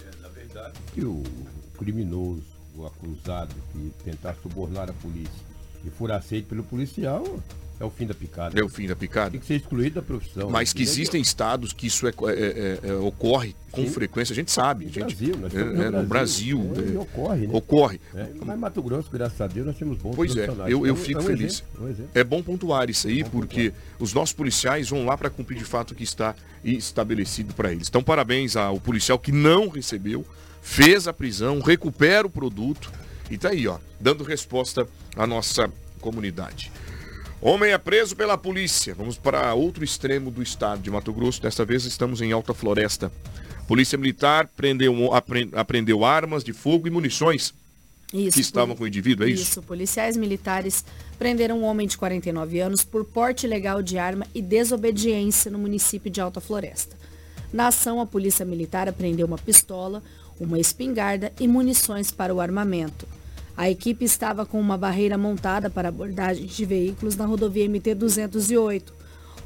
É, 0.00 0.22
na 0.22 0.28
verdade, 0.28 0.74
que 0.94 1.04
o 1.04 1.22
criminoso, 1.76 2.44
o 2.74 2.86
acusado 2.86 3.54
que 3.72 3.92
tentar 4.04 4.34
subornar 4.42 4.88
a 4.88 4.94
polícia 4.94 5.46
e 5.84 5.90
for 5.90 6.10
aceito 6.10 6.48
pelo 6.48 6.62
policial, 6.62 7.24
é 7.78 7.84
o 7.84 7.90
fim 7.90 8.06
da 8.06 8.14
picada. 8.14 8.58
É 8.58 8.64
o 8.64 8.68
fim 8.68 8.86
da 8.86 8.96
picada. 8.96 9.30
Tem 9.32 9.40
que 9.40 9.46
ser 9.46 9.56
excluído 9.56 9.96
da 9.96 10.02
profissão. 10.02 10.48
Mas 10.48 10.72
que 10.72 10.82
existem 10.82 11.20
estados 11.20 11.72
que 11.74 11.86
isso 11.86 12.06
é, 12.06 12.10
é, 12.10 12.78
é, 12.84 12.88
é 12.88 12.92
ocorre 12.94 13.54
com 13.70 13.82
Sim. 13.82 13.90
frequência, 13.90 14.32
a 14.32 14.34
gente 14.34 14.50
sabe. 14.50 14.86
No 14.86 14.92
gente, 14.92 15.14
Brasil, 15.14 15.36
nós 15.36 15.54
é, 15.54 15.90
no 15.90 16.02
Brasil. 16.04 16.58
No 16.58 16.74
Brasil 16.74 16.96
é, 16.96 17.02
ocorre, 17.02 17.46
né? 17.46 17.54
Ocorre. 17.54 18.00
mas 18.44 18.58
Mato 18.58 18.82
Grosso, 18.82 19.10
graças 19.10 19.38
a 19.38 19.46
Deus, 19.46 19.66
nós 19.66 19.76
temos 19.76 19.98
bons 19.98 20.16
Pois 20.16 20.34
é, 20.34 20.48
eu, 20.66 20.86
eu 20.86 20.96
fico 20.96 21.20
um 21.20 21.24
feliz. 21.24 21.62
Exemplo, 21.74 22.04
um 22.04 22.18
é 22.18 22.24
bom 22.24 22.42
pontuar 22.42 22.88
isso 22.88 23.06
aí, 23.08 23.22
porque 23.24 23.74
os 23.98 24.14
nossos 24.14 24.32
policiais 24.32 24.88
vão 24.88 25.04
lá 25.04 25.16
para 25.18 25.28
cumprir 25.28 25.58
de 25.58 25.64
fato 25.64 25.90
o 25.90 25.94
que 25.94 26.04
está 26.04 26.34
estabelecido 26.64 27.52
para 27.52 27.70
eles. 27.70 27.88
Então, 27.88 28.02
parabéns 28.02 28.56
ao 28.56 28.80
policial 28.80 29.18
que 29.18 29.30
não 29.30 29.68
recebeu, 29.68 30.24
fez 30.62 31.06
a 31.06 31.12
prisão, 31.12 31.60
recupera 31.60 32.26
o 32.26 32.30
produto 32.30 32.90
e 33.30 33.34
está 33.34 33.50
aí, 33.50 33.68
ó, 33.68 33.78
dando 34.00 34.24
resposta 34.24 34.88
à 35.14 35.26
nossa 35.26 35.70
comunidade. 36.00 36.72
Homem 37.40 37.70
é 37.70 37.78
preso 37.78 38.16
pela 38.16 38.38
polícia. 38.38 38.94
Vamos 38.94 39.18
para 39.18 39.52
outro 39.54 39.84
extremo 39.84 40.30
do 40.30 40.42
estado 40.42 40.80
de 40.80 40.90
Mato 40.90 41.12
Grosso. 41.12 41.42
Desta 41.42 41.64
vez 41.64 41.84
estamos 41.84 42.20
em 42.20 42.32
Alta 42.32 42.54
Floresta. 42.54 43.12
Polícia 43.68 43.98
Militar 43.98 44.48
prendeu, 44.56 44.94
apreendeu 45.54 46.04
armas 46.04 46.42
de 46.42 46.52
fogo 46.52 46.86
e 46.86 46.90
munições 46.90 47.52
isso, 48.12 48.34
que 48.34 48.40
estavam 48.40 48.76
com 48.76 48.84
o 48.84 48.86
indivíduo, 48.86 49.26
é 49.26 49.30
isso? 49.30 49.42
Isso, 49.42 49.62
policiais 49.62 50.16
militares 50.16 50.84
prenderam 51.18 51.60
um 51.60 51.64
homem 51.64 51.86
de 51.86 51.98
49 51.98 52.60
anos 52.60 52.84
por 52.84 53.04
porte 53.04 53.46
ilegal 53.46 53.82
de 53.82 53.98
arma 53.98 54.26
e 54.34 54.40
desobediência 54.40 55.50
no 55.50 55.58
município 55.58 56.10
de 56.10 56.20
Alta 56.20 56.40
Floresta. 56.40 56.96
Na 57.52 57.68
ação, 57.68 58.00
a 58.00 58.06
polícia 58.06 58.44
militar 58.44 58.88
apreendeu 58.88 59.26
uma 59.26 59.38
pistola, 59.38 60.02
uma 60.38 60.58
espingarda 60.58 61.32
e 61.40 61.48
munições 61.48 62.10
para 62.10 62.34
o 62.34 62.40
armamento. 62.40 63.06
A 63.56 63.70
equipe 63.70 64.04
estava 64.04 64.44
com 64.44 64.60
uma 64.60 64.76
barreira 64.76 65.16
montada 65.16 65.70
para 65.70 65.88
abordagem 65.88 66.44
de 66.44 66.64
veículos 66.66 67.16
na 67.16 67.24
rodovia 67.24 67.66
MT-208, 67.66 68.82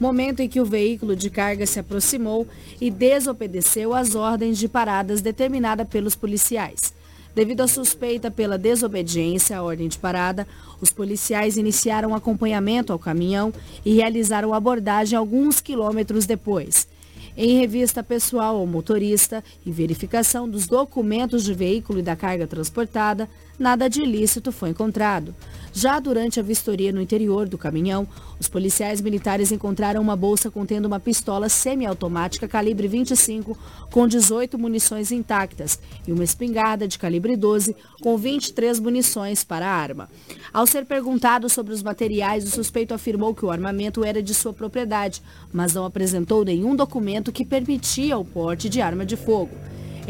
momento 0.00 0.40
em 0.40 0.48
que 0.48 0.60
o 0.60 0.64
veículo 0.64 1.14
de 1.14 1.30
carga 1.30 1.64
se 1.64 1.78
aproximou 1.78 2.48
e 2.80 2.90
desobedeceu 2.90 3.94
às 3.94 4.16
ordens 4.16 4.58
de 4.58 4.66
paradas 4.66 5.20
determinadas 5.20 5.86
pelos 5.86 6.16
policiais. 6.16 6.92
Devido 7.32 7.60
à 7.60 7.68
suspeita 7.68 8.32
pela 8.32 8.58
desobediência 8.58 9.56
à 9.56 9.62
ordem 9.62 9.86
de 9.86 9.96
parada, 9.96 10.44
os 10.80 10.90
policiais 10.90 11.56
iniciaram 11.56 12.12
acompanhamento 12.12 12.92
ao 12.92 12.98
caminhão 12.98 13.52
e 13.84 13.94
realizaram 13.94 14.52
abordagem 14.52 15.16
alguns 15.16 15.60
quilômetros 15.60 16.26
depois. 16.26 16.88
Em 17.36 17.58
revista 17.58 18.02
pessoal 18.02 18.56
ao 18.56 18.66
motorista 18.66 19.44
e 19.64 19.70
verificação 19.70 20.48
dos 20.48 20.66
documentos 20.66 21.44
de 21.44 21.54
veículo 21.54 22.00
e 22.00 22.02
da 22.02 22.16
carga 22.16 22.46
transportada, 22.46 23.30
nada 23.60 23.88
de 23.88 24.00
ilícito 24.00 24.50
foi 24.50 24.70
encontrado. 24.70 25.34
Já 25.72 26.00
durante 26.00 26.40
a 26.40 26.42
vistoria 26.42 26.90
no 26.92 27.00
interior 27.00 27.48
do 27.48 27.58
caminhão, 27.58 28.08
os 28.40 28.48
policiais 28.48 29.00
militares 29.00 29.52
encontraram 29.52 30.00
uma 30.00 30.16
bolsa 30.16 30.50
contendo 30.50 30.86
uma 30.86 30.98
pistola 30.98 31.48
semiautomática 31.48 32.48
calibre 32.48 32.88
25 32.88 33.56
com 33.92 34.08
18 34.08 34.58
munições 34.58 35.12
intactas 35.12 35.78
e 36.08 36.12
uma 36.12 36.24
espingarda 36.24 36.88
de 36.88 36.98
calibre 36.98 37.36
12 37.36 37.76
com 38.02 38.16
23 38.16 38.80
munições 38.80 39.44
para 39.44 39.66
a 39.68 39.72
arma. 39.72 40.08
Ao 40.52 40.66
ser 40.66 40.86
perguntado 40.86 41.48
sobre 41.48 41.72
os 41.72 41.82
materiais, 41.82 42.44
o 42.44 42.50
suspeito 42.50 42.94
afirmou 42.94 43.34
que 43.34 43.44
o 43.44 43.50
armamento 43.50 44.02
era 44.02 44.22
de 44.22 44.34
sua 44.34 44.52
propriedade, 44.52 45.22
mas 45.52 45.74
não 45.74 45.84
apresentou 45.84 46.44
nenhum 46.44 46.74
documento 46.74 47.30
que 47.30 47.44
permitia 47.44 48.18
o 48.18 48.24
porte 48.24 48.68
de 48.68 48.80
arma 48.80 49.04
de 49.04 49.16
fogo. 49.16 49.54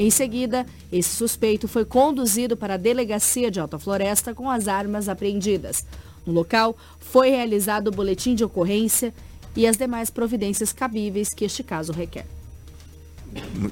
Em 0.00 0.08
seguida, 0.08 0.64
esse 0.90 1.14
suspeito 1.14 1.68
foi 1.68 1.84
conduzido 1.84 2.56
para 2.56 2.72
a 2.72 2.78
delegacia 2.78 3.50
de 3.50 3.60
Alta 3.60 3.78
Floresta 3.78 4.34
com 4.34 4.48
as 4.48 4.66
armas 4.66 5.10
apreendidas. 5.10 5.84
No 6.24 6.32
local, 6.32 6.74
foi 6.98 7.28
realizado 7.28 7.88
o 7.88 7.90
boletim 7.90 8.34
de 8.34 8.42
ocorrência 8.42 9.12
e 9.54 9.66
as 9.66 9.76
demais 9.76 10.08
providências 10.08 10.72
cabíveis 10.72 11.34
que 11.34 11.44
este 11.44 11.62
caso 11.62 11.92
requer. 11.92 12.24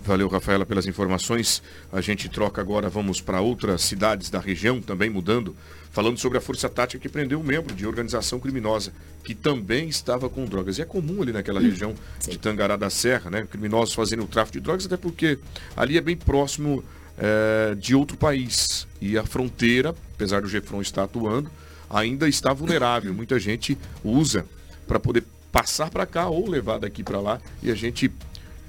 Valeu, 0.05 0.29
Rafaela, 0.29 0.66
pelas 0.66 0.87
informações. 0.87 1.62
A 1.91 2.03
gente 2.03 2.29
troca 2.29 2.61
agora, 2.61 2.91
vamos 2.91 3.22
para 3.22 3.41
outras 3.41 3.81
cidades 3.81 4.29
da 4.29 4.39
região, 4.39 4.83
também 4.83 5.09
mudando, 5.09 5.57
falando 5.91 6.18
sobre 6.18 6.39
a 6.39 6.41
força 6.41 6.68
tática 6.68 7.01
que 7.01 7.09
prendeu 7.09 7.41
um 7.41 7.43
membro 7.43 7.74
de 7.74 7.86
organização 7.86 8.39
criminosa, 8.39 8.93
que 9.24 9.34
também 9.34 9.89
estava 9.89 10.28
com 10.28 10.45
drogas. 10.45 10.78
E 10.78 10.82
é 10.82 10.84
comum 10.84 11.22
ali 11.22 11.32
naquela 11.32 11.61
região 11.61 11.95
Sim. 12.20 12.32
de 12.32 12.39
Tangará 12.39 12.76
da 12.76 12.91
Serra, 12.91 13.30
né? 13.30 13.47
Criminosos 13.51 13.95
fazendo 13.95 14.24
o 14.24 14.26
tráfico 14.26 14.59
de 14.59 14.64
drogas, 14.64 14.86
até 14.86 14.97
porque 14.97 15.39
ali 15.76 15.97
é 15.97 16.01
bem 16.01 16.16
próximo 16.16 16.84
é, 17.16 17.74
de 17.74 17.95
outro 17.95 18.16
país. 18.16 18.86
E 19.01 19.18
a 19.18 19.24
fronteira, 19.24 19.95
apesar 20.14 20.43
do 20.43 20.49
Gefron 20.49 20.80
estar 20.80 21.05
atuando, 21.05 21.51
ainda 21.91 22.28
está 22.28 22.53
vulnerável. 22.53 23.12
Muita 23.12 23.39
gente 23.39 23.76
usa 24.05 24.47
para 24.86 25.01
poder 25.01 25.24
passar 25.51 25.91
para 25.91 26.07
cá 26.07 26.28
ou 26.28 26.49
levar 26.49 26.78
daqui 26.78 27.03
para 27.03 27.20
lá. 27.20 27.41
E 27.62 27.70
a 27.70 27.74
gente 27.74 28.11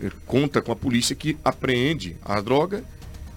eh, 0.02 0.12
conta 0.26 0.62
com 0.62 0.72
a 0.72 0.76
polícia 0.76 1.16
que 1.16 1.38
apreende 1.44 2.16
a 2.24 2.40
droga 2.42 2.84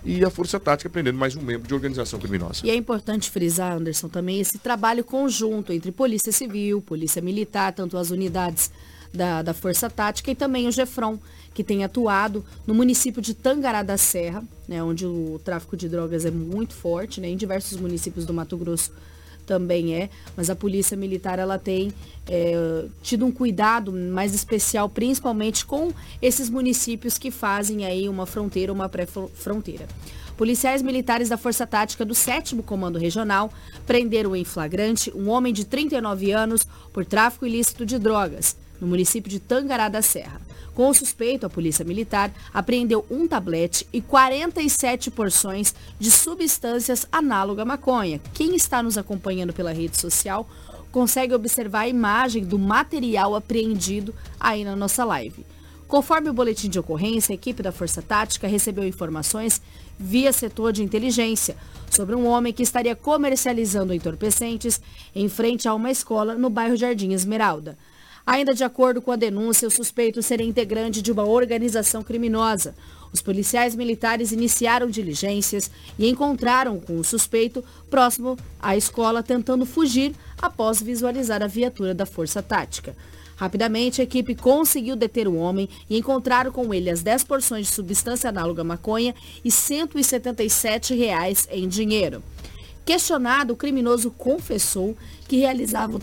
e 0.05 0.25
a 0.25 0.31
Força 0.31 0.59
Tática 0.59 0.91
prendendo 0.91 1.19
mais 1.19 1.37
um 1.37 1.43
membro 1.43 1.67
de 1.69 1.75
organização 1.75 2.19
criminosa. 2.19 2.67
E 2.67 2.71
é 2.71 2.75
importante 2.75 3.31
frisar, 3.31 3.77
Anderson, 3.77 4.09
também 4.09 4.41
esse 4.41 4.59
trabalho 4.59 5.05
conjunto 5.05 5.73
entre 5.73 5.93
Polícia 5.93 6.33
Civil, 6.33 6.81
Polícia 6.83 7.23
Militar, 7.23 7.73
tanto 7.73 7.97
as 7.97 8.11
unidades 8.11 8.71
da, 9.13 9.43
da 9.43 9.55
Força 9.55 9.91
Tática 9.91 10.31
e 10.31 10.35
também 10.35 10.67
o 10.67 10.73
GEFRON, 10.73 11.19
que 11.55 11.63
tem 11.63 11.85
atuado 11.85 12.45
no 12.67 12.75
município 12.75 13.21
de 13.21 13.35
Tangará 13.35 13.83
da 13.83 13.97
Serra, 13.97 14.43
né, 14.67 14.83
onde 14.83 15.07
o 15.07 15.41
tráfico 15.45 15.77
de 15.77 15.89
drogas 15.89 16.25
é 16.25 16.31
muito 16.31 16.75
forte, 16.75 17.21
né, 17.21 17.29
em 17.29 17.37
diversos 17.37 17.79
municípios 17.79 18.25
do 18.25 18.33
Mato 18.33 18.57
Grosso 18.57 18.91
também 19.47 19.95
é, 19.95 20.09
mas 20.37 20.51
a 20.51 20.57
polícia 20.57 20.97
militar 20.97 21.39
ela 21.39 21.59
tem 21.59 21.93
é, 22.27 22.85
tido 23.03 23.27
um 23.27 23.33
cuidado 23.33 23.93
mais 23.93 24.35
especial, 24.35 24.89
principalmente 24.89 25.67
com 25.67 25.93
esses 26.21 26.49
municípios 26.49 27.19
que 27.19 27.31
fazem 27.31 27.85
aí 27.85 28.09
uma 28.09 28.27
fronteira, 28.27 28.73
uma 28.73 28.89
pré-fronteira. 28.89 29.87
Policiais 30.37 30.83
militares 30.83 31.29
da 31.29 31.37
Força 31.37 31.67
Tática 31.67 32.05
do 32.05 32.15
7 32.15 32.57
Comando 32.63 32.99
Regional 32.99 33.53
prenderam 33.87 34.35
em 34.35 34.45
flagrante 34.45 35.13
um 35.15 35.29
homem 35.29 35.53
de 35.53 35.65
39 35.65 36.33
anos 36.33 36.67
por 36.93 37.05
tráfico 37.05 37.47
ilícito 37.47 37.85
de 37.85 37.99
drogas 37.99 38.57
no 38.83 38.89
município 38.89 39.31
de 39.31 39.39
Tangará 39.39 39.89
da 39.89 40.03
Serra. 40.03 40.41
Com 40.75 40.89
o 40.89 40.95
suspeito, 40.95 41.47
a 41.47 41.51
Polícia 41.51 41.85
Militar 41.85 42.33
apreendeu 42.53 43.07
um 43.09 43.29
tablete 43.29 43.87
e 43.93 44.01
47 44.01 45.09
porções 45.11 45.73
de 46.01 46.11
substâncias 46.11 47.07
análoga 47.13 47.63
à 47.63 47.65
maconha. 47.65 48.21
Quem 48.35 48.57
está 48.57 48.83
nos 48.83 48.99
acompanhando 48.99 49.53
pela 49.53 49.73
rede 49.73 49.97
social 49.97 50.49
consegue 50.91 51.33
observar 51.33 51.83
a 51.83 51.89
imagem 51.89 52.45
do 52.45 52.59
material 52.59 53.37
apreendido 53.37 54.13
aí 54.41 54.65
na 54.65 54.75
nossa 54.75 55.05
live. 55.05 55.47
Conforme 55.87 56.31
o 56.31 56.35
boletim 56.35 56.69
de 56.69 56.79
ocorrência, 56.79 57.33
a 57.33 57.37
equipe 57.37 57.63
da 57.63 57.71
Força 57.71 58.03
Tática 58.03 58.49
recebeu 58.49 58.85
informações 58.85 59.61
via 59.99 60.33
setor 60.33 60.73
de 60.73 60.83
inteligência 60.83 61.57
sobre 61.91 62.17
um 62.17 62.27
homem 62.27 62.53
que 62.53 62.63
estaria 62.63 62.97
comercializando 62.97 63.93
entorpecentes 63.93 64.81
em 65.15 65.29
frente 65.29 65.69
a 65.69 65.75
uma 65.75 65.91
escola 65.91 66.35
no 66.35 66.51
bairro 66.51 66.77
Jardim 66.77 67.13
Esmeralda. 67.13 67.79
Ainda 68.27 68.55
de 68.55 68.63
acordo 68.63 69.03
com 69.03 69.11
a 69.11 69.17
denúncia, 69.17 69.67
o 69.67 69.71
suspeito 69.71 70.23
seria 70.23 70.47
integrante 70.47 71.03
de 71.03 71.11
uma 71.11 71.25
organização 71.25 72.03
criminosa. 72.03 72.75
Os 73.13 73.21
policiais 73.21 73.75
militares 73.75 74.33
iniciaram 74.33 74.89
diligências 74.89 75.71
e 75.99 76.09
encontraram 76.09 76.81
com 76.81 76.99
o 76.99 77.05
suspeito 77.05 77.63
próximo 77.91 78.39
à 78.61 78.77
escola 78.77 79.23
tentando 79.23 79.67
fugir 79.67 80.15
após 80.41 80.81
visualizar 80.81 81.43
a 81.43 81.47
viatura 81.47 81.95
da 81.95 82.07
Força 82.07 82.43
Tática. 82.43 82.97
Rapidamente, 83.37 84.01
a 84.01 84.05
equipe 84.05 84.35
conseguiu 84.35 84.95
deter 84.95 85.27
o 85.27 85.35
homem 85.35 85.69
e 85.91 85.99
encontraram 85.99 86.53
com 86.53 86.73
ele 86.73 86.89
as 86.89 87.03
10 87.03 87.25
porções 87.25 87.67
de 87.67 87.73
substância 87.73 88.31
análoga 88.31 88.63
à 88.63 88.65
maconha 88.65 89.15
e 89.45 89.51
177 89.51 90.95
reais 90.95 91.49
em 91.51 91.67
dinheiro. 91.67 92.23
Questionado, 92.85 93.53
o 93.53 93.57
criminoso 93.57 94.11
confessou 94.11 94.97
que 95.29 95.37
realizava 95.37 95.99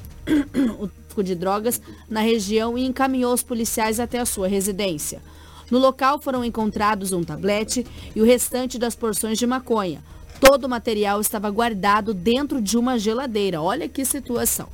o 0.80 0.90
tráfico 1.20 1.24
de 1.24 1.36
drogas 1.36 1.82
na 2.10 2.22
região 2.22 2.78
e 2.78 2.86
encaminhou 2.86 3.34
os 3.34 3.44
policiais 3.44 4.00
até 4.00 4.20
a 4.20 4.26
sua 4.26 4.48
residência. 4.48 5.22
No 5.70 5.78
local 5.78 6.20
foram 6.20 6.44
encontrados 6.44 7.12
um 7.12 7.24
tablete 7.24 7.86
e 8.16 8.22
o 8.22 8.26
restante 8.26 8.80
das 8.80 8.96
porções 8.96 9.38
de 9.38 9.46
maconha. 9.46 10.02
Todo 10.40 10.64
o 10.66 10.70
material 10.70 11.20
estava 11.22 11.50
guardado 11.50 12.14
dentro 12.14 12.62
de 12.62 12.78
uma 12.78 12.98
geladeira. 12.98 13.62
Olha 13.62 13.88
que 13.88 14.06
situação. 14.06 14.68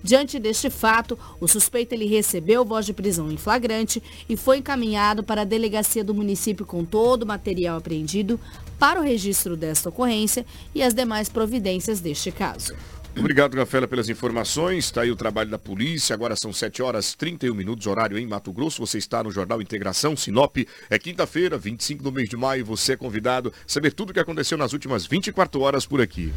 Diante 0.00 0.38
deste 0.38 0.70
fato, 0.70 1.18
o 1.40 1.48
suspeito 1.48 1.92
ele 1.92 2.06
recebeu 2.06 2.64
voz 2.64 2.86
de 2.86 2.92
prisão 2.92 3.32
em 3.32 3.36
flagrante 3.36 4.00
e 4.28 4.36
foi 4.36 4.58
encaminhado 4.58 5.24
para 5.24 5.40
a 5.40 5.44
delegacia 5.44 6.04
do 6.04 6.14
município 6.14 6.64
com 6.64 6.84
todo 6.84 7.24
o 7.24 7.26
material 7.26 7.78
apreendido 7.78 8.38
para 8.78 9.00
o 9.00 9.02
registro 9.02 9.56
desta 9.56 9.88
ocorrência 9.88 10.46
e 10.72 10.84
as 10.84 10.94
demais 10.94 11.28
providências 11.28 11.98
deste 11.98 12.30
caso. 12.30 12.74
Obrigado, 13.18 13.56
Rafaela, 13.56 13.88
pelas 13.88 14.08
informações. 14.08 14.84
Está 14.84 15.02
aí 15.02 15.10
o 15.10 15.16
trabalho 15.16 15.50
da 15.50 15.58
polícia. 15.58 16.14
Agora 16.14 16.36
são 16.36 16.52
7 16.52 16.82
horas 16.82 17.14
31 17.14 17.54
minutos, 17.54 17.86
horário 17.86 18.16
em 18.16 18.26
Mato 18.26 18.52
Grosso. 18.52 18.84
Você 18.86 18.98
está 18.98 19.22
no 19.22 19.30
Jornal 19.30 19.60
Integração 19.60 20.16
Sinop. 20.16 20.56
É 20.88 20.98
quinta-feira, 20.98 21.58
25 21.58 22.02
do 22.02 22.12
mês 22.12 22.28
de 22.28 22.36
maio. 22.36 22.64
Você 22.66 22.92
é 22.92 22.96
convidado 22.96 23.52
a 23.52 23.52
saber 23.66 23.92
tudo 23.92 24.10
o 24.10 24.14
que 24.14 24.20
aconteceu 24.20 24.56
nas 24.56 24.72
últimas 24.72 25.04
24 25.06 25.60
horas 25.60 25.84
por 25.84 26.00
aqui. 26.00 26.32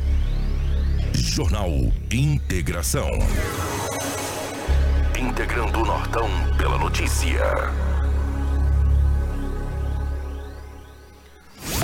Jornal 1.13 1.69
Integração. 2.11 3.09
Integrando 5.19 5.79
o 5.79 5.85
Nortão 5.85 6.29
pela 6.57 6.77
notícia. 6.77 7.90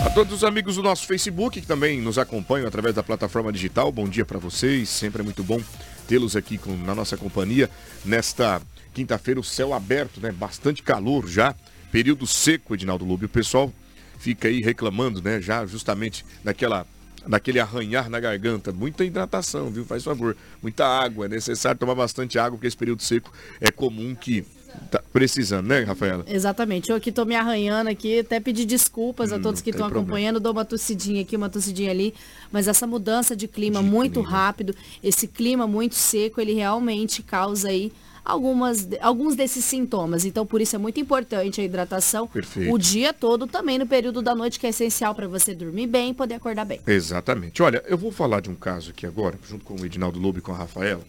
A 0.05 0.09
todos 0.09 0.31
os 0.33 0.43
amigos 0.43 0.75
do 0.75 0.83
nosso 0.83 1.05
Facebook 1.07 1.59
que 1.59 1.67
também 1.67 1.99
nos 1.99 2.17
acompanham 2.17 2.67
através 2.67 2.93
da 2.93 3.01
plataforma 3.01 3.51
digital, 3.51 3.91
bom 3.91 4.07
dia 4.07 4.23
para 4.25 4.37
vocês. 4.37 4.89
Sempre 4.89 5.21
é 5.21 5.23
muito 5.23 5.43
bom 5.43 5.59
tê-los 6.07 6.35
aqui 6.35 6.57
com, 6.57 6.75
na 6.77 6.93
nossa 6.93 7.17
companhia 7.17 7.69
nesta 8.05 8.61
quinta-feira, 8.93 9.39
o 9.39 9.43
céu 9.43 9.73
aberto, 9.73 10.21
né? 10.21 10.31
Bastante 10.31 10.83
calor 10.83 11.27
já, 11.27 11.55
período 11.91 12.25
seco, 12.27 12.75
Edinaldo 12.75 13.05
Lobo. 13.05 13.25
O 13.25 13.29
pessoal 13.29 13.71
fica 14.19 14.47
aí 14.47 14.61
reclamando, 14.61 15.21
né? 15.21 15.41
Já 15.41 15.65
justamente 15.65 16.25
daquela 16.43 16.85
daquele 17.27 17.59
arranhar 17.59 18.09
na 18.09 18.19
garganta. 18.19 18.71
Muita 18.71 19.03
hidratação, 19.03 19.69
viu? 19.69 19.83
Faz 19.85 20.03
favor. 20.03 20.35
Muita 20.61 20.85
água. 20.85 21.25
É 21.25 21.29
necessário 21.29 21.79
tomar 21.79 21.95
bastante 21.95 22.39
água, 22.39 22.51
porque 22.51 22.67
esse 22.67 22.77
período 22.77 23.03
seco 23.03 23.31
é 23.59 23.69
comum 23.69 24.15
que 24.15 24.45
tá 24.91 25.01
precisando, 25.11 25.67
né, 25.67 25.83
Rafaela? 25.83 26.23
Exatamente. 26.27 26.89
Eu 26.89 26.95
aqui 26.95 27.11
tô 27.11 27.25
me 27.25 27.35
arranhando 27.35 27.89
aqui, 27.89 28.19
até 28.19 28.39
pedir 28.39 28.65
desculpas 28.65 29.31
hum, 29.31 29.35
a 29.35 29.39
todos 29.39 29.61
que 29.61 29.69
estão 29.69 29.87
acompanhando, 29.87 30.39
dou 30.39 30.51
uma 30.51 30.65
tossidinha 30.65 31.21
aqui, 31.21 31.35
uma 31.35 31.49
tossidinha 31.49 31.91
ali, 31.91 32.13
mas 32.51 32.67
essa 32.67 32.87
mudança 32.87 33.35
de 33.35 33.47
clima 33.47 33.81
de 33.81 33.85
muito 33.85 34.21
clima. 34.21 34.29
rápido, 34.29 34.75
esse 35.03 35.27
clima 35.27 35.67
muito 35.67 35.95
seco, 35.95 36.39
ele 36.39 36.53
realmente 36.53 37.21
causa 37.23 37.69
aí 37.69 37.91
algumas, 38.27 38.87
alguns 39.01 39.35
desses 39.35 39.63
sintomas. 39.63 40.25
Então, 40.25 40.45
por 40.45 40.59
isso 40.59 40.75
é 40.75 40.79
muito 40.79 40.99
importante 40.99 41.61
a 41.61 41.63
hidratação 41.63 42.27
Perfeito. 42.27 42.73
o 42.73 42.77
dia 42.77 43.13
todo, 43.13 43.47
também 43.47 43.79
no 43.79 43.87
período 43.87 44.21
da 44.21 44.35
noite, 44.35 44.59
que 44.59 44.67
é 44.67 44.69
essencial 44.69 45.15
para 45.15 45.27
você 45.27 45.55
dormir 45.55 45.87
bem 45.87 46.11
e 46.11 46.13
poder 46.13 46.35
acordar 46.35 46.65
bem. 46.65 46.81
Exatamente. 46.85 47.63
Olha, 47.63 47.81
eu 47.87 47.97
vou 47.97 48.11
falar 48.11 48.41
de 48.41 48.49
um 48.49 48.55
caso 48.55 48.91
aqui 48.91 49.05
agora, 49.05 49.39
junto 49.47 49.63
com 49.63 49.75
o 49.75 49.85
Edinaldo 49.85 50.19
Lobo 50.19 50.39
e 50.39 50.41
com 50.41 50.51
a 50.51 50.57
Rafaela. 50.57 51.03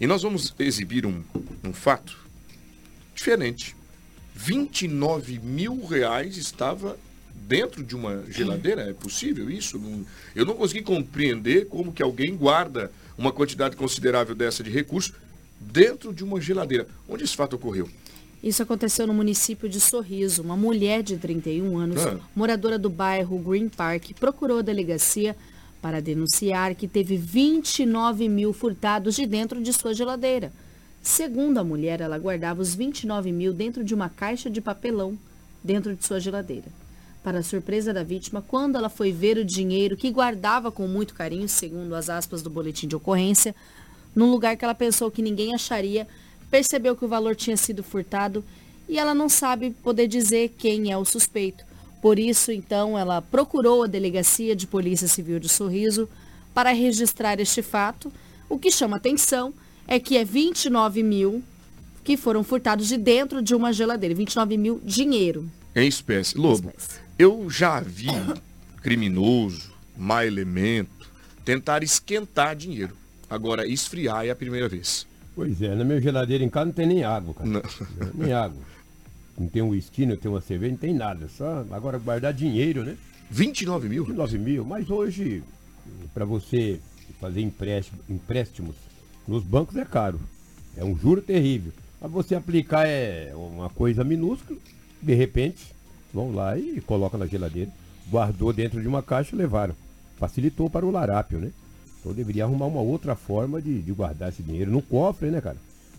E 0.00 0.06
nós 0.06 0.22
vamos 0.22 0.54
exibir 0.58 1.04
um, 1.06 1.22
um 1.64 1.72
fato 1.72 2.25
diferente. 3.16 3.74
29 4.34 5.40
mil 5.40 5.84
reais 5.84 6.36
estava 6.36 6.98
dentro 7.34 7.82
de 7.82 7.96
uma 7.96 8.22
geladeira? 8.28 8.82
É 8.82 8.92
possível 8.92 9.50
isso? 9.50 9.80
eu 10.34 10.44
não 10.44 10.54
consegui 10.54 10.82
compreender 10.82 11.66
como 11.66 11.92
que 11.92 12.02
alguém 12.02 12.36
guarda 12.36 12.92
uma 13.16 13.32
quantidade 13.32 13.74
considerável 13.76 14.34
dessa 14.34 14.62
de 14.62 14.70
recursos 14.70 15.14
dentro 15.58 16.12
de 16.12 16.22
uma 16.22 16.40
geladeira. 16.40 16.86
Onde 17.08 17.24
esse 17.24 17.34
fato 17.34 17.56
ocorreu? 17.56 17.88
Isso 18.42 18.62
aconteceu 18.62 19.06
no 19.06 19.14
município 19.14 19.68
de 19.68 19.80
Sorriso. 19.80 20.42
Uma 20.42 20.56
mulher 20.56 21.02
de 21.02 21.16
31 21.16 21.78
anos, 21.78 22.06
ah. 22.06 22.18
moradora 22.34 22.78
do 22.78 22.90
bairro 22.90 23.38
Green 23.38 23.68
Park, 23.68 24.12
procurou 24.20 24.58
a 24.58 24.62
delegacia 24.62 25.34
para 25.80 26.00
denunciar 26.00 26.74
que 26.74 26.86
teve 26.86 27.16
29 27.16 28.28
mil 28.28 28.52
furtados 28.52 29.16
de 29.16 29.26
dentro 29.26 29.62
de 29.62 29.72
sua 29.72 29.94
geladeira. 29.94 30.52
Segundo 31.06 31.58
a 31.58 31.62
mulher, 31.62 32.00
ela 32.00 32.18
guardava 32.18 32.60
os 32.60 32.74
29 32.74 33.30
mil 33.30 33.52
dentro 33.52 33.84
de 33.84 33.94
uma 33.94 34.08
caixa 34.08 34.50
de 34.50 34.60
papelão 34.60 35.16
dentro 35.62 35.94
de 35.94 36.04
sua 36.04 36.18
geladeira. 36.18 36.66
Para 37.22 37.38
a 37.38 37.42
surpresa 37.44 37.94
da 37.94 38.02
vítima, 38.02 38.42
quando 38.42 38.74
ela 38.74 38.88
foi 38.88 39.12
ver 39.12 39.38
o 39.38 39.44
dinheiro 39.44 39.96
que 39.96 40.10
guardava 40.10 40.72
com 40.72 40.88
muito 40.88 41.14
carinho, 41.14 41.48
segundo 41.48 41.94
as 41.94 42.10
aspas 42.10 42.42
do 42.42 42.50
boletim 42.50 42.88
de 42.88 42.96
ocorrência, 42.96 43.54
num 44.16 44.32
lugar 44.32 44.56
que 44.56 44.64
ela 44.64 44.74
pensou 44.74 45.08
que 45.08 45.22
ninguém 45.22 45.54
acharia, 45.54 46.08
percebeu 46.50 46.96
que 46.96 47.04
o 47.04 47.08
valor 47.08 47.36
tinha 47.36 47.56
sido 47.56 47.84
furtado 47.84 48.44
e 48.88 48.98
ela 48.98 49.14
não 49.14 49.28
sabe 49.28 49.70
poder 49.84 50.08
dizer 50.08 50.56
quem 50.58 50.90
é 50.90 50.98
o 50.98 51.04
suspeito. 51.04 51.64
Por 52.02 52.18
isso, 52.18 52.50
então, 52.50 52.98
ela 52.98 53.22
procurou 53.22 53.84
a 53.84 53.86
Delegacia 53.86 54.56
de 54.56 54.66
Polícia 54.66 55.06
Civil 55.06 55.38
de 55.38 55.48
Sorriso 55.48 56.08
para 56.52 56.72
registrar 56.72 57.38
este 57.38 57.62
fato. 57.62 58.12
O 58.48 58.58
que 58.58 58.72
chama 58.72 58.96
atenção 58.96 59.54
é 59.86 59.98
que 59.98 60.16
é 60.16 60.24
29 60.24 61.02
mil 61.02 61.42
que 62.02 62.16
foram 62.16 62.44
furtados 62.44 62.86
de 62.88 62.96
dentro 62.96 63.42
de 63.42 63.54
uma 63.54 63.72
geladeira, 63.72 64.14
29 64.14 64.56
mil 64.56 64.80
dinheiro. 64.84 65.50
Em 65.74 65.88
espécie. 65.88 66.38
Lobo, 66.38 66.68
espécie. 66.68 67.00
eu 67.18 67.50
já 67.50 67.80
vi 67.80 68.06
criminoso, 68.80 69.72
má 69.96 70.24
elemento, 70.24 71.10
tentar 71.44 71.82
esquentar 71.82 72.54
dinheiro. 72.54 72.96
Agora, 73.28 73.66
esfriar 73.66 74.24
é 74.24 74.30
a 74.30 74.36
primeira 74.36 74.68
vez. 74.68 75.06
Pois 75.34 75.60
é, 75.60 75.74
na 75.74 75.84
minha 75.84 76.00
geladeira 76.00 76.44
em 76.44 76.48
casa 76.48 76.66
não 76.66 76.72
tem 76.72 76.86
nem 76.86 77.04
água, 77.04 77.34
cara. 77.34 77.48
Não. 77.48 77.62
Nem 78.14 78.32
água. 78.32 78.62
Não 79.38 79.48
tem 79.48 79.60
um 79.60 79.68
whisky, 79.70 80.06
não 80.06 80.16
tem 80.16 80.30
uma 80.30 80.40
cerveja, 80.40 80.72
não 80.72 80.78
tem 80.78 80.94
nada. 80.94 81.28
Só 81.28 81.66
agora 81.70 81.98
guardar 81.98 82.32
dinheiro, 82.32 82.84
né? 82.84 82.96
29 83.30 83.88
mil? 83.88 84.04
29 84.04 84.38
mil. 84.38 84.64
Mas 84.64 84.88
hoje, 84.88 85.42
para 86.14 86.24
você 86.24 86.80
fazer 87.20 87.42
empréstimos 88.08 88.76
nos 89.26 89.42
bancos 89.42 89.76
é 89.76 89.84
caro. 89.84 90.20
É 90.76 90.84
um 90.84 90.96
juro 90.96 91.20
terrível. 91.22 91.72
Para 91.98 92.08
você 92.08 92.34
aplicar 92.34 92.86
é 92.86 93.32
uma 93.34 93.70
coisa 93.70 94.04
minúscula, 94.04 94.58
de 95.02 95.14
repente, 95.14 95.74
vão 96.12 96.34
lá 96.34 96.58
e 96.58 96.80
coloca 96.80 97.16
na 97.18 97.26
geladeira. 97.26 97.70
Guardou 98.10 98.52
dentro 98.52 98.80
de 98.80 98.86
uma 98.86 99.02
caixa 99.02 99.34
e 99.34 99.38
levaram. 99.38 99.74
Facilitou 100.16 100.70
para 100.70 100.86
o 100.86 100.90
larápio, 100.90 101.38
né? 101.38 101.50
Então 102.00 102.12
deveria 102.12 102.44
arrumar 102.44 102.66
uma 102.66 102.80
outra 102.80 103.16
forma 103.16 103.60
de, 103.60 103.82
de 103.82 103.92
guardar 103.92 104.28
esse 104.28 104.42
dinheiro 104.42 104.70
no 104.70 104.80
cofre, 104.80 105.30
né, 105.30 105.40
cara? 105.40 105.56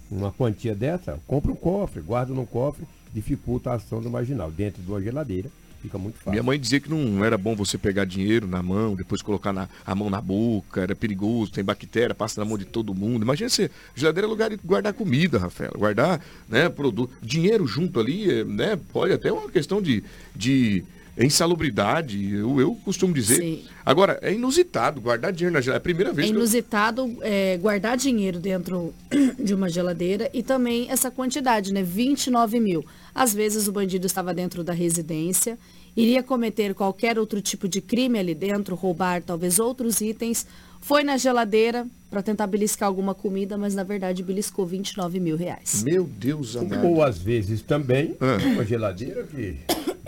Uma 0.10 0.32
quantia 0.32 0.74
dessa, 0.74 1.20
compra 1.28 1.52
um 1.52 1.56
cofre, 1.56 2.02
guarda 2.02 2.34
no 2.34 2.46
cofre, 2.46 2.88
dificulta 3.14 3.72
a 3.72 3.74
ação 3.74 4.02
do 4.02 4.10
marginal. 4.10 4.50
Dentro 4.50 4.82
de 4.82 4.90
uma 4.90 5.02
geladeira, 5.02 5.50
fica 5.82 5.98
muito 5.98 6.16
fácil. 6.16 6.32
Minha 6.32 6.44
mãe 6.44 6.60
dizia 6.60 6.80
que 6.80 6.90
não 6.90 7.24
era 7.24 7.38
bom 7.38 7.56
você 7.56 7.78
pegar 7.78 8.06
dinheiro 8.06 8.48
na 8.48 8.62
mão, 8.62 8.96
depois 8.96 9.22
colocar 9.22 9.54
na, 9.54 9.68
a 9.86 9.96
mão 9.96 10.10
na 10.10 10.22
boca, 10.22 10.82
era 10.82 10.96
perigoso, 10.96 11.52
tem 11.52 11.64
bactéria, 11.64 12.14
passa 12.14 12.42
na 12.42 12.46
mão 12.46 12.58
de 12.58 12.66
todo 12.66 12.94
mundo. 12.94 13.24
Imagina 13.24 13.50
você, 13.50 13.70
geladeira 13.96 14.28
é 14.28 14.30
lugar 14.30 14.50
de 14.50 14.58
guardar 14.58 14.94
comida, 14.94 15.38
Rafael, 15.38 15.74
guardar, 15.78 16.22
né, 16.48 16.70
produto, 16.70 17.14
dinheiro 17.22 17.66
junto 17.68 18.00
ali, 18.00 18.44
né, 18.44 18.78
pode 18.92 19.14
até 19.14 19.32
uma 19.32 19.50
questão 19.50 19.82
de, 19.82 20.04
de 20.36 20.84
é 21.18 21.26
insalubridade, 21.26 22.32
eu, 22.32 22.62
eu 22.62 22.76
costumo 22.86 23.12
dizer. 23.12 23.38
Sim. 23.38 23.64
Agora, 23.84 24.20
é 24.22 24.32
inusitado 24.32 25.02
guardar 25.02 25.34
dinheiro 25.34 25.54
na 25.54 25.60
geladeira. 25.62 25.78
É 25.78 25.80
a 25.80 25.82
primeira 25.82 26.14
vez. 26.14 26.28
É 26.28 26.32
inusitado 26.32 27.02
eu... 27.02 27.18
é, 27.22 27.58
guardar 27.58 27.98
dinheiro 27.98 28.40
dentro 28.40 28.94
de 29.44 29.54
uma 29.56 29.68
geladeira 29.68 30.30
e 30.32 30.44
também 30.44 30.86
essa 30.92 31.10
quantidade, 31.10 31.74
né? 31.74 31.82
29 31.82 32.60
mil. 32.60 32.86
Às 33.16 33.34
vezes 33.34 33.68
o 33.68 33.72
bandido 33.72 34.06
estava 34.06 34.32
dentro 34.32 34.64
da 34.64 34.74
residência, 34.74 35.58
iria 35.96 36.22
cometer 36.22 36.76
qualquer 36.76 37.18
outro 37.18 37.42
tipo 37.42 37.68
de 37.68 37.82
crime 37.82 38.20
ali 38.20 38.36
dentro, 38.36 38.76
roubar 38.76 39.24
talvez 39.24 39.58
outros 39.58 40.02
itens, 40.02 40.46
foi 40.80 41.04
na 41.04 41.18
geladeira 41.18 41.88
para 42.12 42.22
tentar 42.22 42.46
beliscar 42.46 42.88
alguma 42.88 43.16
comida, 43.16 43.58
mas 43.58 43.74
na 43.74 43.84
verdade 43.84 44.22
beliscou 44.22 44.68
29 44.68 45.20
mil 45.20 45.36
reais. 45.36 45.84
Meu 45.84 46.04
Deus 46.04 46.56
amado. 46.56 46.86
Ou 46.88 47.02
às 47.02 47.18
vezes 47.18 47.64
também 47.64 48.16
ah. 48.22 48.38
uma 48.54 48.64
geladeira 48.64 49.24
que 49.24 49.58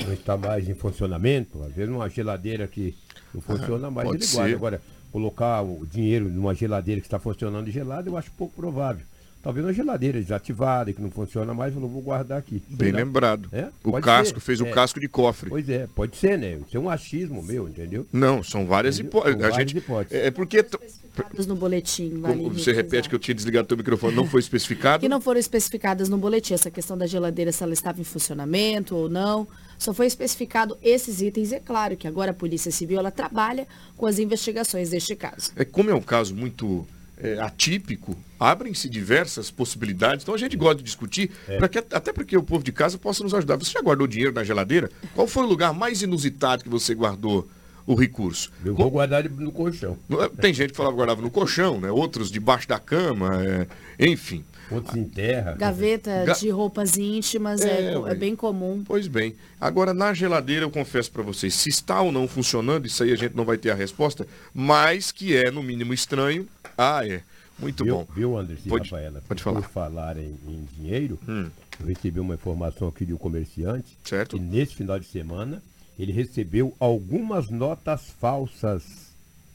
não 0.09 0.13
está 0.13 0.37
mais 0.37 0.67
em 0.67 0.73
funcionamento, 0.73 1.61
às 1.63 1.73
vezes 1.73 1.93
uma 1.93 2.09
geladeira 2.09 2.67
que 2.67 2.95
não 3.33 3.41
funciona 3.41 3.89
mais, 3.91 4.09
ele 4.09 4.25
guarda. 4.25 4.55
Agora, 4.55 4.81
colocar 5.11 5.61
o 5.61 5.85
dinheiro 5.85 6.29
numa 6.29 6.53
geladeira 6.53 6.99
que 7.01 7.07
está 7.07 7.19
funcionando 7.19 7.69
gelada, 7.69 8.09
eu 8.09 8.17
acho 8.17 8.31
pouco 8.31 8.53
provável. 8.55 9.05
Talvez 9.41 9.65
uma 9.65 9.71
geladeira 9.71 10.19
desativada, 10.19 10.91
que 10.91 11.01
não 11.01 11.09
funciona 11.09 11.53
mais, 11.53 11.73
eu 11.73 11.79
não 11.79 11.87
vou 11.87 12.01
guardar 12.01 12.39
aqui. 12.39 12.61
Bem 12.67 12.91
lembrado. 12.91 13.47
É? 13.53 13.69
O 13.85 13.91
pode 13.91 14.05
casco, 14.05 14.39
ser. 14.39 14.45
fez 14.45 14.59
o 14.59 14.65
é. 14.65 14.71
casco 14.71 14.99
de 14.99 15.07
cofre. 15.07 15.49
Pois 15.49 15.69
é, 15.69 15.87
pode 15.95 16.17
ser, 16.17 16.37
né? 16.37 16.59
Isso 16.67 16.75
é 16.75 16.79
um 16.79 16.89
achismo 16.89 17.41
meu, 17.41 17.69
entendeu? 17.69 18.05
Não, 18.11 18.43
são 18.43 18.65
várias 18.65 18.99
hipóteses. 18.99 19.41
A 19.41 19.51
gente 19.51 19.77
hipóteses. 19.77 20.25
É 20.25 20.29
porque 20.29 20.57
especificadas 20.57 21.47
no 21.47 21.55
boletim. 21.55 22.19
Vale 22.19 22.35
Como 22.35 22.53
você 22.53 22.71
repete 22.73 23.07
que 23.09 23.15
eu 23.15 23.19
tinha 23.19 23.35
desligado 23.35 23.67
teu 23.67 23.77
microfone, 23.77 24.15
não 24.15 24.25
foi 24.25 24.39
especificado? 24.41 25.01
que 25.01 25.09
não 25.09 25.21
foram 25.21 25.39
especificadas 25.39 26.09
no 26.09 26.17
boletim, 26.17 26.53
essa 26.53 26.69
questão 26.69 26.97
da 26.97 27.07
geladeira, 27.07 27.51
se 27.51 27.63
ela 27.63 27.73
estava 27.73 27.99
em 28.01 28.03
funcionamento 28.03 28.95
ou 28.95 29.09
não. 29.09 29.47
Só 29.79 29.93
foi 29.93 30.05
especificado 30.05 30.77
esses 30.83 31.21
itens. 31.21 31.53
É 31.53 31.59
claro 31.59 31.95
que 31.95 32.07
agora 32.07 32.31
a 32.31 32.33
Polícia 32.33 32.69
Civil 32.69 32.99
ela 32.99 33.09
trabalha 33.09 33.65
com 33.95 34.05
as 34.05 34.19
investigações 34.19 34.89
deste 34.89 35.15
caso. 35.15 35.51
É 35.55 35.63
como 35.63 35.89
é 35.89 35.95
um 35.95 36.01
caso 36.01 36.35
muito 36.35 36.85
é, 37.17 37.39
atípico, 37.39 38.15
abrem-se 38.37 38.89
diversas 38.89 39.49
possibilidades. 39.49 40.23
Então 40.23 40.35
a 40.35 40.37
gente 40.37 40.57
gosta 40.57 40.75
de 40.75 40.83
discutir, 40.83 41.31
é. 41.47 41.65
que, 41.67 41.77
até 41.77 42.11
porque 42.11 42.35
o 42.35 42.43
povo 42.43 42.61
de 42.63 42.73
casa 42.73 42.97
possa 42.97 43.23
nos 43.23 43.33
ajudar. 43.33 43.55
Você 43.55 43.71
já 43.71 43.81
guardou 43.81 44.05
dinheiro 44.05 44.33
na 44.33 44.43
geladeira? 44.43 44.91
Qual 45.15 45.25
foi 45.25 45.43
o 45.43 45.47
lugar 45.47 45.73
mais 45.73 46.01
inusitado 46.01 46.61
que 46.61 46.69
você 46.69 46.93
guardou 46.93 47.47
o 47.85 47.95
recurso? 47.95 48.51
Eu 48.65 48.75
vou 48.75 48.91
guardar 48.91 49.29
no 49.29 49.51
colchão. 49.51 49.97
É, 50.11 50.29
tem 50.41 50.53
gente 50.53 50.71
que 50.71 50.77
falava 50.77 50.93
que 50.93 50.97
guardava 50.97 51.21
no 51.21 51.31
colchão, 51.31 51.79
né? 51.79 51.89
outros 51.89 52.29
debaixo 52.29 52.67
da 52.67 52.79
cama, 52.79 53.41
é... 53.43 53.67
enfim. 53.97 54.43
Outros 54.71 54.95
em 54.95 55.05
terra. 55.05 55.55
Gaveta 55.57 56.25
Ga... 56.25 56.33
de 56.33 56.49
roupas 56.49 56.97
íntimas 56.97 57.61
é, 57.61 57.93
é, 57.93 58.11
é, 58.11 58.15
bem 58.15 58.35
comum. 58.35 58.83
Pois 58.85 59.07
bem. 59.07 59.35
Agora, 59.59 59.93
na 59.93 60.13
geladeira, 60.13 60.65
eu 60.65 60.71
confesso 60.71 61.11
para 61.11 61.23
vocês, 61.23 61.53
se 61.53 61.69
está 61.69 62.01
ou 62.01 62.11
não 62.11 62.27
funcionando, 62.27 62.85
isso 62.85 63.03
aí 63.03 63.11
a 63.11 63.15
gente 63.15 63.35
não 63.35 63.45
vai 63.45 63.57
ter 63.57 63.71
a 63.71 63.75
resposta, 63.75 64.27
mas 64.53 65.11
que 65.11 65.35
é, 65.35 65.49
no 65.51 65.63
mínimo, 65.63 65.93
estranho. 65.93 66.47
Ah, 66.77 67.05
é. 67.05 67.21
Muito 67.59 67.83
viu, 67.83 67.95
bom. 67.95 68.07
Viu, 68.15 68.37
Anderson 68.37 68.69
pode, 68.69 68.89
Rafaela? 68.89 69.23
Pode 69.27 69.43
falar. 69.43 69.61
Por 69.61 69.69
falar 69.69 70.17
em, 70.17 70.35
em 70.47 70.67
dinheiro, 70.77 71.19
hum. 71.27 71.49
eu 71.79 71.85
recebi 71.85 72.19
uma 72.19 72.35
informação 72.35 72.87
aqui 72.87 73.05
de 73.05 73.13
um 73.13 73.17
comerciante. 73.17 73.97
Certo. 74.03 74.37
Que 74.37 74.41
nesse 74.41 74.75
final 74.75 74.97
de 74.97 75.05
semana, 75.05 75.61
ele 75.97 76.13
recebeu 76.13 76.73
algumas 76.79 77.49
notas 77.49 78.01
falsas 78.19 78.83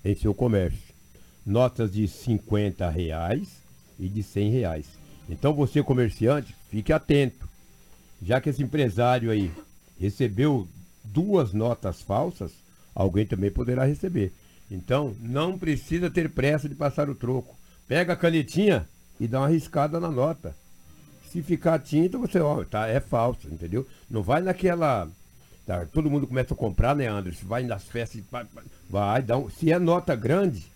em 0.05 0.15
seu 0.15 0.35
comércio. 0.35 0.95
Notas 1.47 1.93
de 1.93 2.07
50 2.07 2.89
reais 2.91 3.49
e 3.99 4.09
de 4.09 4.23
100 4.23 4.51
reais. 4.51 4.87
Então 5.29 5.55
você, 5.55 5.83
comerciante, 5.83 6.55
fique 6.71 6.93
atento. 6.93 7.49
Já 8.23 8.41
que 8.41 8.51
esse 8.51 8.63
empresário 8.63 9.31
aí 9.31 9.51
recebeu 9.99 10.69
duas 11.03 11.53
notas 11.53 12.03
falsas, 12.03 12.53
alguém 12.95 13.27
também 13.27 13.51
poderá 13.51 13.85
receber. 13.85 14.33
Então, 14.71 15.15
não 15.21 15.59
precisa 15.59 16.11
ter 16.11 16.31
pressa 16.31 16.69
de 16.69 16.75
passar 16.75 17.09
o 17.09 17.15
troco. 17.15 17.57
Pega 17.87 18.15
a 18.15 18.17
canetinha 18.17 18.89
e 19.21 19.29
dá 19.29 19.41
uma 19.41 19.49
riscada 19.49 20.01
na 20.01 20.11
nota. 20.11 20.55
Se 21.31 21.43
ficar 21.43 21.79
tinta, 21.81 22.17
você, 22.17 22.39
ó, 22.41 22.65
tá, 22.65 22.87
é 22.87 23.01
falso, 23.01 23.49
entendeu? 23.49 23.87
Não 24.09 24.23
vai 24.23 24.41
naquela. 24.41 25.09
Tá, 25.67 25.85
todo 25.87 26.11
mundo 26.11 26.27
começa 26.27 26.55
a 26.55 26.57
comprar, 26.57 26.95
né, 26.95 27.07
Anderson? 27.07 27.47
Vai 27.47 27.63
nas 27.63 27.85
festas, 27.85 28.23
vai, 28.31 28.47
vai 28.89 29.23
dá 29.23 29.37
um, 29.37 29.49
se 29.49 29.73
é 29.73 29.79
nota 29.79 30.15
grande, 30.15 30.71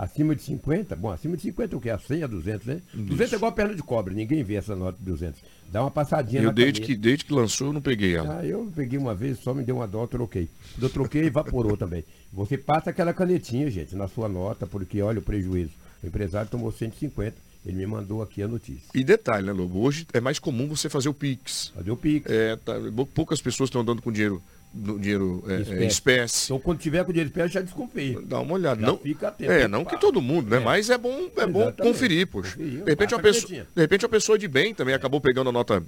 Acima 0.00 0.34
de 0.34 0.40
50? 0.40 0.96
Bom, 0.96 1.10
acima 1.10 1.36
de 1.36 1.42
50 1.42 1.76
o 1.76 1.80
que? 1.80 1.90
A 1.90 1.98
100 1.98 2.22
a 2.22 2.26
200, 2.26 2.66
né? 2.66 2.80
Isso. 2.94 3.04
200 3.04 3.32
é 3.34 3.36
igual 3.36 3.50
a 3.50 3.54
perna 3.54 3.74
de 3.74 3.82
cobre, 3.82 4.14
ninguém 4.14 4.42
vê 4.42 4.54
essa 4.54 4.74
nota 4.74 4.96
de 4.98 5.04
200. 5.04 5.38
Dá 5.70 5.82
uma 5.82 5.90
passadinha 5.90 6.40
eu 6.40 6.46
na 6.46 6.52
desde 6.52 6.80
que 6.80 6.96
Desde 6.96 7.26
que 7.26 7.34
lançou 7.34 7.66
eu 7.66 7.72
não 7.74 7.82
peguei 7.82 8.16
ela. 8.16 8.38
Ah, 8.38 8.46
eu 8.46 8.72
peguei 8.74 8.98
uma 8.98 9.14
vez, 9.14 9.40
só 9.40 9.52
me 9.52 9.62
deu 9.62 9.76
uma 9.76 9.86
dó, 9.86 10.04
eu 10.04 10.08
troquei. 10.08 10.48
Quando 10.72 10.84
eu 10.84 10.88
troquei, 10.88 11.24
evaporou 11.26 11.76
também. 11.76 12.02
Você 12.32 12.56
passa 12.56 12.88
aquela 12.88 13.12
canetinha, 13.12 13.70
gente, 13.70 13.94
na 13.94 14.08
sua 14.08 14.26
nota, 14.26 14.66
porque 14.66 15.02
olha 15.02 15.18
o 15.18 15.22
prejuízo. 15.22 15.72
O 16.02 16.06
empresário 16.06 16.50
tomou 16.50 16.72
150, 16.72 17.36
ele 17.66 17.76
me 17.76 17.86
mandou 17.86 18.22
aqui 18.22 18.42
a 18.42 18.48
notícia. 18.48 18.88
E 18.94 19.04
detalhe, 19.04 19.44
né, 19.44 19.52
Lobo? 19.52 19.80
Hoje 19.80 20.06
é 20.14 20.20
mais 20.20 20.38
comum 20.38 20.66
você 20.66 20.88
fazer 20.88 21.10
o 21.10 21.14
Pix. 21.14 21.72
Fazer 21.74 21.90
o 21.90 21.96
Pix. 21.96 22.24
É, 22.26 22.56
tá, 22.56 22.72
poucas 23.14 23.42
pessoas 23.42 23.68
estão 23.68 23.82
andando 23.82 24.00
com 24.00 24.10
dinheiro 24.10 24.42
no 24.72 24.98
dinheiro 24.98 25.44
é, 25.48 25.60
espécie. 25.60 25.82
É, 25.82 25.86
espécie. 25.86 26.44
Então, 26.46 26.60
quando 26.60 26.78
tiver 26.78 27.04
com 27.04 27.12
dinheiro 27.12 27.28
espécie, 27.28 27.54
já 27.54 27.60
desconfia. 27.60 28.20
Dá 28.22 28.40
uma 28.40 28.54
olhada. 28.54 28.80
Já 28.80 28.86
não, 28.86 28.98
fica 28.98 29.28
atento. 29.28 29.50
É, 29.50 29.68
não 29.68 29.84
que 29.84 29.98
todo 29.98 30.22
mundo, 30.22 30.48
né? 30.48 30.58
É. 30.58 30.60
Mas 30.60 30.90
é 30.90 30.98
bom, 30.98 31.28
é 31.36 31.46
bom 31.46 31.72
conferir, 31.72 32.26
poxa. 32.26 32.56
De 32.56 32.82
repente, 32.86 33.14
uma 33.14 33.20
pessoa, 33.20 33.48
de 33.48 33.80
repente, 33.80 34.04
uma 34.04 34.10
pessoa 34.10 34.38
de 34.38 34.46
bem 34.46 34.74
também 34.74 34.94
acabou 34.94 35.20
pegando 35.20 35.50
a 35.50 35.52
nota 35.52 35.82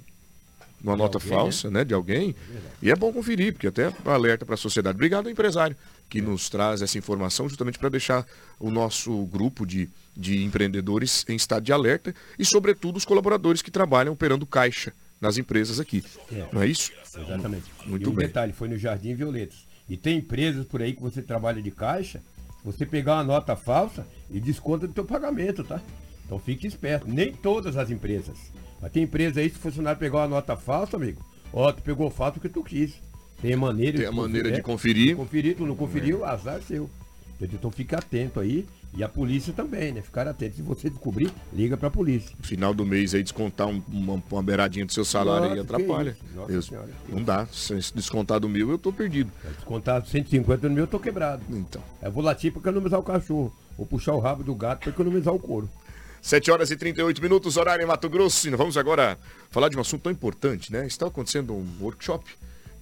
uma 0.83 0.93
de 0.93 0.99
nota 0.99 1.17
alguém, 1.17 1.29
falsa, 1.29 1.69
né? 1.69 1.79
né? 1.79 1.85
de 1.85 1.93
alguém. 1.93 2.35
É 2.53 2.57
e 2.81 2.91
é 2.91 2.95
bom 2.95 3.13
conferir, 3.13 3.53
porque 3.53 3.67
até 3.67 3.93
alerta 4.05 4.45
para 4.45 4.55
a 4.55 4.57
sociedade. 4.57 4.95
Obrigado, 4.95 5.29
empresário, 5.29 5.77
que 6.09 6.19
é. 6.19 6.21
nos 6.21 6.49
traz 6.49 6.81
essa 6.81 6.97
informação 6.97 7.47
justamente 7.47 7.79
para 7.79 7.87
deixar 7.87 8.25
o 8.59 8.69
nosso 8.69 9.25
grupo 9.27 9.65
de, 9.65 9.89
de 10.15 10.43
empreendedores 10.43 11.25
em 11.29 11.35
estado 11.35 11.63
de 11.63 11.71
alerta 11.71 12.13
e, 12.37 12.43
sobretudo, 12.43 12.97
os 12.97 13.05
colaboradores 13.05 13.61
que 13.61 13.71
trabalham 13.71 14.11
operando 14.11 14.45
caixa 14.45 14.91
nas 15.21 15.37
empresas 15.37 15.79
aqui. 15.79 16.03
É. 16.29 16.45
Não 16.51 16.61
é 16.61 16.67
isso? 16.67 16.91
Exatamente. 17.21 17.71
Muito 17.85 18.07
e 18.07 18.11
um 18.11 18.15
bem. 18.15 18.27
detalhe, 18.27 18.53
foi 18.53 18.67
no 18.67 18.77
Jardim 18.77 19.13
Violetas. 19.15 19.67
E 19.87 19.97
tem 19.97 20.17
empresas 20.17 20.65
por 20.65 20.81
aí 20.81 20.93
que 20.93 21.01
você 21.01 21.21
trabalha 21.21 21.61
de 21.61 21.71
caixa, 21.71 22.21
você 22.63 22.85
pegar 22.85 23.15
uma 23.15 23.23
nota 23.23 23.55
falsa 23.55 24.07
e 24.31 24.39
desconta 24.39 24.87
do 24.87 24.93
teu 24.93 25.05
pagamento, 25.05 25.63
tá? 25.63 25.81
Então 26.25 26.39
fique 26.39 26.65
esperto. 26.65 27.07
Nem 27.07 27.33
todas 27.33 27.75
as 27.75 27.89
empresas. 27.89 28.37
Mas 28.81 28.91
tem 28.91 29.03
empresa 29.03 29.39
aí, 29.39 29.49
se 29.49 29.57
o 29.57 29.59
funcionário 29.59 29.99
pegar 29.99 30.19
uma 30.19 30.27
nota 30.27 30.55
falsa, 30.55 30.97
amigo, 30.97 31.23
ó, 31.51 31.71
tu 31.71 31.81
pegou 31.81 32.09
falso 32.09 32.33
porque 32.33 32.49
tu 32.49 32.63
quis. 32.63 32.93
Tem 33.41 33.55
maneira, 33.55 33.97
tem 33.97 34.07
a 34.07 34.11
maneira 34.11 34.51
de 34.51 34.61
conferir. 34.61 35.07
De 35.07 35.15
conferir, 35.15 35.57
tu 35.57 35.65
não 35.65 35.75
conferiu, 35.75 36.25
é. 36.25 36.29
azar 36.29 36.61
seu. 36.61 36.89
Então 37.41 37.69
fique 37.69 37.93
atento 37.93 38.39
aí. 38.39 38.65
E 38.95 39.03
a 39.03 39.09
polícia 39.09 39.51
também, 39.51 39.91
né? 39.91 40.01
Ficar 40.01 40.27
atento. 40.27 40.55
Se 40.55 40.61
você 40.61 40.89
descobrir, 40.89 41.31
liga 41.51 41.75
para 41.75 41.87
a 41.87 41.91
polícia. 41.91 42.35
Final 42.41 42.73
do 42.73 42.85
mês 42.85 43.15
aí, 43.15 43.23
descontar 43.23 43.67
um, 43.67 43.81
uma, 43.87 44.21
uma 44.31 44.43
beiradinha 44.43 44.85
do 44.85 44.93
seu 44.93 45.03
salário 45.03 45.49
Nossa, 45.49 45.53
aí 45.55 45.59
atrapalha. 45.59 46.17
Nossa 46.35 46.85
não 47.09 47.23
dá. 47.23 47.47
Se 47.47 47.73
descontar 47.93 48.39
do 48.39 48.47
mil, 48.47 48.69
eu 48.69 48.77
tô 48.77 48.93
perdido. 48.93 49.31
Se 49.41 49.47
descontar 49.55 50.05
150 50.05 50.69
no 50.69 50.75
meu, 50.75 50.83
eu 50.83 50.87
tô 50.87 50.99
quebrado. 50.99 51.43
Então. 51.49 51.81
Eu 52.01 52.11
vou 52.11 52.23
latir 52.23 52.51
para 52.51 52.61
economizar 52.61 52.99
o 52.99 53.03
cachorro. 53.03 53.53
Ou 53.77 53.85
puxar 53.85 54.13
o 54.13 54.19
rabo 54.19 54.43
do 54.43 54.53
gato 54.53 54.81
para 54.81 54.89
economizar 54.91 55.33
o 55.33 55.39
couro. 55.39 55.67
7 56.21 56.51
horas 56.51 56.69
e 56.69 56.77
38 56.77 57.21
minutos, 57.21 57.57
horário 57.57 57.83
em 57.83 57.87
Mato 57.87 58.07
Grosso. 58.07 58.49
Vamos 58.55 58.77
agora 58.77 59.17
falar 59.49 59.69
de 59.69 59.75
um 59.75 59.81
assunto 59.81 60.03
tão 60.03 60.11
importante, 60.11 60.71
né? 60.71 60.85
Está 60.85 61.07
acontecendo 61.07 61.53
um 61.53 61.67
workshop 61.81 62.23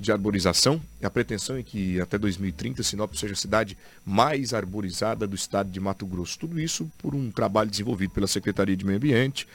de 0.02 0.12
arborização. 0.12 0.82
A 1.02 1.10
pretensão 1.10 1.56
é 1.56 1.64
que 1.64 2.02
até 2.02 2.18
2030 2.18 2.82
Sinop 2.82 3.14
seja 3.14 3.34
a 3.34 3.38
cidade 3.38 3.78
mais 4.06 4.54
arborizada 4.54 5.28
do 5.28 5.36
estado 5.36 5.70
de 5.70 5.80
Mato 5.80 6.06
Grosso. 6.06 6.40
Tudo 6.40 6.60
isso 6.60 6.92
por 6.98 7.14
um 7.14 7.30
trabalho 7.32 7.70
desenvolvido 7.70 8.12
pela 8.12 8.28
Secretaria 8.28 8.76
de 8.76 8.84
Meio 8.84 8.98
Ambiente, 8.98 9.48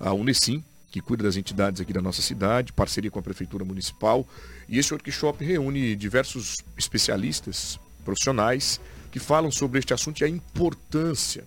a 0.00 0.12
Unesim, 0.12 0.62
que 0.90 1.00
cuida 1.00 1.22
das 1.22 1.36
entidades 1.36 1.80
aqui 1.80 1.92
da 1.92 2.02
nossa 2.02 2.20
cidade, 2.20 2.72
parceria 2.72 3.10
com 3.10 3.18
a 3.18 3.22
Prefeitura 3.22 3.64
Municipal. 3.64 4.26
E 4.68 4.78
esse 4.78 4.92
workshop 4.92 5.42
reúne 5.42 5.96
diversos 5.96 6.58
especialistas, 6.76 7.78
profissionais, 8.04 8.80
que 9.10 9.20
falam 9.20 9.50
sobre 9.50 9.78
este 9.78 9.94
assunto 9.94 10.20
e 10.20 10.24
a 10.24 10.28
importância 10.28 11.44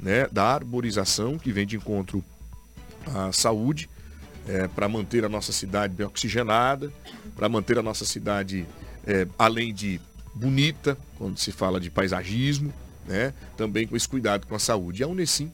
né, 0.00 0.26
da 0.32 0.44
arborização, 0.44 1.38
que 1.38 1.52
vem 1.52 1.66
de 1.66 1.76
encontro 1.76 2.24
à 3.06 3.32
saúde, 3.32 3.88
é, 4.46 4.66
para 4.66 4.88
manter 4.88 5.24
a 5.24 5.28
nossa 5.28 5.52
cidade 5.52 5.94
bem 5.94 6.06
oxigenada, 6.06 6.92
para 7.36 7.48
manter 7.48 7.78
a 7.78 7.82
nossa 7.82 8.04
cidade, 8.04 8.66
é, 9.06 9.26
além 9.38 9.72
de 9.72 10.00
bonita, 10.34 10.96
quando 11.18 11.38
se 11.38 11.52
fala 11.52 11.80
de 11.80 11.90
paisagismo, 11.90 12.72
né, 13.06 13.34
também 13.56 13.86
com 13.86 13.96
esse 13.96 14.08
cuidado 14.08 14.46
com 14.46 14.54
a 14.54 14.58
saúde. 14.58 15.02
A 15.02 15.08
Unesim 15.08 15.52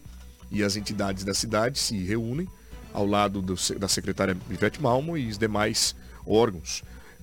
e 0.50 0.62
as 0.62 0.76
entidades 0.76 1.24
da 1.24 1.34
cidade 1.34 1.78
se 1.78 1.96
reúnem 1.98 2.48
ao 2.92 3.06
lado 3.06 3.42
do, 3.42 3.54
da 3.78 3.88
secretária 3.88 4.36
Ivete 4.50 4.80
Malmo 4.80 5.16
e 5.16 5.28
os 5.28 5.38
demais 5.38 5.94
órgãos. 6.26 6.82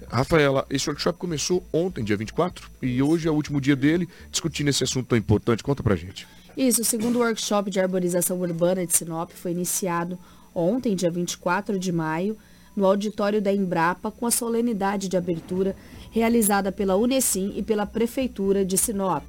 Rafaela, 0.09 0.65
esse 0.69 0.89
workshop 0.89 1.17
começou 1.17 1.65
ontem, 1.71 2.03
dia 2.03 2.17
24, 2.17 2.69
e 2.81 3.01
hoje 3.01 3.27
é 3.27 3.31
o 3.31 3.33
último 3.33 3.61
dia 3.61 3.75
dele, 3.75 4.07
discutindo 4.29 4.69
esse 4.69 4.83
assunto 4.83 5.07
tão 5.07 5.17
importante. 5.17 5.63
Conta 5.63 5.81
pra 5.81 5.95
gente. 5.95 6.27
Isso, 6.55 6.81
o 6.81 6.85
segundo 6.85 7.19
workshop 7.19 7.69
de 7.69 7.79
arborização 7.79 8.39
urbana 8.39 8.85
de 8.85 8.93
Sinop 8.95 9.31
foi 9.31 9.51
iniciado 9.51 10.19
ontem, 10.53 10.95
dia 10.95 11.11
24 11.11 11.79
de 11.79 11.91
maio, 11.91 12.37
no 12.76 12.86
auditório 12.86 13.41
da 13.41 13.53
Embrapa, 13.53 14.11
com 14.11 14.26
a 14.26 14.32
solenidade 14.32 15.07
de 15.07 15.17
abertura 15.17 15.76
realizada 16.11 16.71
pela 16.71 16.95
Unesim 16.95 17.53
e 17.55 17.63
pela 17.63 17.86
Prefeitura 17.86 18.65
de 18.65 18.78
Sinop. 18.78 19.23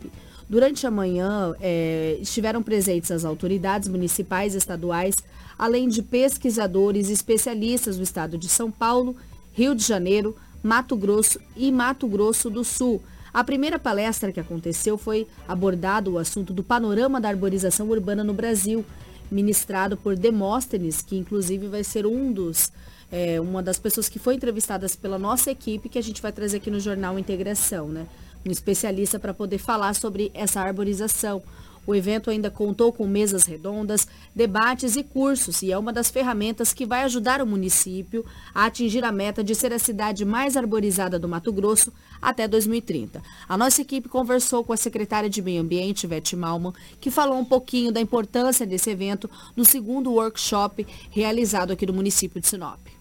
Durante 0.49 0.86
a 0.86 0.90
manhã, 0.90 1.55
é, 1.61 2.18
estiveram 2.20 2.62
presentes 2.62 3.11
as 3.11 3.24
autoridades 3.24 3.88
municipais 3.88 4.55
e 4.55 4.59
estaduais, 4.59 5.16
além 5.59 5.88
de 5.88 6.03
pesquisadores 6.03 7.09
e 7.09 7.12
especialistas 7.12 7.97
do 7.97 8.03
estado 8.03 8.38
de 8.38 8.49
São 8.49 8.70
Paulo, 8.70 9.16
Rio 9.53 9.74
de 9.74 9.82
Janeiro, 9.84 10.36
Mato 10.62 10.97
Grosso 10.97 11.40
e 11.57 11.72
Mato 11.72 12.07
Grosso 12.07 12.49
do 12.49 12.62
Sul. 12.62 13.03
A 13.34 13.42
primeira 13.42 13.78
palestra 13.78 14.32
que 14.32 14.40
aconteceu 14.40 14.97
foi 14.97 15.26
abordado 15.49 16.12
o 16.12 16.18
assunto 16.18 16.53
do 16.53 16.62
panorama 16.62 17.20
da 17.20 17.28
arborização 17.28 17.88
urbana 17.88 18.22
no 18.22 18.32
Brasil, 18.32 18.84
ministrado 19.30 19.97
por 19.97 20.16
Demóstenes, 20.16 21.03
que 21.03 21.16
inclusive 21.16 21.66
vai 21.66 21.82
ser 21.82 22.07
um 22.07 22.32
dos 22.32 22.70
é, 23.11 23.40
uma 23.40 23.62
das 23.62 23.78
pessoas 23.78 24.09
que 24.09 24.18
foi 24.18 24.34
entrevistadas 24.34 24.96
pela 24.96 25.18
nossa 25.18 25.50
equipe, 25.50 25.88
que 25.88 25.98
a 25.98 26.02
gente 26.02 26.20
vai 26.20 26.32
trazer 26.32 26.59
aqui 26.59 26.70
no 26.70 26.80
Jornal 26.80 27.18
Integração, 27.18 27.88
né? 27.88 28.07
Um 28.44 28.50
especialista 28.50 29.18
para 29.18 29.34
poder 29.34 29.59
falar 29.59 29.94
sobre 29.94 30.30
essa 30.34 30.61
arborização. 30.61 31.42
O 31.86 31.94
evento 31.94 32.30
ainda 32.30 32.50
contou 32.50 32.92
com 32.92 33.07
mesas 33.07 33.44
redondas, 33.44 34.09
debates 34.34 34.96
e 34.96 35.04
cursos 35.04 35.62
e 35.62 35.70
é 35.70 35.78
uma 35.78 35.92
das 35.92 36.11
ferramentas 36.11 36.72
que 36.72 36.84
vai 36.84 37.04
ajudar 37.04 37.40
o 37.40 37.46
município 37.46 38.24
a 38.52 38.66
atingir 38.66 39.04
a 39.04 39.12
meta 39.12 39.44
de 39.44 39.54
ser 39.54 39.72
a 39.72 39.78
cidade 39.78 40.24
mais 40.24 40.57
arborizada 40.57 41.16
do 41.16 41.28
Mato 41.28 41.52
Grosso 41.52 41.92
até 42.20 42.48
2030. 42.48 43.22
A 43.48 43.57
nossa 43.57 43.82
equipe 43.82 44.09
conversou 44.09 44.64
com 44.64 44.72
a 44.72 44.76
secretária 44.76 45.30
de 45.30 45.40
Meio 45.40 45.62
Ambiente, 45.62 46.09
Vete 46.09 46.34
Malman, 46.34 46.72
que 47.00 47.11
falou 47.11 47.38
um 47.38 47.44
pouquinho 47.44 47.92
da 47.92 48.00
importância 48.00 48.66
desse 48.66 48.90
evento 48.90 49.30
no 49.54 49.64
segundo 49.64 50.12
workshop 50.12 50.84
realizado 51.11 51.72
aqui 51.72 51.86
no 51.86 51.92
município 51.92 52.40
de 52.40 52.48
Sinop. 52.48 52.95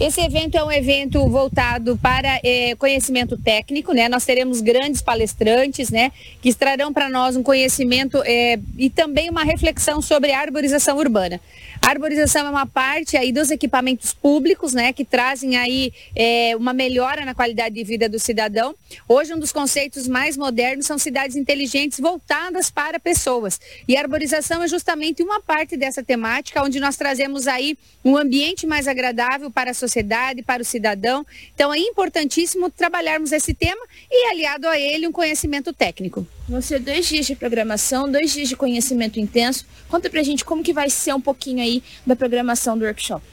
Esse 0.00 0.20
evento 0.20 0.56
é 0.56 0.64
um 0.64 0.72
evento 0.72 1.28
voltado 1.28 1.96
para 1.96 2.40
é, 2.42 2.74
conhecimento 2.76 3.36
técnico, 3.36 3.92
né? 3.92 4.08
Nós 4.08 4.24
teremos 4.24 4.60
grandes 4.60 5.02
palestrantes, 5.02 5.90
né? 5.90 6.12
Que 6.40 6.52
trarão 6.54 6.92
para 6.92 7.08
nós 7.08 7.36
um 7.36 7.42
conhecimento 7.42 8.22
é, 8.24 8.58
e 8.76 8.90
também 8.90 9.30
uma 9.30 9.44
reflexão 9.44 10.02
sobre 10.02 10.32
arborização 10.32 10.98
urbana. 10.98 11.40
A 11.84 11.90
arborização 11.90 12.46
é 12.46 12.50
uma 12.50 12.64
parte 12.64 13.16
aí 13.16 13.32
dos 13.32 13.50
equipamentos 13.50 14.14
públicos, 14.14 14.72
né, 14.72 14.92
que 14.92 15.04
trazem 15.04 15.56
aí 15.56 15.92
é, 16.14 16.54
uma 16.56 16.72
melhora 16.72 17.24
na 17.24 17.34
qualidade 17.34 17.74
de 17.74 17.82
vida 17.82 18.08
do 18.08 18.20
cidadão. 18.20 18.72
Hoje, 19.08 19.34
um 19.34 19.38
dos 19.38 19.50
conceitos 19.50 20.06
mais 20.06 20.36
modernos 20.36 20.86
são 20.86 20.96
cidades 20.96 21.34
inteligentes 21.34 21.98
voltadas 21.98 22.70
para 22.70 23.00
pessoas. 23.00 23.60
E 23.88 23.96
a 23.96 24.00
arborização 24.00 24.62
é 24.62 24.68
justamente 24.68 25.24
uma 25.24 25.40
parte 25.40 25.76
dessa 25.76 26.04
temática, 26.04 26.62
onde 26.62 26.78
nós 26.78 26.96
trazemos 26.96 27.48
aí 27.48 27.76
um 28.04 28.16
ambiente 28.16 28.64
mais 28.64 28.86
agradável 28.86 29.50
para 29.50 29.72
a 29.72 29.74
sociedade, 29.74 30.40
para 30.40 30.62
o 30.62 30.64
cidadão. 30.64 31.26
Então, 31.52 31.74
é 31.74 31.78
importantíssimo 31.78 32.70
trabalharmos 32.70 33.32
esse 33.32 33.52
tema 33.52 33.84
e, 34.08 34.30
aliado 34.30 34.68
a 34.68 34.78
ele, 34.78 35.08
um 35.08 35.12
conhecimento 35.12 35.72
técnico. 35.72 36.24
Vão 36.52 36.60
ser 36.60 36.80
dois 36.80 37.08
dias 37.08 37.24
de 37.24 37.34
programação, 37.34 38.12
dois 38.12 38.30
dias 38.30 38.46
de 38.46 38.54
conhecimento 38.54 39.18
intenso. 39.18 39.64
Conta 39.88 40.10
pra 40.10 40.22
gente 40.22 40.44
como 40.44 40.62
que 40.62 40.70
vai 40.70 40.90
ser 40.90 41.14
um 41.14 41.20
pouquinho 41.20 41.62
aí 41.62 41.82
da 42.06 42.14
programação 42.14 42.76
do 42.76 42.84
workshop. 42.84 43.24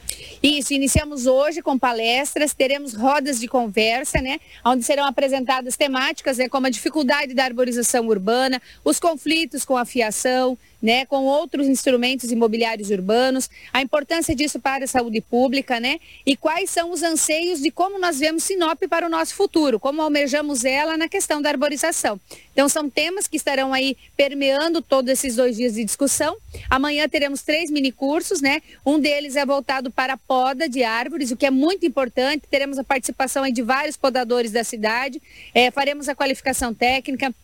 Isso, 0.42 0.72
iniciamos 0.72 1.26
hoje 1.26 1.60
com 1.60 1.78
palestras, 1.78 2.54
teremos 2.54 2.94
rodas 2.94 3.38
de 3.38 3.46
conversa, 3.46 4.22
né? 4.22 4.40
Onde 4.64 4.84
serão 4.84 5.04
apresentadas 5.04 5.76
temáticas, 5.76 6.38
né, 6.38 6.48
como 6.48 6.66
a 6.66 6.70
dificuldade 6.70 7.34
da 7.34 7.44
arborização 7.44 8.08
urbana, 8.08 8.60
os 8.82 8.98
conflitos 8.98 9.66
com 9.66 9.76
a 9.76 9.84
fiação, 9.84 10.56
né, 10.82 11.04
com 11.06 11.24
outros 11.24 11.66
instrumentos 11.66 12.30
imobiliários 12.30 12.90
urbanos, 12.90 13.50
a 13.72 13.82
importância 13.82 14.34
disso 14.34 14.58
para 14.58 14.84
a 14.84 14.88
saúde 14.88 15.20
pública, 15.20 15.78
né, 15.78 15.98
e 16.24 16.36
quais 16.36 16.70
são 16.70 16.90
os 16.90 17.02
anseios 17.02 17.60
de 17.60 17.70
como 17.70 17.98
nós 17.98 18.18
vemos 18.18 18.44
Sinop 18.44 18.82
para 18.88 19.06
o 19.06 19.10
nosso 19.10 19.34
futuro, 19.34 19.78
como 19.78 20.02
almejamos 20.02 20.64
ela 20.64 20.96
na 20.96 21.08
questão 21.08 21.42
da 21.42 21.50
arborização. 21.50 22.20
Então 22.52 22.68
são 22.68 22.90
temas 22.90 23.26
que 23.26 23.36
estarão 23.36 23.72
aí 23.72 23.96
permeando 24.16 24.82
todos 24.82 25.10
esses 25.10 25.36
dois 25.36 25.56
dias 25.56 25.74
de 25.74 25.84
discussão. 25.84 26.36
Amanhã 26.68 27.08
teremos 27.08 27.42
três 27.42 27.70
mini 27.70 27.92
cursos, 27.92 28.40
né? 28.40 28.60
Um 28.84 28.98
deles 28.98 29.36
é 29.36 29.46
voltado 29.46 29.90
para 29.90 30.14
a 30.14 30.16
poda 30.16 30.68
de 30.68 30.82
árvores, 30.82 31.30
o 31.30 31.36
que 31.36 31.46
é 31.46 31.50
muito 31.50 31.86
importante. 31.86 32.46
Teremos 32.50 32.78
a 32.78 32.84
participação 32.84 33.48
de 33.50 33.62
vários 33.62 33.96
podadores 33.96 34.50
da 34.52 34.64
cidade. 34.64 35.22
É, 35.54 35.70
faremos 35.70 36.08
a 36.08 36.14
qualificação 36.14 36.74
técnica 36.74 37.34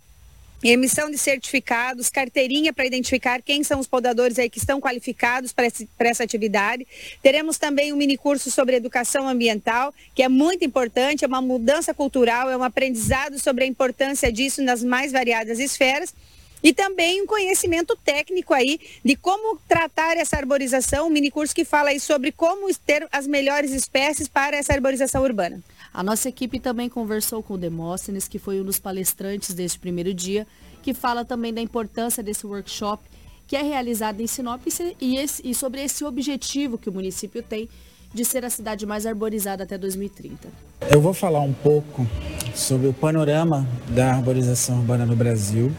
emissão 0.62 1.10
de 1.10 1.18
certificados, 1.18 2.08
carteirinha 2.08 2.72
para 2.72 2.86
identificar 2.86 3.42
quem 3.42 3.62
são 3.62 3.78
os 3.78 3.86
podadores 3.86 4.38
aí 4.38 4.48
que 4.48 4.58
estão 4.58 4.80
qualificados 4.80 5.52
para 5.52 6.08
essa 6.08 6.24
atividade. 6.24 6.86
Teremos 7.22 7.58
também 7.58 7.92
um 7.92 7.96
mini 7.96 8.16
curso 8.16 8.50
sobre 8.50 8.76
educação 8.76 9.28
ambiental, 9.28 9.94
que 10.14 10.22
é 10.22 10.28
muito 10.28 10.64
importante, 10.64 11.24
é 11.24 11.28
uma 11.28 11.42
mudança 11.42 11.92
cultural, 11.92 12.50
é 12.50 12.56
um 12.56 12.64
aprendizado 12.64 13.38
sobre 13.38 13.64
a 13.64 13.66
importância 13.66 14.32
disso 14.32 14.62
nas 14.62 14.82
mais 14.82 15.12
variadas 15.12 15.58
esferas. 15.58 16.14
E 16.62 16.72
também 16.72 17.22
um 17.22 17.26
conhecimento 17.26 17.96
técnico 18.02 18.54
aí 18.54 18.80
de 19.04 19.14
como 19.14 19.58
tratar 19.68 20.16
essa 20.16 20.36
arborização, 20.36 21.06
um 21.06 21.10
mini 21.10 21.30
curso 21.30 21.54
que 21.54 21.64
fala 21.64 21.90
aí 21.90 22.00
sobre 22.00 22.32
como 22.32 22.72
ter 22.74 23.06
as 23.12 23.26
melhores 23.26 23.72
espécies 23.72 24.26
para 24.26 24.56
essa 24.56 24.72
arborização 24.72 25.22
urbana. 25.22 25.62
A 25.96 26.02
nossa 26.02 26.28
equipe 26.28 26.60
também 26.60 26.90
conversou 26.90 27.42
com 27.42 27.54
o 27.54 27.56
Demóstenes, 27.56 28.28
que 28.28 28.38
foi 28.38 28.60
um 28.60 28.64
dos 28.64 28.78
palestrantes 28.78 29.54
deste 29.54 29.78
primeiro 29.78 30.12
dia, 30.12 30.46
que 30.82 30.92
fala 30.92 31.24
também 31.24 31.54
da 31.54 31.60
importância 31.62 32.22
desse 32.22 32.46
workshop 32.46 33.02
que 33.46 33.56
é 33.56 33.62
realizado 33.62 34.20
em 34.20 34.26
Sinop 34.26 34.60
e, 35.00 35.16
esse, 35.16 35.40
e 35.42 35.54
sobre 35.54 35.82
esse 35.82 36.04
objetivo 36.04 36.76
que 36.76 36.90
o 36.90 36.92
município 36.92 37.42
tem 37.42 37.66
de 38.12 38.26
ser 38.26 38.44
a 38.44 38.50
cidade 38.50 38.84
mais 38.84 39.06
arborizada 39.06 39.64
até 39.64 39.78
2030. 39.78 40.48
Eu 40.90 41.00
vou 41.00 41.14
falar 41.14 41.40
um 41.40 41.54
pouco 41.54 42.06
sobre 42.54 42.88
o 42.88 42.92
panorama 42.92 43.66
da 43.88 44.12
arborização 44.12 44.80
urbana 44.80 45.06
no 45.06 45.16
Brasil. 45.16 45.72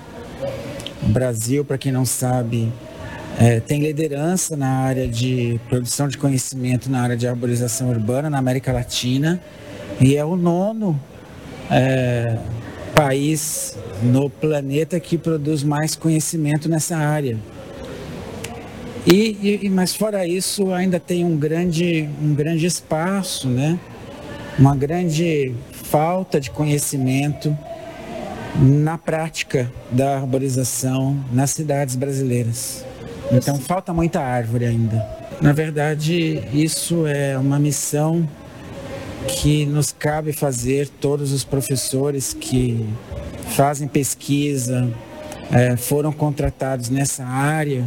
O 1.04 1.10
Brasil, 1.10 1.64
para 1.64 1.78
quem 1.78 1.92
não 1.92 2.06
sabe, 2.06 2.74
é, 3.38 3.60
tem 3.60 3.82
liderança 3.82 4.58
na 4.58 4.80
área 4.80 5.08
de 5.08 5.60
produção 5.70 6.08
de 6.08 6.18
conhecimento 6.18 6.90
na 6.90 7.02
área 7.02 7.16
de 7.16 7.28
arborização 7.28 7.90
urbana 7.90 8.32
na 8.32 8.40
América 8.40 8.74
Latina 8.74 9.40
e 10.00 10.16
é 10.16 10.24
o 10.24 10.36
nono 10.36 11.00
é, 11.70 12.38
país 12.96 13.78
no 14.02 14.30
planeta 14.30 15.00
que 15.00 15.18
produz 15.18 15.64
mais 15.64 15.96
conhecimento 15.96 16.70
nessa 16.70 16.98
área. 16.98 17.38
E, 19.06 19.60
e, 19.64 19.70
mas 19.70 19.96
fora 19.96 20.28
isso 20.28 20.74
ainda 20.74 21.00
tem 21.00 21.24
um 21.24 21.38
grande, 21.38 22.10
um 22.22 22.34
grande 22.34 22.66
espaço, 22.66 23.48
né? 23.48 23.80
uma 24.60 24.76
grande 24.76 25.54
falta 25.72 26.40
de 26.40 26.50
conhecimento 26.50 27.56
na 28.56 28.98
prática 28.98 29.72
da 29.92 30.18
arborização 30.18 31.24
nas 31.32 31.52
cidades 31.52 31.96
brasileiras. 31.96 32.84
Então 33.32 33.60
falta 33.60 33.94
muita 33.94 34.20
árvore 34.20 34.66
ainda. 34.66 35.06
Na 35.40 35.54
verdade, 35.54 36.44
isso 36.52 37.06
é 37.06 37.38
uma 37.38 37.60
missão 37.60 38.28
que 39.28 39.66
nos 39.66 39.92
cabe 39.92 40.32
fazer 40.32 40.88
todos 40.88 41.32
os 41.32 41.44
professores 41.44 42.34
que 42.34 42.88
fazem 43.56 43.88
pesquisa, 43.88 44.90
é, 45.52 45.76
foram 45.76 46.12
contratados 46.12 46.90
nessa 46.90 47.26
área, 47.26 47.86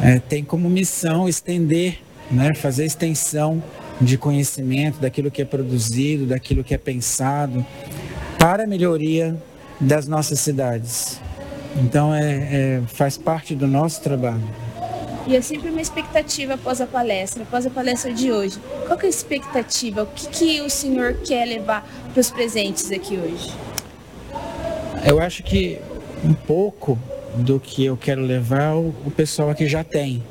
é, 0.00 0.18
tem 0.18 0.44
como 0.44 0.68
missão 0.68 1.28
estender, 1.28 2.00
né, 2.30 2.52
fazer 2.54 2.84
extensão 2.84 3.62
de 4.00 4.18
conhecimento 4.18 4.98
daquilo 5.00 5.30
que 5.30 5.40
é 5.40 5.44
produzido, 5.44 6.26
daquilo 6.26 6.62
que 6.62 6.74
é 6.74 6.78
pensado, 6.78 7.64
para 8.38 8.64
a 8.64 8.66
melhoria 8.66 9.36
das 9.80 10.06
nossas 10.06 10.40
cidades. 10.40 11.20
Então 11.76 12.14
é, 12.14 12.80
é 12.80 12.82
faz 12.86 13.16
parte 13.16 13.54
do 13.54 13.66
nosso 13.66 14.02
trabalho. 14.02 14.65
E 15.26 15.34
é 15.34 15.40
sempre 15.40 15.70
uma 15.70 15.80
expectativa 15.80 16.54
após 16.54 16.80
a 16.80 16.86
palestra, 16.86 17.42
após 17.42 17.66
a 17.66 17.70
palestra 17.70 18.12
de 18.12 18.30
hoje. 18.30 18.60
Qual 18.86 18.98
é 19.00 19.06
a 19.06 19.08
expectativa? 19.08 20.04
O 20.04 20.06
que, 20.06 20.28
que 20.28 20.60
o 20.60 20.70
senhor 20.70 21.14
quer 21.14 21.44
levar 21.44 21.84
para 22.12 22.20
os 22.20 22.30
presentes 22.30 22.92
aqui 22.92 23.16
hoje? 23.16 23.52
Eu 25.04 25.20
acho 25.20 25.42
que 25.42 25.80
um 26.24 26.32
pouco 26.32 26.96
do 27.34 27.58
que 27.58 27.84
eu 27.84 27.96
quero 27.96 28.22
levar 28.22 28.76
o, 28.76 29.12
pessoal 29.16 29.50
aqui 29.50 29.66
já 29.66 29.82
tem. 29.82 30.22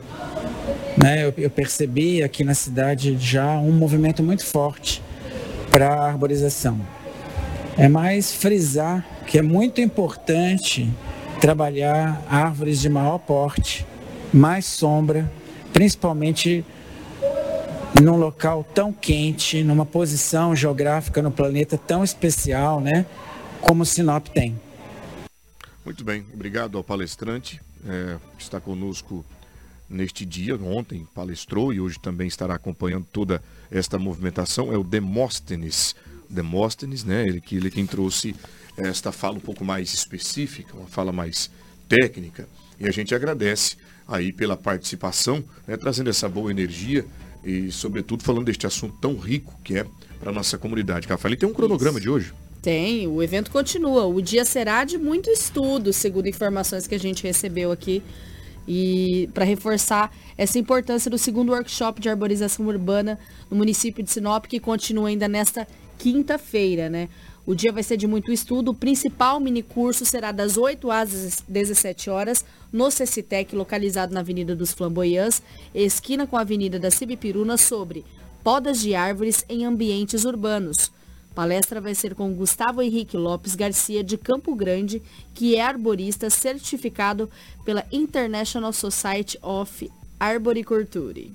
Né? 0.98 1.26
Eu, 1.26 1.34
eu 1.38 1.50
percebi 1.50 2.24
aqui 2.24 2.46
na 2.46 2.54
cidade 2.54 3.18
já 3.20 3.52
um 3.58 3.74
movimento 3.74 4.24
muito 4.24 4.46
forte 4.46 5.04
para 5.70 5.90
a 5.90 6.08
arborização. 6.08 6.80
É 7.78 7.90
mais 7.90 8.34
frisar 8.34 9.06
que 9.28 9.38
é 9.38 9.42
muito 9.42 9.82
importante 9.82 10.90
trabalhar 11.42 12.24
árvores 12.30 12.80
de 12.80 12.88
maior 12.88 13.18
porte, 13.18 13.86
mais 14.34 14.66
sombra, 14.66 15.32
principalmente 15.74 16.64
num 18.02 18.18
local 18.18 18.64
tão 18.74 18.92
quente, 18.92 19.64
numa 19.64 19.86
posição 19.86 20.56
geográfica 20.56 21.22
no 21.22 21.32
planeta 21.32 21.78
tão 21.78 22.04
especial, 22.04 22.82
né, 22.82 23.06
como 23.62 23.86
Sinop 23.86 24.28
tem. 24.28 24.60
Muito 25.84 26.04
bem, 26.04 26.26
obrigado 26.34 26.78
ao 26.78 26.84
palestrante 26.84 27.62
é, 27.88 28.18
que 28.38 28.44
está 28.44 28.60
conosco 28.60 29.24
neste 29.90 30.26
dia, 30.26 30.56
ontem 30.56 31.08
palestrou 31.14 31.72
e 31.72 31.80
hoje 31.80 32.00
também 32.00 32.28
estará 32.28 32.56
acompanhando 32.56 33.06
toda 33.12 33.42
esta 33.70 34.00
movimentação, 34.00 34.74
é 34.74 34.78
o 34.78 34.84
Demóstenes. 34.84 35.96
Demóstenes, 36.28 37.04
né, 37.04 37.28
ele, 37.28 37.40
que, 37.40 37.56
ele 37.56 37.70
quem 37.70 37.86
trouxe 37.86 38.36
esta 38.76 39.12
fala 39.12 39.38
um 39.38 39.42
pouco 39.42 39.64
mais 39.64 39.94
específica, 39.94 40.76
uma 40.76 40.88
fala 40.88 41.12
mais 41.12 41.52
técnica, 41.88 42.50
e 42.80 42.88
a 42.88 42.92
gente 42.92 43.14
agradece 43.14 43.78
aí 44.08 44.32
pela 44.32 44.56
participação, 44.56 45.44
né, 45.68 45.78
trazendo 45.78 46.10
essa 46.10 46.30
boa 46.30 46.52
energia 46.52 47.06
e, 47.44 47.72
sobretudo, 47.72 48.24
falando 48.24 48.46
deste 48.46 48.66
assunto 48.66 48.96
tão 49.00 49.16
rico 49.18 49.58
que 49.64 49.78
é 49.78 49.86
para 50.20 50.30
a 50.30 50.34
nossa 50.34 50.58
comunidade. 50.58 51.08
Rafael, 51.08 51.38
tem 51.38 51.48
um 51.48 51.54
cronograma 51.54 51.98
Isso. 51.98 52.04
de 52.04 52.10
hoje? 52.10 52.34
Tem, 52.62 53.08
o 53.08 53.22
evento 53.22 53.52
continua. 53.52 54.06
O 54.06 54.22
dia 54.22 54.44
será 54.44 54.84
de 54.84 54.98
muito 54.98 55.30
estudo, 55.30 55.94
segundo 55.94 56.28
informações 56.28 56.88
que 56.88 56.96
a 56.96 57.00
gente 57.00 57.24
recebeu 57.24 57.72
aqui. 57.72 58.02
E 58.68 59.30
para 59.34 59.46
reforçar 59.46 60.12
essa 60.36 60.58
importância 60.58 61.12
do 61.12 61.18
segundo 61.18 61.52
workshop 61.52 62.02
de 62.02 62.10
arborização 62.10 62.66
urbana 62.66 63.20
no 63.52 63.58
município 63.58 64.04
de 64.04 64.10
Sinop, 64.10 64.46
que 64.46 64.60
continua 64.60 65.10
ainda 65.10 65.28
nesta 65.28 65.68
quinta-feira, 66.00 66.90
né? 66.90 67.08
O 67.46 67.54
dia 67.54 67.72
vai 67.72 67.84
ser 67.84 67.96
de 67.96 68.08
muito 68.08 68.32
estudo. 68.32 68.72
O 68.72 68.76
principal 68.76 69.40
minicurso 69.40 70.04
será 70.04 70.32
das 70.32 70.58
8 70.58 70.90
às 70.90 71.44
17 71.48 72.10
horas 72.10 72.44
no 72.72 72.90
CECITEC, 72.90 73.56
localizado 73.56 74.14
na 74.14 74.22
Avenida 74.22 74.56
dos 74.56 74.74
Flamboyants, 74.74 75.44
esquina 75.74 76.26
com 76.26 76.38
a 76.38 76.42
Avenida 76.42 76.80
da 76.80 76.90
Cibipiruna, 76.90 77.56
sobre 77.56 78.04
podas 78.44 78.80
de 78.80 78.96
árvores 78.96 79.46
em 79.48 79.64
ambientes 79.64 80.26
urbanos. 80.26 80.92
Palestra 81.36 81.80
vai 81.82 81.94
ser 81.94 82.16
com 82.16 82.34
Gustavo 82.34 82.82
Henrique 82.82 83.18
Lopes 83.18 83.56
Garcia, 83.56 84.04
de 84.04 84.18
Campo 84.18 84.56
Grande, 84.56 85.04
que 85.34 85.56
é 85.56 85.62
arborista 85.62 86.30
certificado 86.30 87.30
pela 87.64 87.86
International 87.92 88.72
Society 88.72 89.38
of 89.42 89.92
Arboriculture. 90.20 91.34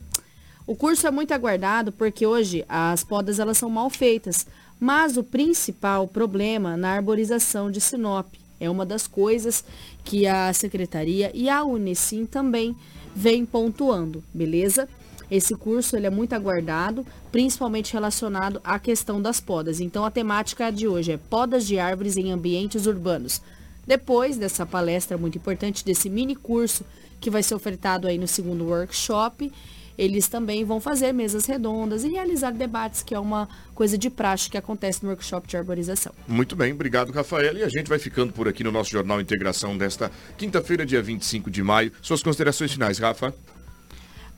O 0.67 0.75
curso 0.75 1.07
é 1.07 1.11
muito 1.11 1.35
aguardado 1.35 1.93
porque 1.93 2.25
hoje 2.25 2.65
as 2.69 3.05
podas 3.05 3.39
elas 3.39 3.59
são 3.59 3.69
mal 3.69 3.91
feitas, 3.91 4.47
mas 4.81 5.19
o 5.19 5.23
principal 5.23 6.09
problema 6.09 6.77
na 6.77 6.93
arborização 6.93 7.71
de 7.71 7.81
Sinop 7.81 8.33
é 8.59 8.69
uma 8.69 8.87
das 8.87 9.07
coisas 9.07 9.63
que 10.03 10.27
a 10.27 10.53
secretaria 10.53 11.31
e 11.35 11.49
a 11.49 11.63
Unicim 11.63 12.25
também 12.25 12.75
vem 13.15 13.45
pontuando, 13.45 14.25
beleza? 14.33 14.89
Esse 15.31 15.55
curso 15.55 15.97
ele 15.97 16.07
é 16.07 16.11
muito 16.11 16.33
aguardado, 16.33 17.07
principalmente 17.31 17.93
relacionado 17.93 18.61
à 18.65 18.79
questão 18.79 19.23
das 19.23 19.41
podas. 19.41 19.81
Então 19.81 20.05
a 20.05 20.11
temática 20.11 20.71
de 20.73 20.89
hoje 20.89 21.13
é 21.13 21.17
podas 21.17 21.67
de 21.67 21.79
árvores 21.79 22.17
em 22.17 22.33
ambientes 22.33 22.87
urbanos. 22.87 23.41
Depois 23.87 24.37
dessa 24.37 24.67
palestra 24.67 25.17
muito 25.17 25.39
importante, 25.39 25.85
desse 25.85 26.11
mini 26.11 26.35
curso 26.35 26.85
que 27.21 27.31
vai 27.31 27.43
ser 27.43 27.55
ofertado 27.55 28.09
aí 28.09 28.19
no 28.19 28.27
segundo 28.27 28.65
workshop, 28.65 29.53
eles 30.01 30.29
também 30.29 30.65
vão 30.65 30.81
fazer 30.81 31.13
mesas 31.13 31.45
redondas 31.45 32.05
e 32.05 32.09
realizar 32.09 32.53
debates, 32.53 33.03
que 33.03 33.15
é 33.15 33.19
uma 33.19 33.47
coisa 33.75 33.99
de 33.99 34.09
praxe 34.09 34.49
que 34.49 34.57
acontece 34.57 35.03
no 35.03 35.11
workshop 35.11 35.47
de 35.47 35.59
arborização. 35.59 36.11
Muito 36.27 36.57
bem, 36.57 36.73
obrigado, 36.73 37.13
Rafael. 37.13 37.59
E 37.59 37.63
a 37.63 37.69
gente 37.69 37.87
vai 37.87 37.99
ficando 37.99 38.33
por 38.33 38.49
aqui 38.49 38.65
no 38.65 38.73
nosso 38.73 38.91
Jornal 38.91 39.21
Integração 39.21 39.77
desta 39.77 40.11
quinta-feira, 40.39 40.87
dia 40.87 41.03
25 41.03 41.51
de 41.51 41.63
maio. 41.63 41.93
Suas 42.01 42.23
considerações 42.23 42.73
finais, 42.73 42.99
Rafa? 42.99 43.35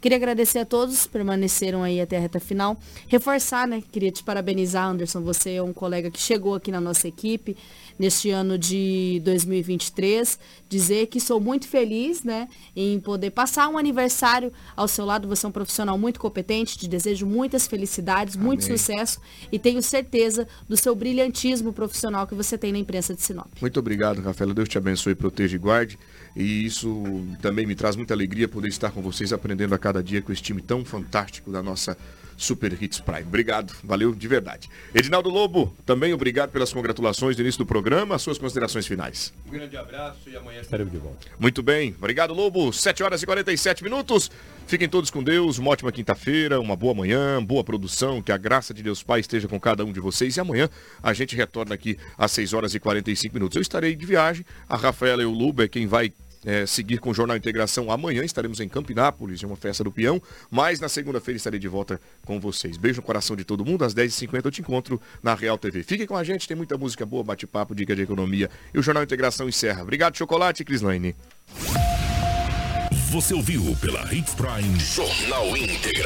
Queria 0.03 0.17
agradecer 0.17 0.59
a 0.59 0.65
todos 0.65 1.05
que 1.05 1.11
permaneceram 1.11 1.85
aí 1.85 2.01
até 2.01 2.17
a 2.17 2.21
reta 2.21 2.41
final. 2.41 2.77
Reforçar, 3.07 3.69
né? 3.69 3.81
Queria 3.93 4.11
te 4.11 4.21
parabenizar, 4.25 4.85
Anderson. 4.85 5.21
Você 5.21 5.53
é 5.53 5.63
um 5.63 5.73
colega 5.73 6.11
que 6.11 6.19
chegou 6.19 6.57
aqui 6.57 6.73
na 6.73 6.81
nossa 6.81 7.07
equipe 7.07 7.57
neste 7.97 8.29
ano 8.29 8.59
de 8.59 9.23
2023. 9.25 10.41
Dizer 10.69 11.07
que 11.07 11.21
sou 11.21 11.39
muito 11.39 11.69
feliz, 11.69 12.25
né, 12.25 12.49
em 12.75 12.99
poder 12.99 13.31
passar 13.31 13.69
um 13.69 13.79
aniversário 13.79 14.53
ao 14.75 14.89
seu 14.89 15.05
lado. 15.05 15.29
Você 15.29 15.47
é 15.47 15.49
um 15.49 15.53
profissional 15.53 15.97
muito 15.97 16.19
competente. 16.19 16.77
Te 16.77 16.89
desejo 16.89 17.25
muitas 17.25 17.69
felicidades, 17.69 18.35
Amém. 18.35 18.47
muito 18.49 18.65
sucesso 18.65 19.21
e 19.53 19.59
tenho 19.59 19.81
certeza 19.81 20.49
do 20.69 20.77
seu 20.77 20.97
brilhantismo 20.97 21.73
profissional 21.73 22.27
que 22.27 22.35
você 22.35 22.59
tem 22.59 22.73
na 22.73 22.79
imprensa 22.79 23.15
de 23.15 23.23
Sinop. 23.23 23.47
Muito 23.61 23.79
obrigado, 23.79 24.21
Rafaela. 24.21 24.53
Deus 24.53 24.69
te 24.69 24.77
abençoe, 24.77 25.15
proteja 25.15 25.55
e 25.55 25.59
guarde. 25.61 25.97
E 26.35 26.65
isso 26.65 27.27
também 27.41 27.67
me 27.67 27.75
traz 27.75 27.97
muita 27.97 28.15
alegria 28.15 28.49
poder 28.49 28.69
estar 28.69 28.91
com 28.91 29.03
vocês 29.03 29.33
aprendendo 29.33 29.75
a 29.75 29.79
cada 29.79 30.03
dia 30.03 30.23
com 30.23 30.33
esse 30.33 30.43
time 30.43 30.63
tão 30.63 30.85
fantástico 30.85 31.51
da 31.51 31.63
nossa 31.63 31.97
Super 32.37 32.77
Hits 32.81 33.01
Prime. 33.01 33.23
Obrigado, 33.23 33.73
valeu 33.85 34.15
de 34.15 34.27
verdade. 34.27 34.69
Edinaldo 34.95 35.29
Lobo, 35.29 35.77
também 35.87 36.13
obrigado 36.13 36.51
pelas 36.51 36.73
congratulações 36.73 37.37
do 37.37 37.43
início 37.43 37.59
do 37.59 37.67
programa. 37.67 38.17
As 38.17 38.23
suas 38.23 38.39
considerações 38.39 38.87
finais. 38.87 39.33
Um 39.47 39.51
grande 39.51 39.77
abraço 39.77 40.29
e 40.29 40.37
amanhã 40.37 40.61
estaremos 40.61 40.93
de 40.93 40.99
volta. 40.99 41.29
Muito 41.39 41.63
bem, 41.63 41.95
obrigado 41.97 42.35
Lobo. 42.35 42.73
7 42.73 43.03
horas 43.03 43.23
e 43.23 43.27
47 43.27 43.85
minutos. 43.85 44.31
Fiquem 44.67 44.89
todos 44.89 45.11
com 45.11 45.23
Deus, 45.23 45.59
uma 45.59 45.71
ótima 45.71 45.93
quinta-feira, 45.93 46.61
uma 46.61 46.75
boa 46.75 46.95
manhã, 46.95 47.43
boa 47.43 47.63
produção, 47.63 48.23
que 48.23 48.33
a 48.33 48.37
graça 48.37 48.73
de 48.73 48.83
Deus 48.83 49.03
Pai 49.03 49.21
esteja 49.21 49.47
com 49.47 49.61
cada 49.61 49.85
um 49.85 49.93
de 49.93 50.01
vocês. 50.01 50.37
E 50.37 50.41
amanhã 50.41 50.69
a 51.03 51.13
gente 51.13 51.37
retorna 51.37 51.75
aqui 51.75 51.99
às 52.17 52.33
6 52.33 52.53
horas 52.53 52.75
e 52.75 52.81
45 52.81 53.35
minutos. 53.35 53.57
Eu 53.57 53.63
estarei 53.63 53.95
de 53.95 54.07
viagem, 54.07 54.45
a 54.69 54.77
Rafaela 54.77 55.23
e 55.23 55.27
o 55.27 55.31
Luba 55.31 55.65
é 55.65 55.69
quem 55.69 55.87
vai 55.87 56.13
é, 56.45 56.67
seguir 56.67 56.99
com 56.99 57.11
o 57.11 57.15
Jornal 57.15 57.37
Integração 57.37 57.91
amanhã. 57.91 58.25
Estaremos 58.25 58.61
em 58.61 58.69
Campinápolis, 58.69 59.41
de 59.41 59.47
uma 59.47 59.57
festa 59.57 59.85
do 59.85 59.93
peão. 59.93 60.21
Mas 60.51 60.81
na 60.81 60.89
segunda-feira 60.89 61.37
estarei 61.37 61.59
de 61.59 61.69
volta 61.69 62.01
com 62.25 62.39
vocês. 62.41 62.77
Beijo 62.77 63.01
no 63.01 63.07
coração 63.07 63.37
de 63.37 63.45
todo 63.45 63.65
mundo. 63.65 63.85
Às 63.85 63.95
10h50 63.95 64.45
eu 64.45 64.51
te 64.51 64.61
encontro 64.61 65.01
na 65.23 65.35
Real 65.35 65.59
TV. 65.59 65.83
Fiquem 65.83 66.07
com 66.07 66.17
a 66.17 66.25
gente, 66.25 66.47
tem 66.47 66.57
muita 66.57 66.77
música 66.77 67.07
boa, 67.07 67.23
bate-papo, 67.25 67.75
dica 67.75 67.95
de 67.95 68.03
economia. 68.03 68.51
E 68.73 68.79
o 68.79 68.83
Jornal 68.83 69.03
Integração 69.03 69.49
encerra. 69.49 69.83
Obrigado, 69.83 70.17
Chocolate, 70.17 70.65
Crislaine. 70.65 71.15
Você 73.11 73.35
ouviu 73.35 73.77
pela 73.77 74.03
Hits 74.13 74.35
Prime 74.35 74.81
Jornal 74.81 75.57
Integração. 75.57 75.93